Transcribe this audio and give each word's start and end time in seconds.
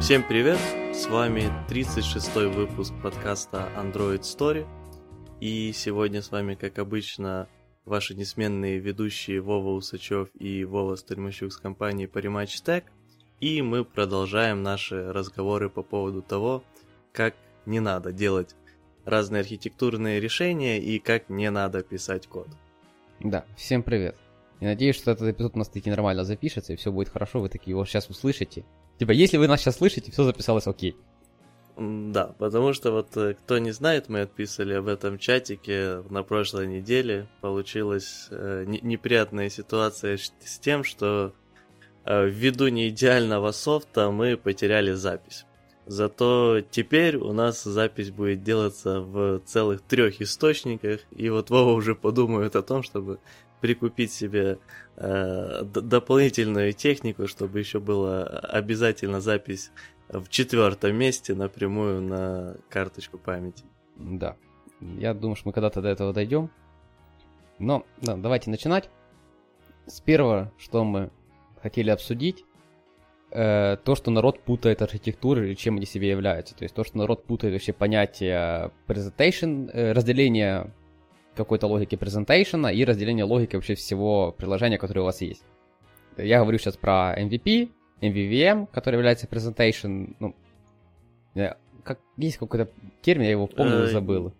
Всем 0.00 0.22
привет! 0.22 0.58
С 0.94 1.06
вами 1.06 1.50
36-й 1.68 2.48
выпуск 2.48 2.92
подкаста 3.02 3.68
Android 3.76 4.20
Story. 4.20 4.66
И 5.40 5.72
сегодня 5.72 6.22
с 6.22 6.30
вами, 6.30 6.54
как 6.54 6.78
обычно, 6.78 7.48
ваши 7.86 8.14
несменные 8.14 8.78
ведущие 8.78 9.40
Вова 9.40 9.70
Усачев 9.70 10.28
и 10.38 10.64
Вова 10.64 10.96
Стельмащук 10.96 11.50
с 11.50 11.56
компании 11.56 12.08
Parimatch 12.08 12.62
Tech. 12.62 12.84
И 13.40 13.62
мы 13.62 13.84
продолжаем 13.84 14.62
наши 14.62 15.12
разговоры 15.12 15.70
по 15.70 15.82
поводу 15.82 16.22
того, 16.22 16.62
как 17.12 17.34
не 17.64 17.80
надо 17.80 18.12
делать 18.12 18.54
разные 19.06 19.40
архитектурные 19.40 20.20
решения 20.20 20.78
и 20.78 20.98
как 20.98 21.30
не 21.30 21.50
надо 21.50 21.82
писать 21.82 22.26
код. 22.26 22.48
Да, 23.20 23.44
всем 23.56 23.82
привет. 23.82 24.16
Я 24.60 24.68
надеюсь, 24.68 24.96
что 24.96 25.10
этот 25.10 25.28
эпизод 25.28 25.54
у 25.54 25.58
нас 25.58 25.68
таки 25.68 25.90
нормально 25.90 26.24
запишется, 26.24 26.74
и 26.74 26.76
все 26.76 26.92
будет 26.92 27.08
хорошо, 27.08 27.40
вы 27.40 27.48
такие 27.48 27.72
его 27.72 27.84
сейчас 27.84 28.08
услышите. 28.08 28.64
Типа, 28.98 29.10
если 29.10 29.36
вы 29.36 29.46
нас 29.46 29.60
сейчас 29.60 29.76
слышите, 29.76 30.10
все 30.10 30.24
записалось 30.24 30.66
окей. 30.66 30.96
Да, 31.76 32.34
потому 32.38 32.72
что 32.72 32.90
вот 32.90 33.14
э, 33.18 33.34
кто 33.34 33.58
не 33.58 33.70
знает, 33.70 34.08
мы 34.08 34.22
отписали 34.22 34.72
об 34.72 34.88
этом 34.88 35.18
чатике 35.18 36.02
на 36.08 36.22
прошлой 36.22 36.66
неделе. 36.66 37.28
Получилась 37.42 38.28
э, 38.30 38.64
не, 38.66 38.80
неприятная 38.80 39.50
ситуация 39.50 40.16
с 40.16 40.58
тем, 40.58 40.84
что 40.84 41.34
э, 42.06 42.28
ввиду 42.28 42.68
неидеального 42.68 43.52
софта 43.52 44.10
мы 44.10 44.38
потеряли 44.38 44.92
запись. 44.92 45.44
Зато 45.84 46.62
теперь 46.62 47.16
у 47.16 47.32
нас 47.34 47.62
запись 47.62 48.10
будет 48.10 48.42
делаться 48.42 49.00
в 49.00 49.40
целых 49.40 49.82
трех 49.82 50.22
источниках, 50.22 51.00
и 51.10 51.28
вот 51.28 51.50
Вова 51.50 51.72
уже 51.72 51.94
подумает 51.94 52.56
о 52.56 52.62
том, 52.62 52.82
чтобы 52.82 53.18
прикупить 53.60 54.12
себе 54.12 54.58
э, 54.96 55.62
дополнительную 55.64 56.72
технику, 56.72 57.26
чтобы 57.26 57.58
еще 57.58 57.80
была 57.80 58.24
обязательно 58.24 59.20
запись 59.20 59.70
в 60.08 60.28
четвертом 60.28 60.96
месте 60.96 61.34
напрямую 61.34 62.02
на 62.02 62.56
карточку 62.68 63.18
памяти. 63.18 63.64
Да. 63.96 64.36
Я 64.80 65.14
думаю, 65.14 65.36
что 65.36 65.48
мы 65.48 65.52
когда-то 65.52 65.80
до 65.80 65.88
этого 65.88 66.12
дойдем. 66.12 66.50
Но 67.58 67.86
да, 68.02 68.16
давайте 68.16 68.50
начинать. 68.50 68.90
С 69.86 70.00
первого, 70.00 70.52
что 70.58 70.84
мы 70.84 71.10
хотели 71.62 71.90
обсудить, 71.90 72.44
э, 73.30 73.76
то, 73.82 73.94
что 73.94 74.10
народ 74.10 74.40
путает 74.40 74.82
архитектуры 74.82 75.50
и 75.50 75.56
чем 75.56 75.76
они 75.76 75.86
себе 75.86 76.10
являются. 76.10 76.54
То 76.54 76.64
есть 76.64 76.74
то, 76.74 76.84
что 76.84 76.98
народ 76.98 77.24
путает 77.24 77.54
вообще 77.54 77.72
понятие 77.72 78.72
presentation, 78.86 79.70
э, 79.72 79.92
разделение 79.92 80.72
какой-то 81.36 81.66
логики 81.66 81.96
презентейшена 81.96 82.72
и 82.72 82.84
разделение 82.84 83.24
логики 83.24 83.56
вообще 83.56 83.74
всего 83.74 84.32
приложения, 84.32 84.78
которое 84.78 85.02
у 85.02 85.04
вас 85.04 85.20
есть. 85.20 85.44
Я 86.16 86.40
говорю 86.40 86.58
сейчас 86.58 86.76
про 86.76 87.14
MVP, 87.18 87.70
MVVM, 88.00 88.68
который 88.72 88.96
является 88.96 89.26
presentation, 89.26 90.14
ну, 90.18 90.34
как, 91.82 92.00
есть 92.16 92.38
какой-то 92.38 92.70
термин, 93.02 93.24
я 93.24 93.30
его 93.30 93.46
помню, 93.46 93.84
э, 93.84 93.86
забыл. 93.88 94.32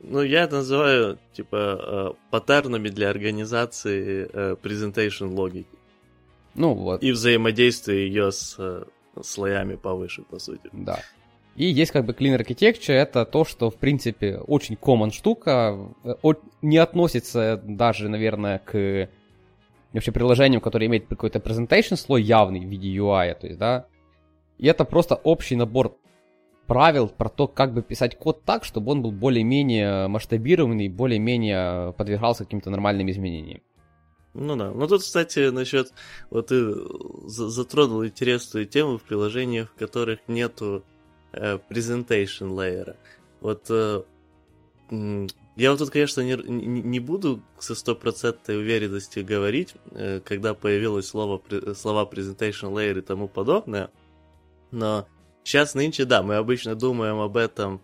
Ну, 0.00 0.22
я 0.22 0.44
это 0.44 0.56
называю, 0.56 1.18
типа, 1.32 1.56
э, 1.56 2.30
паттернами 2.30 2.88
для 2.88 3.10
организации 3.10 4.28
э, 4.32 4.56
presentation 4.62 5.34
логики. 5.34 5.78
Ну, 6.54 6.74
вот. 6.74 7.02
И 7.02 7.10
взаимодействия 7.10 8.06
ее 8.06 8.30
с 8.32 8.58
слоями 9.22 9.76
повыше, 9.76 10.22
по 10.22 10.38
сути. 10.38 10.68
Да. 10.72 11.00
И 11.56 11.66
есть 11.66 11.92
как 11.92 12.04
бы 12.04 12.12
Clean 12.12 12.36
Architecture, 12.36 12.94
это 12.94 13.24
то, 13.24 13.44
что, 13.44 13.70
в 13.70 13.76
принципе, 13.76 14.38
очень 14.38 14.74
common 14.74 15.12
штука, 15.12 15.94
не 16.62 16.78
относится 16.78 17.60
даже, 17.64 18.08
наверное, 18.08 18.58
к 18.58 19.08
вообще 19.92 20.10
приложениям, 20.10 20.60
которые 20.60 20.88
имеют 20.88 21.06
какой-то 21.06 21.38
presentation 21.38 21.96
слой 21.96 22.22
явный 22.22 22.60
в 22.60 22.68
виде 22.68 22.88
UI, 22.88 23.34
то 23.34 23.46
есть, 23.46 23.58
да, 23.58 23.86
и 24.58 24.66
это 24.66 24.84
просто 24.84 25.14
общий 25.14 25.54
набор 25.54 25.96
правил 26.66 27.08
про 27.08 27.28
то, 27.28 27.46
как 27.46 27.72
бы 27.72 27.82
писать 27.82 28.18
код 28.18 28.42
так, 28.44 28.64
чтобы 28.64 28.90
он 28.90 29.02
был 29.02 29.12
более-менее 29.12 30.08
масштабированный, 30.08 30.88
более-менее 30.88 31.92
подвергался 31.92 32.44
каким-то 32.44 32.70
нормальным 32.70 33.08
изменениям. 33.10 33.60
Ну 34.32 34.56
да. 34.56 34.72
Ну 34.72 34.88
тут, 34.88 35.02
кстати, 35.02 35.50
насчет... 35.50 35.92
Вот 36.30 36.48
ты 36.48 36.74
затронул 37.26 38.04
интересную 38.04 38.66
тему 38.66 38.98
в 38.98 39.02
приложениях, 39.02 39.70
в 39.70 39.78
которых 39.78 40.20
нету 40.26 40.82
Э, 40.84 40.93
presentation 41.68 42.54
layer. 42.54 42.96
Вот 43.40 43.66
э, 43.68 44.02
я 45.56 45.70
вот 45.70 45.78
тут, 45.78 45.90
конечно, 45.90 46.20
не, 46.20 46.34
не 46.34 47.00
буду 47.00 47.42
со 47.58 47.74
стопроцентной 47.74 48.58
уверенностью 48.58 49.24
говорить, 49.24 49.74
э, 49.92 50.20
когда 50.20 50.54
появилось 50.54 51.08
слово, 51.08 51.40
слова 51.74 52.08
presentation 52.10 52.72
layer 52.72 52.98
и 52.98 53.02
тому 53.02 53.28
подобное, 53.28 53.90
но 54.70 55.06
сейчас 55.42 55.74
нынче, 55.74 56.04
да, 56.04 56.22
мы 56.22 56.36
обычно 56.36 56.74
думаем 56.74 57.20
об 57.20 57.36
этом 57.36 57.80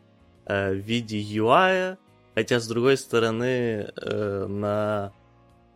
в 0.46 0.74
виде 0.74 1.20
UI, 1.20 1.96
хотя, 2.34 2.58
с 2.58 2.66
другой 2.66 2.96
стороны, 2.96 3.92
на, 3.96 5.12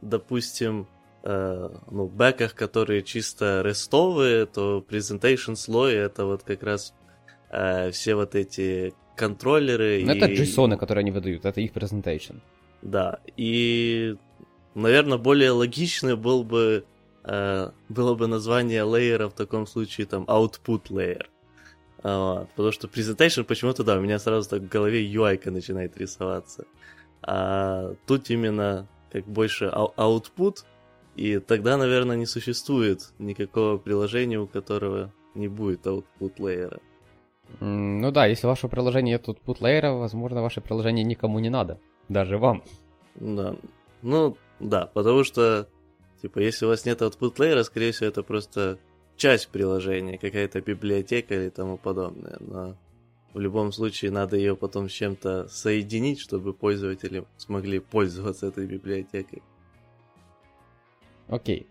допустим, 0.00 0.88
ну, 1.22 2.08
бэках, 2.08 2.56
которые 2.56 3.02
чисто 3.02 3.62
рестовые, 3.64 4.46
то 4.46 4.84
presentation 4.88 5.54
слой 5.54 5.94
это 5.94 6.24
вот 6.24 6.42
как 6.42 6.64
раз 6.64 6.92
э, 7.50 7.90
все 7.90 8.14
вот 8.14 8.34
эти 8.34 8.94
контроллеры. 9.16 10.02
Ну, 10.04 10.12
и... 10.12 10.16
это 10.16 10.26
JSON, 10.32 10.76
которые 10.76 11.02
они 11.02 11.10
выдают, 11.10 11.44
это 11.44 11.60
их 11.60 11.72
presentation. 11.72 12.40
Да, 12.82 13.20
и, 13.36 14.16
наверное, 14.74 15.18
более 15.18 15.50
логичный 15.52 16.16
был 16.16 16.44
бы, 16.44 16.84
э, 17.24 17.70
было 17.88 18.14
бы 18.14 18.26
название 18.26 18.82
лейера 18.82 19.28
в 19.28 19.34
таком 19.34 19.66
случае 19.66 20.06
там 20.06 20.24
output 20.24 20.90
layer. 20.90 21.26
Вот, 22.02 22.50
потому 22.50 22.72
что 22.72 22.86
presentation 22.86 23.44
почему-то, 23.44 23.82
да, 23.82 23.96
у 23.96 24.00
меня 24.00 24.18
сразу 24.18 24.50
так 24.50 24.60
в 24.60 24.68
голове 24.68 25.10
UI 25.10 25.50
начинает 25.50 25.96
рисоваться. 25.96 26.66
А 27.22 27.94
тут 28.06 28.28
именно 28.28 28.86
как 29.10 29.24
больше 29.26 29.66
output, 29.72 30.64
и 31.16 31.38
тогда, 31.38 31.78
наверное, 31.78 32.16
не 32.16 32.26
существует 32.26 33.12
никакого 33.18 33.78
приложения, 33.78 34.38
у 34.38 34.46
которого 34.46 35.12
не 35.34 35.48
будет 35.48 35.86
output 35.86 36.34
лейера. 36.38 36.80
Ну 37.60 38.10
да, 38.10 38.26
если 38.26 38.46
ваше 38.46 38.68
приложение 38.68 39.18
тут 39.18 39.40
путлейера, 39.40 39.92
возможно, 39.92 40.42
ваше 40.42 40.60
приложение 40.60 41.04
никому 41.04 41.38
не 41.38 41.50
надо. 41.50 41.78
Даже 42.08 42.38
вам. 42.38 42.62
Да. 43.14 43.56
Ну, 44.02 44.36
да, 44.60 44.86
потому 44.86 45.24
что, 45.24 45.68
типа, 46.20 46.40
если 46.40 46.66
у 46.66 46.68
вас 46.68 46.84
нет 46.84 47.00
layer, 47.00 47.62
скорее 47.64 47.92
всего, 47.92 48.08
это 48.08 48.22
просто 48.22 48.78
часть 49.16 49.48
приложения, 49.48 50.18
какая-то 50.18 50.60
библиотека 50.60 51.34
или 51.34 51.48
тому 51.48 51.78
подобное. 51.78 52.36
Но 52.40 52.76
в 53.32 53.40
любом 53.40 53.72
случае 53.72 54.10
надо 54.10 54.36
ее 54.36 54.56
потом 54.56 54.88
с 54.88 54.92
чем-то 54.92 55.48
соединить, 55.48 56.20
чтобы 56.20 56.54
пользователи 56.54 57.24
смогли 57.36 57.78
пользоваться 57.78 58.46
этой 58.46 58.66
библиотекой. 58.66 59.42
Окей. 61.28 61.66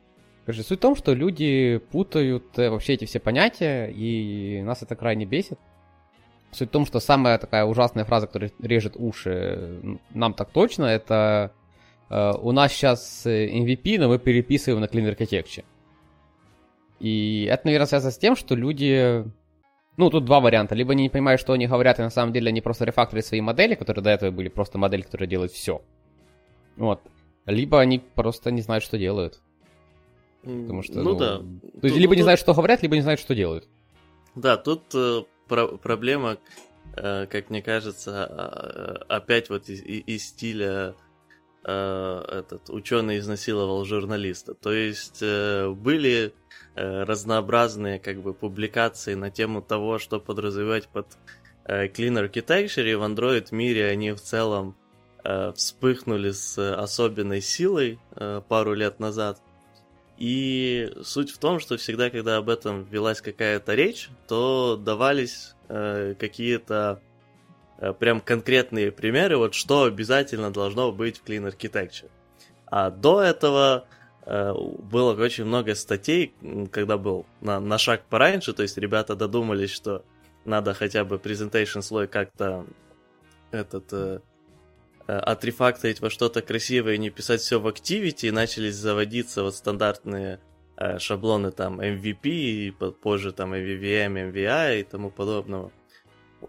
Короче, 0.46 0.64
суть 0.64 0.80
в 0.80 0.82
том, 0.82 0.96
что 0.96 1.14
люди 1.14 1.82
путают 1.92 2.58
э, 2.60 2.70
вообще 2.70 2.94
эти 2.94 3.06
все 3.06 3.20
понятия, 3.20 3.88
и 3.88 4.62
нас 4.62 4.82
это 4.82 4.96
крайне 4.96 5.26
бесит. 5.26 5.58
Суть 6.54 6.70
в 6.70 6.72
том, 6.72 6.86
что 6.86 7.00
самая 7.00 7.38
такая 7.38 7.66
ужасная 7.66 8.06
фраза, 8.06 8.28
которая 8.28 8.52
режет 8.60 8.96
уши 8.96 10.00
нам 10.12 10.34
так 10.34 10.52
точно, 10.52 10.86
это 10.86 11.52
э, 12.10 12.32
у 12.40 12.52
нас 12.52 12.72
сейчас 12.72 13.26
MVP, 13.26 14.00
но 14.00 14.10
мы 14.10 14.20
переписываем 14.20 14.82
на 14.82 14.86
Clean 14.86 15.16
Architecture. 15.16 15.66
И 17.00 17.48
это, 17.52 17.66
наверное, 17.66 17.88
связано 17.88 18.12
с 18.12 18.18
тем, 18.18 18.36
что 18.36 18.56
люди... 18.56 19.26
Ну, 19.98 20.10
тут 20.10 20.26
два 20.26 20.40
варианта. 20.40 20.74
Либо 20.74 20.94
они 20.94 21.04
не 21.04 21.10
понимают, 21.10 21.42
что 21.42 21.54
они 21.54 21.68
говорят, 21.68 22.00
и 22.00 22.02
на 22.02 22.10
самом 22.10 22.34
деле 22.34 22.50
они 22.50 22.62
просто 22.62 22.86
рефакторят 22.86 23.26
свои 23.26 23.42
модели, 23.42 23.76
которые 23.76 24.04
до 24.04 24.10
этого 24.10 24.32
были 24.32 24.50
просто 24.50 24.78
модели, 24.78 25.02
которые 25.02 25.28
делают 25.28 25.52
все. 25.52 25.82
Вот. 26.78 27.02
Либо 27.46 27.80
они 27.80 28.00
просто 28.00 28.52
не 28.52 28.62
знают, 28.62 28.84
что 28.84 28.98
делают. 28.98 29.42
Потому 30.44 30.82
что, 30.82 31.02
ну, 31.02 31.12
ну 31.12 31.16
да. 31.16 31.38
То 31.38 31.44
есть, 31.84 31.96
тут, 31.96 31.98
либо 31.98 32.12
тут... 32.12 32.18
не 32.18 32.24
знают, 32.24 32.40
что 32.40 32.54
говорят, 32.54 32.82
либо 32.82 32.96
не 32.96 33.02
знают, 33.02 33.20
что 33.20 33.36
делают. 33.36 33.68
Да, 34.36 34.58
тут 34.58 34.84
э, 34.96 35.24
про- 35.48 35.78
проблема, 35.78 36.38
э, 36.96 37.26
как 37.28 37.50
мне 37.50 37.62
кажется, 37.62 38.28
э, 38.30 39.14
опять 39.14 39.50
вот 39.50 39.70
из, 39.70 39.82
из 39.82 40.28
стиля 40.28 40.96
э, 41.66 42.26
этот 42.30 42.70
ученый 42.70 43.20
изнасиловал 43.20 43.86
журналиста. 43.86 44.54
То 44.54 44.74
есть 44.74 45.20
э, 45.22 45.70
были 45.70 46.34
э, 46.76 47.04
разнообразные 47.04 48.00
как 48.00 48.22
бы 48.22 48.34
публикации 48.34 49.14
на 49.16 49.32
тему 49.32 49.62
того, 49.62 50.00
что 50.00 50.20
подразумевать 50.20 50.88
под 50.90 51.08
э, 51.66 51.88
Clean 51.88 52.30
Architecture, 52.30 52.90
и 52.90 52.96
в 52.96 53.04
Android 53.04 53.48
мире 53.52 53.88
они 53.88 54.12
в 54.12 54.20
целом 54.22 54.76
э, 55.24 55.52
вспыхнули 55.54 56.32
с 56.32 56.58
особенной 56.76 57.42
силой 57.42 58.00
э, 58.16 58.42
пару 58.48 58.74
лет 58.74 59.00
назад. 59.00 59.42
И 60.18 60.92
суть 61.04 61.32
в 61.32 61.38
том, 61.38 61.60
что 61.60 61.78
всегда, 61.78 62.10
когда 62.10 62.38
об 62.38 62.50
этом 62.50 62.84
велась 62.86 63.22
какая-то 63.22 63.74
речь, 63.74 64.10
то 64.28 64.78
давались 64.78 65.56
э, 65.70 66.14
какие-то 66.20 67.02
э, 67.80 67.94
прям 67.94 68.22
конкретные 68.22 68.92
примеры, 68.92 69.38
вот 69.38 69.54
что 69.54 69.84
обязательно 69.84 70.52
должно 70.52 70.92
быть 70.92 71.20
в 71.20 71.26
Clean 71.26 71.52
Architecture. 71.52 72.10
А 72.68 72.92
до 72.92 73.22
этого 73.22 73.88
э, 74.26 74.54
было 74.54 75.14
очень 75.16 75.46
много 75.46 75.74
статей, 75.74 76.34
когда 76.72 76.98
был 76.98 77.26
на, 77.42 77.60
на 77.60 77.78
шаг 77.78 78.04
пораньше, 78.08 78.54
то 78.54 78.62
есть 78.62 78.78
ребята 78.78 79.16
додумались, 79.16 79.72
что 79.72 80.06
надо 80.46 80.74
хотя 80.74 81.04
бы 81.06 81.18
presentation 81.18 81.82
слой 81.82 82.08
как-то 82.08 82.66
этот 83.52 83.92
э, 83.94 84.20
отрефакторить 85.08 86.00
во 86.00 86.10
что-то 86.10 86.42
красивое 86.42 86.96
и 86.96 86.98
не 86.98 87.10
писать 87.10 87.42
все 87.42 87.60
в 87.60 87.68
Activity, 87.68 88.28
и 88.28 88.32
начались 88.32 88.76
заводиться 88.76 89.44
вот 89.44 89.56
стандартные 89.56 90.40
э, 90.78 91.00
шаблоны 91.00 91.52
там 91.52 91.82
MVP, 91.82 92.22
и 92.24 92.72
позже 92.72 93.32
там 93.32 93.54
MVVM, 93.54 94.32
MVI 94.32 94.80
и 94.82 94.84
тому 94.84 95.12
подобного. 95.12 95.72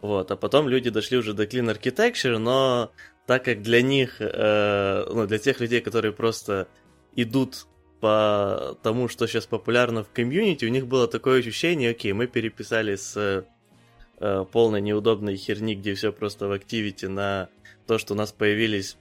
Вот, 0.02 0.30
а 0.30 0.36
потом 0.36 0.68
люди 0.68 0.90
дошли 0.90 1.18
уже 1.18 1.34
до 1.34 1.44
Clean 1.44 1.72
Architecture, 1.72 2.38
но 2.38 2.90
так 3.26 3.44
как 3.44 3.62
для 3.62 3.82
них, 3.82 4.16
э, 4.20 5.04
ну, 5.08 5.26
для 5.26 5.38
тех 5.38 5.60
людей, 5.60 5.80
которые 5.80 6.12
просто 6.12 6.68
идут 7.16 7.66
по 8.00 8.76
тому, 8.82 9.08
что 9.08 9.26
сейчас 9.26 9.46
популярно 9.46 10.04
в 10.04 10.10
комьюнити, 10.10 10.64
у 10.64 10.68
них 10.68 10.86
было 10.86 11.08
такое 11.08 11.40
ощущение, 11.40 11.90
окей, 11.90 12.12
мы 12.12 12.26
переписали 12.26 12.96
с 12.96 13.16
э, 13.16 14.44
полной 14.52 14.80
неудобной 14.80 15.36
херни, 15.36 15.74
где 15.74 15.94
все 15.94 16.12
просто 16.12 16.48
в 16.48 16.52
Activity, 16.52 17.08
на 17.08 17.48
то, 17.86 17.98
что 17.98 18.14
у 18.14 18.16
нас 18.16 18.32
появились 18.32 18.96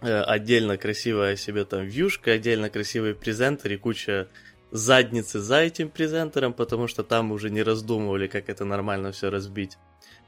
э, 0.00 0.20
отдельно 0.22 0.76
красивая 0.76 1.36
себе 1.36 1.64
там 1.64 1.84
вьюшка, 1.84 2.32
отдельно 2.32 2.70
красивый 2.70 3.14
презентер 3.14 3.72
и 3.72 3.76
куча 3.76 4.28
задницы 4.70 5.38
за 5.38 5.60
этим 5.60 5.88
презентером, 5.88 6.52
потому 6.52 6.88
что 6.88 7.04
там 7.04 7.30
уже 7.30 7.48
не 7.50 7.62
раздумывали, 7.62 8.26
как 8.26 8.48
это 8.48 8.64
нормально 8.64 9.12
все 9.12 9.30
разбить. 9.30 9.78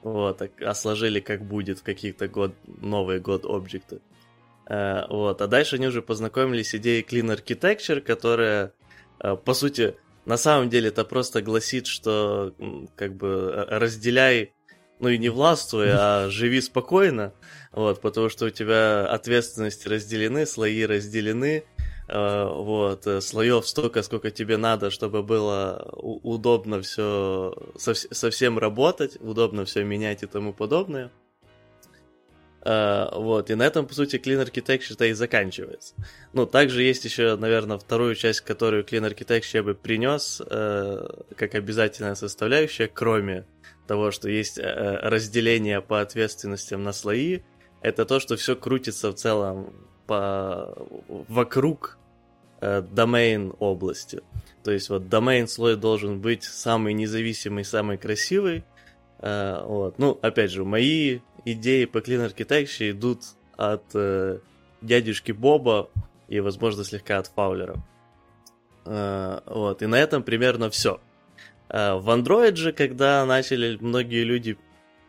Вот, 0.02 0.40
а 0.60 0.74
сложили 0.74 1.18
как 1.18 1.44
будет 1.44 1.80
в 1.80 1.82
каких-то 1.82 2.28
год, 2.28 2.54
новые 2.64 3.18
год 3.18 3.44
объекты. 3.44 4.00
Uh, 4.68 5.06
вот, 5.08 5.40
а 5.42 5.46
дальше 5.46 5.76
они 5.76 5.86
уже 5.86 6.02
познакомились 6.02 6.70
с 6.70 6.74
идеей 6.74 7.02
Clean 7.02 7.36
Architecture, 7.36 8.00
которая, 8.00 8.72
uh, 9.20 9.36
по 9.36 9.54
сути, 9.54 9.94
на 10.24 10.36
самом 10.36 10.70
деле 10.70 10.88
это 10.88 11.04
просто 11.04 11.40
гласит, 11.40 11.86
что 11.86 12.52
как 12.96 13.14
бы 13.14 13.64
разделяй, 13.68 14.54
ну 14.98 15.08
и 15.08 15.18
не 15.18 15.28
властвуй, 15.28 15.88
а 15.90 16.28
живи 16.30 16.60
спокойно, 16.60 17.32
вот, 17.72 18.00
потому 18.00 18.28
что 18.28 18.46
у 18.46 18.50
тебя 18.50 19.06
ответственности 19.06 19.88
разделены, 19.88 20.46
слои 20.46 20.84
разделены, 20.84 21.64
Э, 22.08 22.48
вот, 22.48 23.06
э, 23.06 23.20
слоев 23.20 23.66
столько, 23.66 24.02
сколько 24.02 24.30
тебе 24.30 24.56
надо, 24.56 24.90
чтобы 24.90 25.22
было 25.22 25.88
удобно 25.92 26.80
все 26.80 27.54
совсем 27.76 28.58
работать, 28.58 29.16
удобно 29.20 29.64
все 29.64 29.82
менять 29.82 30.22
и 30.22 30.26
тому 30.26 30.52
подобное. 30.52 31.10
Uh, 32.62 33.20
вот, 33.20 33.48
и 33.48 33.54
на 33.54 33.62
этом, 33.62 33.86
по 33.86 33.94
сути, 33.94 34.16
Clean 34.16 34.44
Architecture-то 34.44 35.04
и 35.04 35.12
заканчивается. 35.12 35.94
Ну, 36.32 36.46
также 36.46 36.82
есть 36.82 37.04
еще, 37.04 37.36
наверное, 37.36 37.78
вторую 37.78 38.16
часть, 38.16 38.40
которую 38.40 38.82
Clean 38.82 39.08
Architecture 39.08 39.50
я 39.52 39.62
бы 39.62 39.76
принес 39.76 40.40
uh, 40.40 41.24
как 41.36 41.54
обязательная 41.54 42.16
составляющая, 42.16 42.88
кроме 42.88 43.44
того, 43.86 44.10
что 44.10 44.28
есть 44.28 44.58
uh, 44.58 44.98
разделение 45.02 45.80
по 45.80 46.00
ответственностям 46.00 46.82
на 46.82 46.92
слои, 46.92 47.40
это 47.80 48.04
то, 48.04 48.20
что 48.20 48.36
все 48.36 48.56
крутится 48.56 49.10
в 49.10 49.14
целом 49.14 49.72
по... 50.06 50.74
вокруг 51.28 51.98
э, 52.60 52.82
домен 52.82 53.54
области. 53.58 54.22
То 54.64 54.72
есть 54.72 54.88
вот 54.88 55.08
домен 55.08 55.46
слой 55.46 55.76
должен 55.76 56.20
быть 56.20 56.42
самый 56.42 56.94
независимый, 56.94 57.64
самый 57.64 57.98
красивый. 57.98 58.64
Э, 59.20 59.62
вот. 59.64 59.98
Ну, 59.98 60.18
опять 60.22 60.50
же, 60.50 60.64
мои 60.64 61.20
идеи 61.44 61.84
по 61.84 61.98
Clean 61.98 62.28
Architecture 62.28 62.90
идут 62.90 63.20
от 63.56 63.84
э, 63.94 64.38
дядюшки 64.80 65.32
Боба 65.32 65.88
и, 66.28 66.40
возможно, 66.40 66.84
слегка 66.84 67.18
от 67.18 67.28
Фаулера. 67.28 67.76
Э, 68.84 69.40
вот. 69.46 69.82
И 69.82 69.86
на 69.86 69.96
этом 69.96 70.22
примерно 70.22 70.70
все. 70.70 71.00
Э, 71.68 71.94
в 71.94 72.08
Android 72.10 72.56
же, 72.56 72.72
когда 72.72 73.24
начали 73.26 73.76
многие 73.80 74.24
люди 74.24 74.56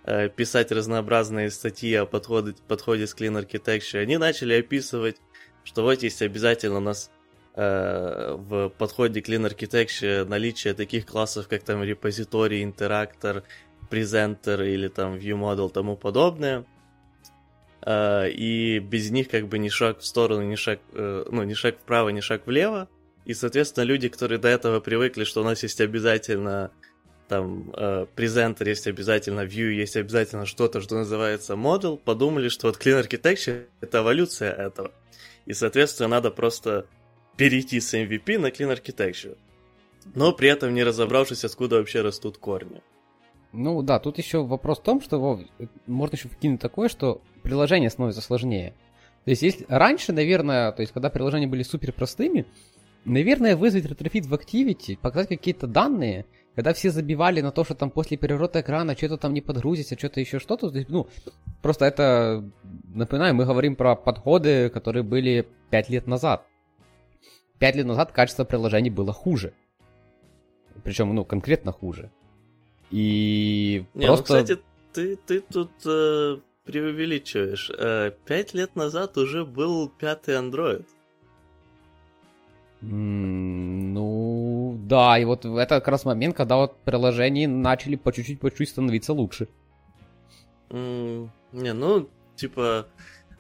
Э, 0.10 0.30
писать 0.30 0.72
разнообразные 0.72 1.52
статьи 1.52 1.94
о 1.96 2.06
подходе, 2.06 2.56
подходе 2.70 3.06
с 3.06 3.14
Clean 3.14 3.46
Architecture, 3.46 4.00
они 4.00 4.18
начали 4.18 4.54
описывать, 4.54 5.18
что 5.66 5.84
вот 5.84 6.02
есть 6.02 6.22
обязательно 6.22 6.78
у 6.78 6.80
нас 6.80 7.12
э, 7.56 8.36
в 8.38 8.70
подходе 8.70 9.20
Clean 9.20 9.46
Architecture 9.46 10.24
наличие 10.24 10.74
таких 10.76 11.06
классов, 11.06 11.50
как 11.50 11.64
там 11.64 11.84
репозиторий, 11.84 12.64
интерактор, 12.64 13.44
презентер 13.90 14.62
или 14.62 14.88
там 14.88 15.16
view 15.16 15.38
model 15.38 15.70
тому 15.70 15.98
подобное. 15.98 16.64
И 17.86 18.80
без 18.80 19.12
них 19.12 19.30
как 19.30 19.48
бы 19.48 19.60
ни 19.60 19.70
шаг 19.70 20.00
в 20.00 20.06
сторону, 20.06 20.44
ни 20.44 20.56
шаг, 20.56 20.80
ну, 20.94 21.44
ни 21.44 21.54
шаг 21.54 21.78
вправо, 21.80 22.10
ни 22.10 22.22
шаг 22.22 22.46
влево. 22.46 22.90
И, 23.28 23.34
соответственно, 23.34 23.84
люди, 23.84 24.08
которые 24.08 24.40
до 24.40 24.48
этого 24.48 24.80
привыкли, 24.80 25.26
что 25.26 25.42
у 25.42 25.44
нас 25.44 25.62
есть 25.62 25.82
обязательно 25.82 26.72
там 27.28 27.74
э, 27.76 28.06
презентер 28.16 28.70
есть 28.70 28.88
обязательно, 28.88 29.42
view 29.42 29.70
есть 29.70 29.98
обязательно 29.98 30.46
что-то, 30.46 30.80
что 30.80 30.96
называется 30.96 31.56
model, 31.56 31.98
подумали, 31.98 32.48
что 32.48 32.68
вот 32.68 32.78
Clean 32.78 33.06
Architecture— 33.06 33.66
это 33.82 33.98
эволюция 33.98 34.54
этого. 34.54 34.94
И, 35.46 35.52
соответственно, 35.52 36.08
надо 36.08 36.32
просто 36.32 36.86
перейти 37.36 37.82
с 37.82 37.94
MVP 37.94 38.40
на 38.40 38.48
Clean 38.48 38.74
Architecture. 38.74 39.38
Но 40.16 40.32
при 40.32 40.48
этом 40.48 40.74
не 40.74 40.86
разобравшись, 40.86 41.44
откуда 41.44 41.80
вообще 41.80 42.00
растут 42.00 42.38
корни. 42.38 42.82
Ну 43.52 43.82
да, 43.82 44.00
тут 44.00 44.18
еще 44.20 44.46
вопрос 44.46 44.80
в 44.80 44.84
том, 44.84 45.02
что 45.02 45.20
Вов, 45.20 45.42
можно 45.86 46.16
еще 46.16 46.30
вкинуть 46.30 46.62
такое, 46.62 46.88
что 46.88 47.22
приложение 47.44 47.90
становится 47.90 48.22
сложнее. 48.22 48.74
То 49.26 49.32
есть, 49.32 49.42
если 49.42 49.66
раньше, 49.68 50.14
наверное, 50.14 50.72
то 50.72 50.82
есть, 50.82 50.94
когда 50.94 51.10
приложения 51.10 51.48
были 51.48 51.64
супер 51.64 51.92
простыми, 51.92 52.46
наверное, 53.06 53.56
вызвать 53.56 53.86
Retrofit 53.86 54.26
в 54.26 54.34
Activity, 54.34 54.98
показать 54.98 55.30
какие-то 55.30 55.68
данные— 55.68 56.26
когда 56.58 56.74
все 56.74 56.90
забивали 56.90 57.42
на 57.42 57.52
то, 57.52 57.64
что 57.64 57.76
там 57.76 57.92
после 57.92 58.18
переворота 58.18 58.62
экрана 58.62 58.98
что-то 58.98 59.18
там 59.18 59.32
не 59.36 59.42
подгрузится, 59.42 59.96
что-то 59.96 60.20
еще 60.20 60.40
что-то, 60.40 60.72
ну, 60.88 61.08
просто 61.62 61.86
это, 61.86 62.44
напоминаю, 62.96 63.36
мы 63.36 63.46
говорим 63.46 63.76
про 63.76 63.96
подходы, 63.96 64.72
которые 64.72 65.04
были 65.04 65.48
5 65.70 65.90
лет 65.90 66.08
назад. 66.08 66.48
5 67.60 67.76
лет 67.76 67.86
назад 67.86 68.12
качество 68.12 68.44
приложений 68.44 68.90
было 68.90 69.14
хуже. 69.14 69.54
Причем, 70.84 71.14
ну, 71.14 71.24
конкретно 71.26 71.72
хуже. 71.72 72.10
И 72.90 73.86
не, 73.94 74.08
ну, 74.08 74.16
просто... 74.16 74.34
Ну, 74.34 74.42
кстати, 74.42 74.62
ты, 74.94 75.16
ты 75.16 75.42
тут 75.42 75.70
э, 75.86 76.38
преувеличиваешь. 76.66 77.70
Э, 77.78 78.14
5 78.26 78.54
лет 78.56 78.76
назад 78.76 79.16
уже 79.20 79.46
был 79.46 79.90
пятый 79.90 80.34
Android. 80.34 80.88
Ну, 82.82 84.78
да, 84.86 85.18
и 85.18 85.26
вот 85.26 85.46
это 85.46 85.76
как 85.76 85.88
раз 85.88 86.06
момент, 86.06 86.36
когда 86.36 86.58
вот 86.58 86.78
приложения 86.82 87.48
начали 87.48 87.96
по 87.96 88.12
чуть-чуть, 88.14 88.40
по 88.40 88.50
чуть-чуть 88.50 88.70
становиться 88.70 89.14
лучше. 89.14 89.48
Mm, 90.70 91.30
не, 91.54 91.74
ну, 91.74 92.08
типа, 92.36 92.88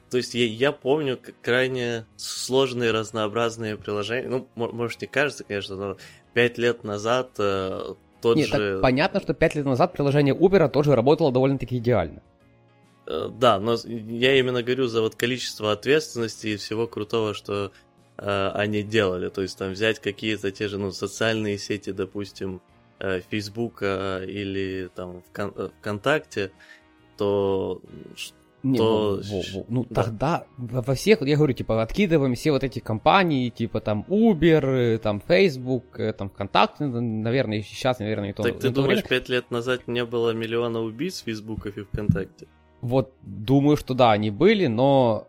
то 0.10 0.18
есть 0.18 0.34
я, 0.34 0.46
я 0.46 0.72
помню 0.72 1.20
крайне 1.42 2.06
сложные, 2.16 2.92
разнообразные 2.92 3.78
приложения. 3.78 4.28
Ну, 4.28 4.48
может, 4.56 5.02
не 5.02 5.08
кажется, 5.08 5.44
конечно, 5.44 5.76
но 5.76 5.98
пять 6.34 6.58
лет 6.58 6.84
назад 6.84 7.32
э, 7.38 7.94
тот 8.22 8.38
Нет, 8.38 8.48
же... 8.48 8.74
Так 8.74 8.82
понятно, 8.82 9.20
что 9.20 9.34
пять 9.34 9.56
лет 9.56 9.66
назад 9.66 9.94
приложение 9.94 10.34
Uber 10.34 10.68
тоже 10.70 10.96
работало 10.96 11.32
довольно-таки 11.32 11.78
идеально. 11.78 12.22
Э, 13.06 13.30
да, 13.32 13.60
но 13.60 13.76
я 13.86 14.40
именно 14.40 14.64
говорю 14.64 14.88
за 14.88 15.02
вот 15.02 15.16
количество 15.16 15.72
ответственности 15.72 16.48
и 16.48 16.58
всего 16.58 16.88
крутого, 16.88 17.34
что 17.34 17.72
они 18.18 18.84
делали. 18.84 19.30
То 19.30 19.42
есть 19.42 19.58
там 19.58 19.72
взять 19.72 20.00
какие-то 20.00 20.52
те 20.52 20.68
же 20.68 20.78
ну, 20.78 20.92
социальные 20.92 21.58
сети, 21.58 21.92
допустим, 21.92 22.62
э, 23.00 23.22
Фейсбука 23.30 24.22
или 24.26 24.90
там 24.96 25.22
Вкон- 25.32 25.54
э, 25.56 25.70
ВКонтакте, 25.80 26.52
то 27.18 27.82
не, 28.64 28.78
то... 28.78 29.20
Во, 29.24 29.36
во, 29.36 29.42
во. 29.54 29.66
Ну, 29.70 29.86
да. 29.90 30.04
тогда 30.04 30.46
во 30.58 30.96
всех, 30.96 31.22
я 31.22 31.36
говорю, 31.36 31.54
типа, 31.54 31.82
откидываем 31.82 32.36
все 32.36 32.52
вот 32.52 32.64
эти 32.64 32.80
компании, 32.80 33.50
типа, 33.50 33.82
там, 33.82 34.06
Uber, 34.10 34.96
э, 34.96 34.98
там, 34.98 35.22
Facebook, 35.22 36.00
э, 36.00 36.14
там, 36.14 36.30
ВКонтакте, 36.30 36.86
наверное, 36.86 37.62
сейчас, 37.62 38.00
наверное, 38.00 38.32
и 38.32 38.34
то. 38.34 38.44
Так 38.44 38.60
ты 38.60 38.70
думаешь, 38.70 39.04
пять 39.04 39.30
лет 39.30 39.52
назад 39.52 39.88
не 39.88 40.04
было 40.06 40.32
миллиона 40.32 40.82
убийств 40.82 41.24
в 41.24 41.26
Фейсбуков 41.26 41.78
и 41.78 41.84
ВКонтакте? 41.84 42.48
Вот, 42.82 43.14
думаю, 43.22 43.78
что 43.78 43.94
да, 43.94 44.12
они 44.12 44.32
были, 44.32 44.68
но 44.68 45.28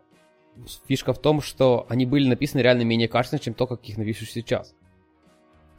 фишка 0.87 1.13
в 1.13 1.19
том, 1.19 1.41
что 1.41 1.85
они 1.89 2.05
были 2.05 2.27
написаны 2.27 2.61
реально 2.61 2.83
менее 2.83 3.07
качественно, 3.07 3.39
чем 3.39 3.53
то, 3.53 3.67
как 3.67 3.83
их 3.83 3.97
напишешь 3.97 4.31
сейчас. 4.31 4.75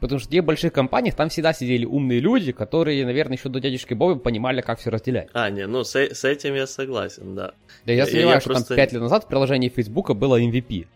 Потому 0.00 0.18
что 0.18 0.28
в 0.28 0.30
тех 0.32 0.44
больших 0.44 0.72
компаниях 0.72 1.14
там 1.14 1.28
всегда 1.28 1.52
сидели 1.52 1.84
умные 1.84 2.20
люди, 2.20 2.52
которые, 2.52 3.04
наверное, 3.04 3.36
еще 3.36 3.50
до 3.50 3.60
дядюшки 3.60 3.92
Боба 3.92 4.18
понимали, 4.18 4.62
как 4.62 4.78
все 4.78 4.90
разделять. 4.90 5.28
А, 5.34 5.50
не, 5.50 5.66
ну 5.66 5.84
с, 5.84 5.94
с 5.94 6.24
этим 6.24 6.54
я 6.54 6.66
согласен, 6.66 7.34
да. 7.34 7.52
Да, 7.84 7.92
я 7.92 8.06
сомневаюсь, 8.06 8.36
я 8.36 8.40
что 8.40 8.50
просто... 8.50 8.68
там 8.68 8.76
5 8.76 8.92
лет 8.94 9.02
назад 9.02 9.24
в 9.24 9.26
приложении 9.28 9.68
Фейсбука 9.68 10.14
было 10.14 10.40
MVP. 10.40 10.86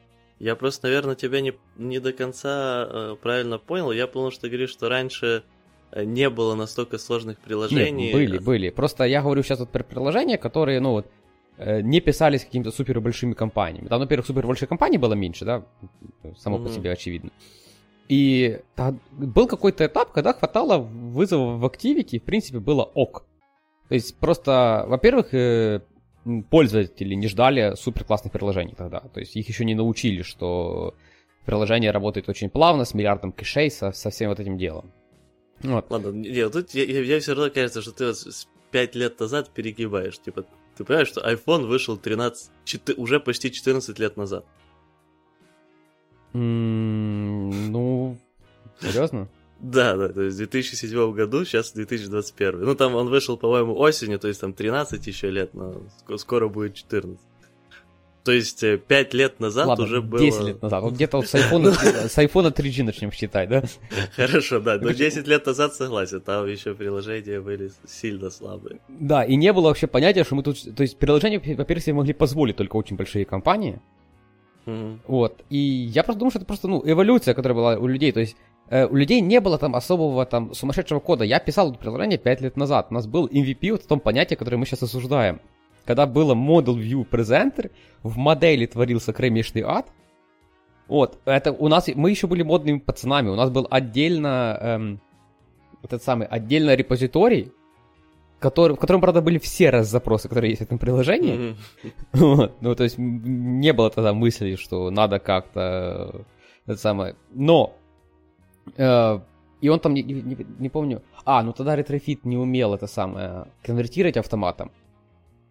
Я 0.41 0.57
просто, 0.57 0.89
наверное, 0.89 1.15
тебя 1.15 1.41
не, 1.43 1.53
не 1.77 2.01
до 2.01 2.13
конца 2.13 2.89
э, 2.91 3.17
правильно 3.23 3.59
понял. 3.59 3.93
Я 3.93 4.07
понял, 4.07 4.31
что 4.31 4.43
ты 4.43 4.49
говоришь, 4.49 4.71
что 4.71 4.89
раньше 4.89 5.45
э, 5.93 6.05
не 6.05 6.31
было 6.31 6.55
настолько 6.55 6.97
сложных 6.97 7.39
приложений. 7.39 8.07
Нет, 8.07 8.13
были, 8.15 8.39
были. 8.39 8.71
Просто 8.71 9.05
я 9.05 9.21
говорю 9.21 9.43
сейчас 9.43 9.61
вот 9.61 9.71
про 9.71 9.85
приложения, 9.85 10.39
которые, 10.39 10.81
ну 10.81 10.93
вот, 10.93 11.07
э, 11.07 11.11
не 11.59 12.01
писались 12.01 12.45
какими-то 12.45 12.73
супер 12.73 13.01
большими 13.01 13.33
компаниями. 13.33 13.89
Там, 13.89 14.01
во-первых, 14.01 14.27
супер 14.27 14.47
больших 14.47 14.69
компаний 14.69 14.99
было 14.99 15.15
меньше, 15.15 15.45
да, 15.45 15.65
само 16.37 16.59
mm-hmm. 16.59 16.63
по 16.65 16.69
себе 16.69 16.93
очевидно. 16.93 17.31
И 18.09 18.61
та, 18.75 18.95
был 19.13 19.47
какой-то 19.47 19.87
этап, 19.87 20.13
когда 20.13 20.33
хватало 20.33 20.79
вызовов 20.79 21.61
в 21.61 21.65
Activity, 21.65 22.21
в 22.21 22.25
принципе, 22.25 22.59
было 22.59 22.83
ок. 22.83 23.25
То 23.89 23.95
есть 23.95 24.17
просто, 24.17 24.85
во-первых, 24.89 25.33
э, 25.33 25.81
пользователи 26.51 27.15
не 27.15 27.29
ждали 27.29 27.75
супер 27.77 28.05
классных 28.05 28.33
приложений 28.33 28.75
тогда. 28.77 29.01
То 29.01 29.21
есть 29.21 29.37
их 29.37 29.49
еще 29.49 29.65
не 29.65 29.75
научили, 29.75 30.23
что 30.23 30.95
приложение 31.47 31.91
работает 31.91 32.29
очень 32.29 32.51
плавно, 32.51 32.85
с 32.85 32.95
миллиардом 32.95 33.33
кэшей, 33.33 33.71
со, 33.71 33.93
со 33.93 34.11
всем 34.11 34.31
вот 34.31 34.41
этим 34.41 34.59
делом. 34.59 34.91
Вот. 35.63 35.91
Ладно, 35.91 36.09
нет, 36.09 36.53
тут 36.53 36.71
я, 36.73 36.85
я, 36.85 37.01
я 37.03 37.21
все 37.21 37.35
равно 37.35 37.51
кажется, 37.51 37.81
что 37.81 37.93
ты 37.93 38.07
вот 38.07 38.17
5 38.71 38.95
лет 38.97 39.21
назад 39.21 39.51
перегибаешь. 39.51 40.19
Типа, 40.19 40.45
ты 40.77 40.85
понимаешь, 40.85 41.09
что 41.09 41.21
iPhone 41.21 41.67
вышел 41.67 41.97
13, 41.97 42.51
4, 42.65 42.99
уже 42.99 43.21
почти 43.21 43.53
14 43.53 43.99
лет 43.99 44.17
назад. 44.17 44.45
Mm, 46.33 47.69
ну, 47.69 48.19
серьезно? 48.81 49.29
Да, 49.61 49.97
да, 49.97 50.09
то 50.09 50.23
есть 50.23 50.35
в 50.35 50.39
2007 50.39 51.13
году, 51.13 51.45
сейчас 51.45 51.73
2021. 51.73 52.61
Ну, 52.61 52.75
там 52.75 52.95
он 52.97 53.09
вышел, 53.09 53.37
по-моему, 53.37 53.79
осенью, 53.79 54.19
то 54.19 54.29
есть 54.29 54.41
там 54.41 54.53
13 54.53 55.07
еще 55.07 55.31
лет, 55.31 55.55
но 55.55 55.83
скоро 56.19 56.49
будет 56.49 56.75
14. 56.75 57.19
То 58.25 58.33
есть 58.33 58.61
5 58.61 58.91
э, 58.91 59.17
лет 59.17 59.39
назад 59.39 59.67
Ладно, 59.67 59.85
уже 59.85 60.01
было... 60.01 60.19
10 60.19 60.45
лет 60.45 60.63
назад. 60.63 60.83
Вот 60.83 60.95
где-то 60.95 61.19
вот 61.19 61.29
с 61.29 61.35
iPhone, 61.35 61.71
с 62.09 62.17
iPhone 62.17 62.55
3G 62.55 62.83
начнем 62.83 63.13
считать, 63.13 63.51
да? 63.51 63.63
Хорошо, 64.17 64.61
да. 64.61 64.79
Но 64.81 64.93
10 64.93 65.29
лет 65.29 65.45
назад 65.45 65.75
согласен. 65.75 66.23
Там 66.23 66.47
еще 66.47 66.75
приложения 66.75 67.41
были 67.41 67.71
сильно 67.87 68.31
слабые. 68.31 68.81
Да, 68.89 69.25
и 69.25 69.37
не 69.37 69.53
было 69.53 69.69
вообще 69.69 69.87
понятия, 69.87 70.25
что 70.25 70.37
мы 70.37 70.43
тут... 70.43 70.57
То 70.75 70.83
есть 70.83 70.99
приложения, 70.99 71.39
во-первых, 71.39 71.85
себе 71.85 71.95
могли 71.95 72.15
позволить 72.15 72.57
только 72.57 72.77
очень 72.77 72.97
большие 72.97 73.27
компании. 73.27 73.81
Вот. 74.65 75.45
И 75.51 75.59
я 75.59 76.03
просто 76.03 76.19
думаю, 76.21 76.31
что 76.31 76.39
это 76.39 76.47
просто, 76.47 76.69
ну, 76.69 76.83
эволюция, 76.83 77.35
которая 77.35 77.55
была 77.55 77.77
у 77.77 77.87
людей. 77.87 78.11
То 78.13 78.21
есть 78.21 78.37
э, 78.71 78.87
у 78.87 78.95
людей 78.95 79.21
не 79.21 79.41
было 79.41 79.59
там 79.59 79.77
особого 79.77 80.25
там 80.25 80.55
сумасшедшего 80.55 81.01
кода. 81.01 81.25
Я 81.25 81.41
писал 81.41 81.71
это 81.71 81.79
приложение 81.79 82.19
5 82.19 82.41
лет 82.41 82.57
назад. 82.57 82.87
У 82.89 82.95
нас 82.95 83.07
был 83.07 83.27
MVP 83.27 83.73
вот 83.73 83.83
в 83.83 83.87
том 83.87 84.01
понятии, 84.01 84.35
которое 84.35 84.57
мы 84.57 84.65
сейчас 84.65 84.83
осуждаем. 84.83 85.43
Когда 85.85 86.07
было 86.07 86.35
Model 86.35 86.77
View 86.77 87.09
Presenter, 87.09 87.71
в 88.03 88.17
модели 88.17 88.67
творился 88.67 89.13
кромешный 89.13 89.63
ад. 89.63 89.87
Вот, 90.87 91.19
это 91.25 91.53
у 91.53 91.69
нас, 91.69 91.89
мы 91.95 92.11
еще 92.11 92.27
были 92.27 92.43
модными 92.43 92.79
пацанами, 92.79 93.29
у 93.31 93.37
нас 93.37 93.51
был 93.51 93.67
отдельно, 93.71 94.59
эм, 94.61 95.01
этот 95.83 96.03
самый, 96.03 96.27
отдельно 96.27 96.75
репозиторий, 96.75 97.53
который, 98.39 98.77
в 98.77 98.79
котором, 98.79 99.01
правда, 99.01 99.23
были 99.23 99.39
все 99.39 99.71
раз 99.71 99.89
запросы, 99.89 100.29
которые 100.29 100.51
есть 100.51 100.61
в 100.61 100.65
этом 100.65 100.79
приложении. 100.79 101.57
Mm-hmm. 101.83 101.93
Вот, 102.13 102.57
ну, 102.61 102.75
то 102.75 102.85
есть 102.85 102.97
не 102.99 103.73
было 103.73 103.89
тогда 103.89 104.13
мысли, 104.13 104.57
что 104.57 104.91
надо 104.91 105.19
как-то 105.19 106.27
это 106.67 106.79
самое. 106.79 107.17
Но 107.33 107.75
э, 108.77 109.21
и 109.61 109.69
он 109.71 109.81
там 109.81 109.95
не, 109.95 110.03
не, 110.03 110.47
не 110.59 110.69
помню. 110.69 111.03
А, 111.25 111.43
ну 111.43 111.55
тогда 111.55 111.75
Retrofit 111.75 112.27
не 112.27 112.37
умел 112.37 112.75
это 112.75 112.87
самое 112.87 113.47
конвертировать 113.63 114.19
автоматом. 114.19 114.71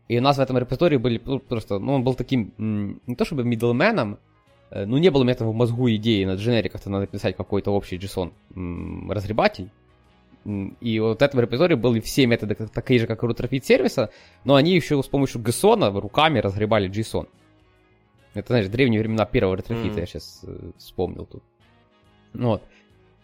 И 0.07 0.17
у 0.17 0.21
нас 0.21 0.37
в 0.37 0.41
этом 0.41 0.57
репозитории 0.57 0.97
были 0.97 1.21
ну, 1.23 1.39
просто, 1.39 1.79
ну, 1.79 1.93
он 1.93 2.03
был 2.03 2.13
таким, 2.13 2.53
не 2.57 3.15
то 3.15 3.25
чтобы 3.25 3.43
middleman 3.43 4.00
ом, 4.00 4.19
э, 4.69 4.85
ну, 4.85 4.97
не 4.97 5.09
было 5.09 5.21
у 5.21 5.23
меня 5.23 5.35
в 5.39 5.53
мозгу 5.53 5.89
идеи 5.91 6.25
на 6.25 6.35
дженериках-то 6.35 6.89
надо 6.89 7.07
писать 7.07 7.37
какой-то 7.37 7.71
общий 7.71 7.97
JSON 7.97 8.31
разгребатель. 9.09 9.69
И 10.45 10.99
вот 10.99 11.19
в 11.19 11.23
этом 11.23 11.39
репозитории 11.39 11.75
были 11.75 12.01
все 12.01 12.27
методы 12.27 12.55
такие 12.73 12.99
же, 12.99 13.07
как 13.07 13.23
у 13.23 13.27
у 13.27 13.31
Retrofit 13.31 13.63
сервиса, 13.63 14.09
но 14.43 14.55
они 14.55 14.75
еще 14.75 15.01
с 15.01 15.07
помощью 15.07 15.41
JSON 15.41 15.99
руками 15.99 16.39
разгребали 16.39 16.89
JSON. 16.89 17.27
Это, 18.33 18.47
знаешь, 18.47 18.67
древние 18.67 18.99
времена 18.99 19.25
первого 19.25 19.55
ретрофита, 19.55 19.95
mm-hmm. 19.95 19.99
я 19.99 20.05
сейчас 20.05 20.41
э, 20.43 20.71
вспомнил 20.77 21.25
тут. 21.25 21.43
Вот. 22.33 22.63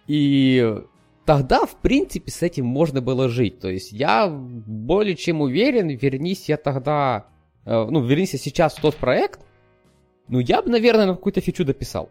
И 0.08 0.82
тогда, 1.30 1.68
в 1.68 1.76
принципе, 1.76 2.32
с 2.32 2.42
этим 2.42 2.66
можно 2.66 3.02
было 3.02 3.30
жить. 3.30 3.60
То 3.60 3.70
есть 3.70 3.92
я 3.92 4.28
более 4.28 5.16
чем 5.16 5.42
уверен, 5.42 5.90
вернись 5.90 6.50
я 6.50 6.58
тогда, 6.58 7.28
э, 7.66 7.86
ну, 7.88 8.04
вернись 8.04 8.34
я 8.34 8.40
сейчас 8.40 8.74
в 8.74 8.82
тот 8.82 8.96
проект, 8.96 9.42
ну, 10.28 10.40
я 10.40 10.64
бы, 10.64 10.72
наверное, 10.72 11.06
на 11.06 11.14
какую-то 11.14 11.40
фичу 11.40 11.66
дописал. 11.66 12.10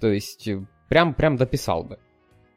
То 0.00 0.08
есть, 0.08 0.48
э, 0.48 0.64
прям, 0.88 1.12
прям 1.12 1.36
дописал 1.36 1.84
бы. 1.84 1.98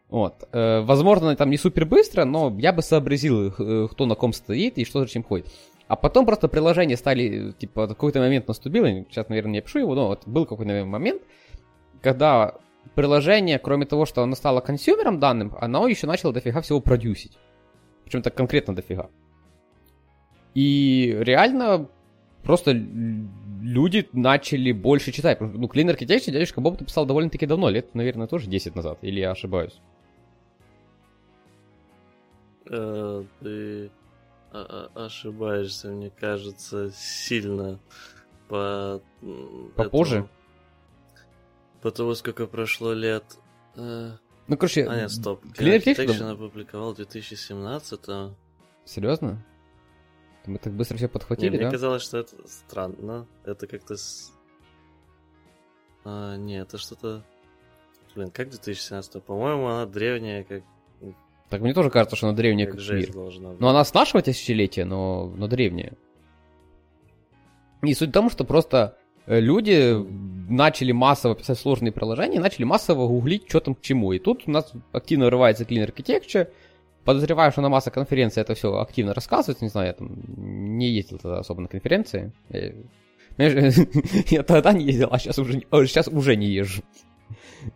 Вот. 0.08 0.48
Э, 0.54 0.80
возможно, 0.84 1.36
там 1.36 1.50
не 1.50 1.58
супер 1.58 1.86
быстро, 1.86 2.24
но 2.24 2.56
я 2.58 2.72
бы 2.72 2.82
сообразил, 2.82 3.52
кто 3.90 4.06
на 4.06 4.16
ком 4.16 4.32
стоит 4.32 4.78
и 4.78 4.86
что 4.86 5.02
зачем 5.02 5.24
ходит. 5.24 5.48
А 5.90 5.98
потом 5.98 6.26
просто 6.26 6.48
приложения 6.48 6.96
стали, 6.96 7.52
типа, 7.60 7.88
какой-то 7.88 8.22
момент 8.22 8.48
наступил, 8.48 8.86
сейчас, 8.86 9.28
наверное, 9.28 9.52
не 9.52 9.60
опишу 9.60 9.80
его, 9.80 9.96
но 9.96 10.08
вот 10.08 10.26
был 10.26 10.46
какой-то 10.46 10.86
момент, 10.86 11.24
когда 12.02 12.56
приложение, 12.96 13.60
кроме 13.60 13.86
того, 13.86 14.06
что 14.06 14.22
оно 14.22 14.36
стало 14.36 14.62
консюмером 14.62 15.20
данным, 15.20 15.56
оно 15.60 15.88
еще 15.88 16.08
начало 16.08 16.34
дофига 16.34 16.62
всего 16.62 16.80
продюсить. 16.82 17.38
Причем 18.04 18.22
так 18.22 18.36
конкретно 18.36 18.76
дофига. 18.76 19.10
И 20.56 21.16
реально 21.20 21.88
просто 22.44 22.72
люди 22.72 24.08
начали 24.14 24.72
больше 24.72 25.12
читать. 25.12 25.40
Ну, 25.42 25.68
Clean 25.68 25.96
Architecture 25.96 26.32
дядюшка 26.32 26.62
Боб 26.62 26.80
написал 26.80 27.06
довольно-таки 27.06 27.46
давно, 27.46 27.70
лет, 27.70 27.94
наверное, 27.94 28.28
тоже 28.28 28.50
10 28.50 28.76
назад, 28.76 29.00
или 29.02 29.20
я 29.20 29.32
ошибаюсь? 29.32 29.80
Э, 32.70 33.24
ты 33.42 33.92
ошибаешься, 34.96 35.90
мне 35.90 36.10
кажется, 36.10 36.92
сильно 36.92 37.80
по... 38.48 39.02
Попозже? 39.76 40.16
Этому 40.16 40.30
по 41.82 41.92
того, 41.92 42.14
сколько 42.16 42.48
прошло 42.48 42.94
лет. 42.94 43.24
Э... 43.76 44.12
Ну, 44.48 44.58
короче... 44.58 44.86
А, 44.88 44.96
нет, 44.96 45.12
стоп. 45.12 45.44
Clear 45.46 45.84
Detection 45.84 46.32
опубликовал 46.32 46.94
в 46.94 46.98
2017 46.98 48.00
Серьезно? 48.86 49.46
Мы 50.46 50.58
так 50.58 50.74
быстро 50.74 50.98
все 50.98 51.08
подхватили, 51.08 51.52
не, 51.52 51.58
да? 51.58 51.64
Мне 51.66 51.72
казалось, 51.72 52.02
что 52.02 52.18
это 52.18 52.36
странно. 52.48 53.28
Это 53.44 53.68
как-то... 53.68 53.96
С... 53.96 54.34
А, 56.04 56.36
не, 56.38 56.60
это 56.60 56.78
что-то... 56.78 57.24
Блин, 58.16 58.32
как 58.32 58.50
2017? 58.50 59.24
По-моему, 59.24 59.68
она 59.68 59.86
древняя, 59.86 60.44
как... 60.44 60.64
Так 61.50 61.62
мне 61.62 61.74
тоже 61.74 61.90
кажется, 61.90 62.16
что 62.16 62.28
она 62.28 62.36
древняя, 62.36 62.68
как, 62.68 62.78
как 62.78 62.90
мир. 62.90 63.14
Должна 63.14 63.50
быть. 63.52 63.60
Но 63.60 63.70
она 63.70 63.84
с 63.84 63.94
нашего 63.94 64.22
тысячелетия, 64.22 64.86
но, 64.86 65.28
но 65.36 65.48
древняя. 65.48 65.94
И 67.82 67.94
суть 67.94 68.10
в 68.10 68.14
том, 68.14 68.30
что 68.30 68.44
просто 68.44 68.98
Э, 69.30 69.40
люди 69.40 69.96
начали 70.50 70.92
массово 70.92 71.36
писать 71.36 71.60
сложные 71.60 71.92
приложения, 71.92 72.40
начали 72.40 72.64
массово 72.64 73.08
гуглить, 73.08 73.48
что 73.48 73.60
там 73.60 73.76
к 73.76 73.82
чему. 73.82 74.14
И 74.14 74.20
тут 74.20 74.44
у 74.48 74.52
нас 74.52 74.72
активно 74.92 75.26
вырывается 75.26 75.64
Clean 75.64 75.88
Architecture. 75.88 76.50
Подозреваю, 77.06 77.52
что 77.52 77.62
на 77.62 77.70
масса 77.70 77.92
конференции 77.92 78.42
это 78.42 78.56
все 78.56 78.78
активно 78.78 79.14
рассказывается. 79.14 79.64
Не 79.64 79.70
знаю, 79.70 79.88
я 79.88 79.94
там 79.94 80.10
не 80.78 80.90
ездил 80.90 81.18
тогда 81.18 81.40
особо 81.40 81.62
на 81.62 81.68
конференции. 81.68 82.32
Я, 82.50 82.74
я 84.28 84.44
тогда 84.44 84.74
не 84.74 84.86
ездил, 84.86 85.10
а 85.12 85.20
сейчас 85.20 85.40
уже, 85.40 85.62
сейчас 85.72 86.08
уже 86.08 86.36
не 86.36 86.48
езжу. 86.48 86.84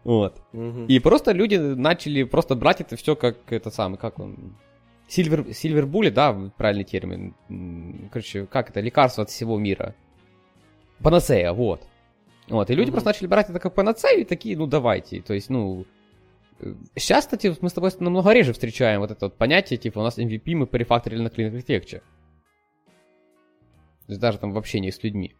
Вот. 0.04 0.42
Угу. 0.54 0.86
И 0.88 1.00
просто 1.00 1.32
люди 1.32 1.56
начали 1.56 2.24
просто 2.24 2.56
брать 2.56 2.82
это 2.82 2.96
все 2.96 3.16
как 3.16 3.38
это 3.52 3.70
самое, 3.70 3.98
как 3.98 4.20
он... 4.20 4.56
Silver, 5.10 5.50
Silver 5.50 5.86
Bullet, 5.86 6.12
да, 6.12 6.52
правильный 6.58 6.86
термин. 6.86 7.36
Короче, 8.12 8.46
как 8.46 8.70
это, 8.70 8.80
лекарство 8.80 9.24
от 9.24 9.30
всего 9.30 9.60
мира. 9.60 9.96
Панацея, 11.02 11.52
вот. 11.52 11.82
Вот, 12.50 12.70
и 12.70 12.76
люди 12.76 12.90
mm-hmm. 12.90 12.92
просто 12.92 13.10
начали 13.10 13.28
брать 13.28 13.50
это 13.50 13.60
как 13.60 13.74
панацею 13.74 14.22
и 14.22 14.26
такие, 14.26 14.58
ну 14.58 14.68
давайте. 14.68 15.22
То 15.22 15.34
есть, 15.34 15.50
ну, 15.50 15.86
сейчас, 16.96 17.26
кстати, 17.26 17.56
мы 17.62 17.70
с 17.70 17.74
тобой 17.74 17.92
намного 18.00 18.34
реже 18.34 18.54
встречаем 18.54 19.00
вот 19.02 19.12
это 19.12 19.28
вот 19.28 19.38
понятие, 19.38 19.78
типа 19.78 20.00
у 20.00 20.04
нас 20.04 20.18
MVP 20.18 20.56
мы 20.56 20.68
перефакторили 20.68 21.22
на 21.22 21.28
Clean 21.28 21.52
Architecture. 21.52 22.02
То 24.06 24.10
есть 24.10 24.20
даже 24.20 24.38
там 24.38 24.52
в 24.52 24.58
общении 24.58 24.90
с 24.90 25.02
людьми. 25.04 25.36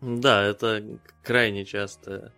Да, 0.00 0.42
это 0.42 0.98
крайне 1.22 1.64
частая 1.64 2.32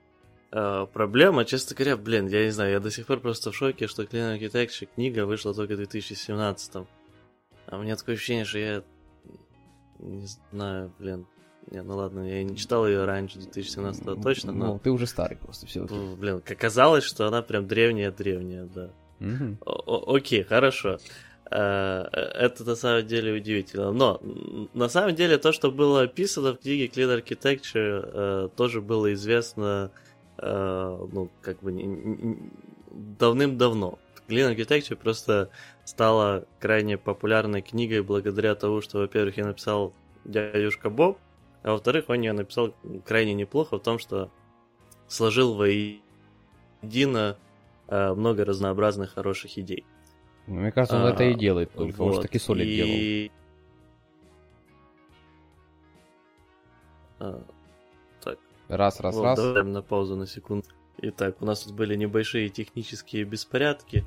э, 0.52 0.86
проблема. 0.92 1.44
Честно 1.44 1.74
говоря, 1.74 1.96
блин, 1.96 2.28
я 2.28 2.44
не 2.44 2.50
знаю, 2.50 2.72
я 2.72 2.80
до 2.80 2.90
сих 2.90 3.06
пор 3.06 3.20
просто 3.20 3.50
в 3.50 3.56
шоке, 3.56 3.88
что 3.88 4.04
Clean 4.04 4.38
Architecture 4.38 4.88
книга 4.94 5.26
вышла 5.26 5.54
только 5.54 5.72
в 5.72 5.78
2017. 5.78 6.76
А 7.66 7.76
у 7.76 7.82
меня 7.82 7.96
такое 7.96 8.14
ощущение, 8.14 8.44
что 8.44 8.58
я 8.58 8.82
не 9.98 10.26
знаю, 10.52 10.92
блин. 10.98 11.26
Не, 11.70 11.82
ну 11.82 11.96
ладно, 11.96 12.20
я 12.28 12.44
не 12.44 12.56
читал 12.56 12.86
ее 12.86 13.04
раньше 13.04 13.38
2017 13.38 14.22
точно, 14.22 14.52
но... 14.52 14.66
Ну, 14.66 14.78
ты 14.78 14.90
уже 14.90 15.06
старый 15.06 15.36
просто, 15.36 15.66
все. 15.66 15.84
Блин, 16.16 16.40
казалось, 16.40 17.02
что 17.02 17.26
она 17.26 17.42
прям 17.42 17.66
древняя-древняя, 17.66 18.66
да. 18.66 18.90
окей, 19.80 20.44
хорошо. 20.44 20.98
А, 21.48 22.08
это 22.12 22.64
на 22.64 22.76
самом 22.76 23.06
деле 23.06 23.32
удивительно. 23.32 23.92
Но 23.92 24.20
на 24.74 24.88
самом 24.88 25.14
деле 25.14 25.38
то, 25.38 25.52
что 25.52 25.70
было 25.70 26.02
описано 26.02 26.52
в 26.52 26.58
книге 26.58 26.86
Clean 26.86 27.22
Architecture, 27.22 28.10
э, 28.12 28.48
тоже 28.56 28.80
было 28.80 29.12
известно, 29.14 29.90
э, 30.38 31.06
ну, 31.12 31.30
как 31.40 31.60
бы 31.62 31.72
давным-давно 32.90 33.98
Clean 34.28 34.54
Architecture 34.54 34.97
просто 34.97 35.50
стала 35.85 36.47
крайне 36.59 36.99
популярной 36.99 37.62
книгой 37.62 38.02
благодаря 38.02 38.54
тому, 38.54 38.80
что, 38.80 38.99
во-первых, 38.99 39.37
я 39.37 39.47
написал 39.47 39.92
дядюшка 40.25 40.90
Боб, 40.90 41.18
а 41.62 41.73
во-вторых, 41.73 42.06
он 42.09 42.21
ее 42.21 42.33
написал 42.33 42.75
крайне 43.04 43.35
неплохо 43.35 43.78
в 43.78 43.83
том, 43.83 43.99
что 43.99 44.30
сложил 45.09 45.54
воедино 45.54 47.37
э, 47.88 48.14
много 48.14 48.45
разнообразных 48.45 49.14
хороших 49.14 49.59
идей. 49.59 49.85
Ну, 50.47 50.61
мне 50.61 50.73
кажется, 50.73 50.97
он 50.97 51.06
а, 51.06 51.11
это 51.11 51.25
и 51.25 51.35
делает 51.35 51.73
только, 51.73 51.97
вот. 51.97 52.06
он 52.06 52.14
же 52.14 52.23
таки 52.23 52.38
солид 52.38 52.68
и... 52.68 52.76
делал. 52.76 53.33
А, 57.18 57.42
так. 58.23 58.38
Раз, 58.68 59.00
раз, 59.00 59.14
вот, 59.14 59.23
раз. 59.25 59.38
Давай 59.38 59.64
на 59.64 59.83
паузу 59.83 60.16
на 60.16 60.26
секунду. 60.26 60.68
Итак, 60.98 61.40
у 61.40 61.44
нас 61.44 61.62
тут 61.62 61.74
были 61.74 61.94
небольшие 61.94 62.48
технические 62.48 63.24
беспорядки. 63.24 64.06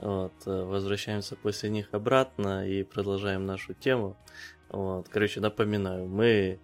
Вот, 0.00 0.34
э, 0.46 0.62
возвращаемся 0.62 1.36
после 1.36 1.70
них 1.70 1.88
обратно 1.92 2.68
и 2.68 2.82
продолжаем 2.82 3.46
нашу 3.46 3.74
тему. 3.74 4.16
Вот, 4.68 5.08
короче, 5.08 5.40
напоминаю, 5.40 6.06
мы 6.06 6.60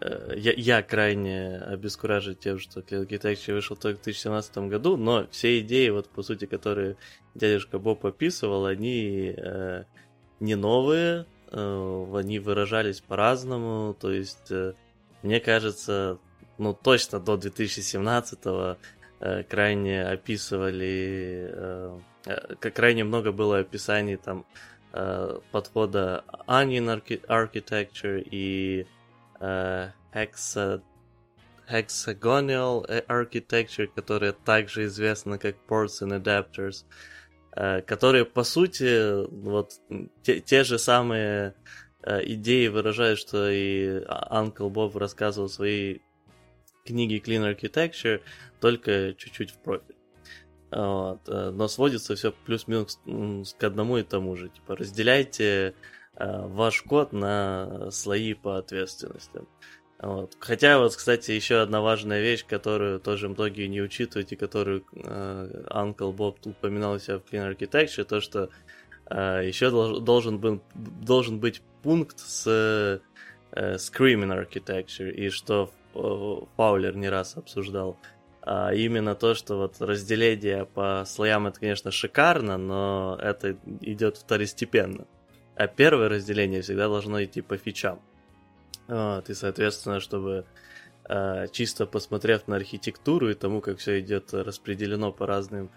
Э, 0.00 0.34
я, 0.36 0.52
я 0.52 0.82
крайне 0.82 1.58
обескуражен 1.58 2.36
тем, 2.36 2.58
что 2.58 2.80
Clean 2.80 3.06
Architecture 3.06 3.54
вышел 3.54 3.76
только 3.76 4.00
в 4.00 4.04
2017 4.04 4.58
году, 4.58 4.96
но 4.96 5.26
все 5.30 5.60
идеи, 5.60 5.88
вот 5.88 6.08
по 6.08 6.22
сути, 6.22 6.46
которые 6.46 6.96
дядюшка 7.34 7.78
Боб 7.78 8.04
описывал, 8.04 8.66
они 8.66 9.34
э, 9.36 9.84
не 10.40 10.54
новые, 10.54 11.26
э, 11.50 12.06
они 12.14 12.38
выражались 12.38 13.00
по-разному, 13.00 13.94
то 13.94 14.12
есть, 14.12 14.50
э, 14.50 14.74
мне 15.22 15.40
кажется, 15.40 16.18
ну 16.58 16.74
точно 16.74 17.18
до 17.18 17.36
2017 17.36 18.38
э, 18.44 18.76
крайне 19.18 20.02
описывали, 20.04 21.50
э, 21.52 21.98
э, 22.26 22.70
крайне 22.70 23.04
много 23.04 23.32
было 23.32 23.58
описаний 23.58 24.16
там 24.16 24.44
э, 24.92 25.38
подхода 25.52 26.24
Onion 26.46 27.02
Architecture 27.28 28.20
и 28.20 28.86
э, 29.40 29.90
hexa, 30.12 30.82
hexagonal 31.68 32.86
architecture, 33.08 33.86
которая 33.86 34.32
также 34.32 34.84
известна 34.84 35.38
как 35.38 35.56
ports 35.66 36.02
and 36.02 36.22
adapters, 36.22 36.84
э, 37.56 37.80
которые, 37.82 38.26
по 38.26 38.44
сути, 38.44 39.26
вот 39.30 39.72
те, 40.22 40.40
те 40.40 40.62
же 40.62 40.78
самые 40.78 41.54
э, 42.02 42.22
идеи 42.24 42.68
выражают, 42.68 43.18
что 43.18 43.48
и 43.48 44.04
Uncle 44.30 44.70
Bob 44.70 44.98
рассказывал 44.98 45.48
в 45.48 45.52
своей 45.52 46.02
книге 46.86 47.18
Clean 47.18 47.54
Architecture, 47.54 48.20
только 48.60 49.14
чуть-чуть 49.14 49.50
в 49.50 49.58
профиль. 49.58 49.96
Вот. 50.70 51.20
Э, 51.28 51.50
но 51.50 51.68
сводится 51.68 52.14
все 52.14 52.32
плюс-минус 52.32 52.98
к 53.58 53.64
одному 53.64 53.98
и 53.98 54.02
тому 54.02 54.36
же. 54.36 54.48
Типа 54.48 54.76
разделяйте 54.76 55.74
Э, 56.18 56.46
ваш 56.46 56.82
код 56.82 57.12
на 57.12 57.90
слои 57.90 58.32
по 58.32 58.56
ответственности. 58.56 59.42
Вот. 59.98 60.36
Хотя 60.40 60.78
вот, 60.78 60.96
кстати, 60.96 61.32
еще 61.32 61.60
одна 61.60 61.80
важная 61.82 62.22
вещь, 62.22 62.44
которую 62.46 63.00
тоже 63.00 63.28
многие 63.28 63.66
не 63.66 63.82
учитывают 63.82 64.32
и 64.32 64.36
которую 64.36 64.84
э, 64.92 65.64
Uncle 65.70 66.14
Bob 66.14 66.36
упоминал 66.44 66.94
у 66.94 66.98
себя 66.98 67.18
в 67.18 67.24
Clean 67.30 67.54
Architecture, 67.54 68.04
то, 68.04 68.20
что 68.20 68.50
еще 69.08 69.70
должен, 69.70 70.40
был, 70.40 70.60
должен 70.74 71.38
быть 71.38 71.62
пункт 71.84 72.18
с 72.18 72.44
э, 73.52 73.74
Screaming 73.76 74.34
Architecture, 74.34 75.12
и 75.12 75.30
что 75.30 75.70
Фаулер 76.56 76.96
не 76.96 77.08
раз 77.08 77.36
обсуждал. 77.36 77.96
А 78.42 78.72
именно 78.72 79.14
то, 79.14 79.34
что 79.34 79.56
вот 79.56 79.80
разделение 79.80 80.66
по 80.66 81.02
слоям 81.04 81.48
это, 81.48 81.58
конечно, 81.58 81.90
шикарно, 81.90 82.56
но 82.56 83.18
это 83.20 83.56
идет 83.80 84.18
второстепенно. 84.18 85.06
А 85.56 85.66
первое 85.66 86.08
разделение 86.08 86.62
всегда 86.62 86.86
должно 86.86 87.24
идти 87.24 87.40
по 87.40 87.56
фичам. 87.56 88.00
Вот, 88.86 89.28
и, 89.30 89.34
соответственно, 89.34 89.98
чтобы 89.98 90.44
э, 91.08 91.46
чисто 91.50 91.86
посмотрев 91.86 92.46
на 92.46 92.56
архитектуру 92.56 93.30
и 93.30 93.34
тому, 93.34 93.60
как 93.60 93.78
все 93.78 93.98
идет 93.98 94.32
распределено 94.32 95.10
по 95.12 95.26
разным 95.26 95.66
э, 95.66 95.70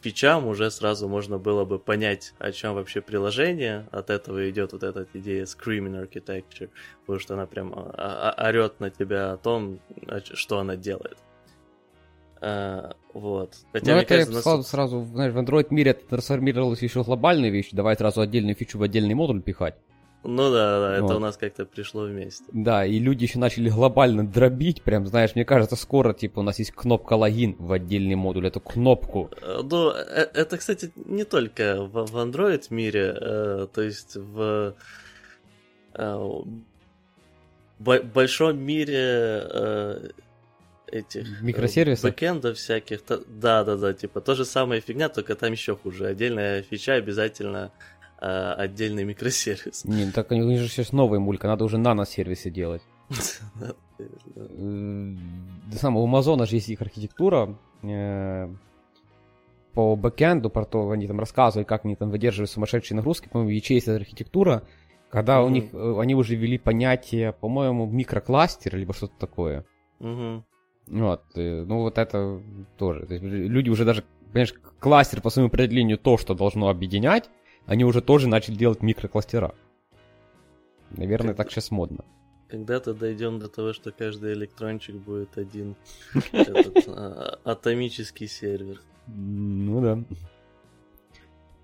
фичам, 0.00 0.46
уже 0.46 0.70
сразу 0.70 1.08
можно 1.08 1.38
было 1.38 1.64
бы 1.64 1.78
понять, 1.78 2.34
о 2.38 2.52
чем 2.52 2.74
вообще 2.74 3.00
приложение. 3.00 3.86
От 3.90 4.10
этого 4.10 4.48
идет 4.50 4.72
вот 4.72 4.82
эта 4.82 5.06
идея 5.14 5.44
Screaming 5.44 6.08
Architecture, 6.08 6.70
потому 7.00 7.18
что 7.18 7.34
она 7.34 7.46
прям 7.46 7.72
а, 7.74 8.34
а, 8.36 8.48
орет 8.48 8.80
на 8.80 8.90
тебя 8.90 9.32
о 9.32 9.36
том, 9.36 9.80
что 10.34 10.58
она 10.58 10.76
делает. 10.76 11.18
А, 12.40 12.96
вот. 13.14 13.54
Хотя, 13.72 13.92
ну, 13.92 13.98
это 13.98 14.08
кажется, 14.08 14.42
сразу, 14.42 14.56
нас... 14.58 14.68
сразу, 14.68 15.04
знаешь, 15.04 15.32
в 15.32 15.38
Android 15.38 15.68
мире 15.70 15.92
это 15.92 16.06
трансформировалось 16.06 16.82
еще 16.82 17.04
глобальная 17.04 17.50
вещь, 17.50 17.68
давай 17.70 17.96
сразу 17.96 18.20
отдельную 18.20 18.56
фичу 18.56 18.78
в 18.78 18.82
отдельный 18.82 19.14
модуль 19.14 19.42
пихать. 19.42 19.76
Ну 20.24 20.52
да, 20.52 20.80
да, 20.80 20.94
это 20.94 21.02
вот. 21.04 21.16
у 21.16 21.18
нас 21.18 21.36
как-то 21.36 21.64
пришло 21.64 22.04
вместе. 22.04 22.44
Да, 22.52 22.86
и 22.86 22.98
люди 22.98 23.24
еще 23.24 23.38
начали 23.38 23.68
глобально 23.68 24.26
дробить, 24.26 24.82
прям, 24.82 25.06
знаешь, 25.06 25.34
мне 25.34 25.44
кажется, 25.44 25.74
скоро, 25.74 26.12
типа, 26.14 26.40
у 26.40 26.42
нас 26.42 26.58
есть 26.60 26.70
кнопка 26.70 27.14
логин 27.14 27.56
в 27.58 27.72
отдельный 27.72 28.14
модуль, 28.14 28.46
эту 28.46 28.60
кнопку. 28.60 29.30
Э, 29.40 29.62
ну, 29.62 29.90
э, 29.90 30.28
это, 30.34 30.58
кстати, 30.58 30.92
не 30.94 31.24
только 31.24 31.82
в, 31.82 32.16
Android 32.16 32.66
мире, 32.70 33.16
э, 33.20 33.66
то 33.72 33.82
есть 33.82 34.16
в 34.16 34.74
большом 37.78 38.58
мире 38.60 40.12
этих 40.86 41.42
микросервисов, 41.42 42.10
бэкэндов 42.10 42.56
всяких. 42.56 43.00
Да, 43.08 43.64
да, 43.64 43.76
да, 43.76 43.92
типа 43.92 44.20
то 44.20 44.34
же 44.34 44.44
самая 44.44 44.80
фигня, 44.80 45.08
только 45.08 45.34
там 45.34 45.50
еще 45.50 45.74
хуже. 45.74 46.06
Отдельная 46.06 46.62
фича 46.62 46.94
обязательно 46.94 47.72
э, 48.22 48.52
отдельный 48.52 49.04
микросервис. 49.04 49.84
Не, 49.84 50.10
так 50.10 50.30
у 50.30 50.34
них 50.34 50.60
же 50.60 50.68
сейчас 50.68 50.92
новая 50.92 51.18
мулька, 51.18 51.48
надо 51.48 51.64
уже 51.64 51.78
нано-сервисы 51.78 52.50
делать. 52.50 52.82
Сам 55.72 55.96
у 55.96 56.04
Амазона 56.04 56.46
же 56.46 56.56
есть 56.56 56.68
их 56.68 56.80
архитектура 56.80 57.58
э, 57.82 58.48
по 59.74 59.96
бэкэнду, 59.96 60.50
про 60.50 60.64
то, 60.64 60.90
они 60.90 61.06
там 61.06 61.18
рассказывают, 61.18 61.68
как 61.68 61.84
они 61.84 61.96
там 61.96 62.10
выдерживают 62.10 62.50
сумасшедшие 62.50 62.96
нагрузки, 62.96 63.28
по-моему, 63.28 63.50
есть 63.50 63.88
архитектура, 63.88 64.62
когда 65.10 65.42
у 65.42 65.48
них, 65.48 65.72
э, 65.72 66.00
они 66.00 66.14
уже 66.14 66.36
ввели 66.36 66.58
понятие, 66.58 67.32
по-моему, 67.32 67.86
микрокластер, 67.86 68.76
либо 68.76 68.94
что-то 68.94 69.14
такое. 69.18 69.64
Вот, 70.88 71.22
ну 71.36 71.78
вот 71.78 71.96
это 71.96 72.42
тоже. 72.76 73.06
То 73.06 73.14
есть 73.14 73.24
люди 73.24 73.70
уже 73.70 73.84
даже, 73.84 74.04
понимаешь, 74.32 74.52
кластер 74.80 75.20
по 75.20 75.30
своему 75.30 75.48
определению 75.48 75.96
то, 75.96 76.18
что 76.18 76.34
должно 76.34 76.68
объединять, 76.68 77.30
они 77.66 77.84
уже 77.84 78.00
тоже 78.00 78.28
начали 78.28 78.54
делать 78.54 78.82
микрокластера. 78.82 79.54
Наверное, 80.90 81.34
как... 81.34 81.46
так 81.46 81.50
сейчас 81.50 81.70
модно. 81.70 82.04
Когда-то 82.48 82.92
дойдем 82.92 83.38
до 83.38 83.48
того, 83.48 83.72
что 83.72 83.92
каждый 83.92 84.34
электрончик 84.34 84.96
будет 84.96 85.38
один 85.38 85.74
а, 86.86 87.38
атомический 87.44 88.28
сервер. 88.28 88.80
Ну 89.06 89.80
да. 89.80 90.04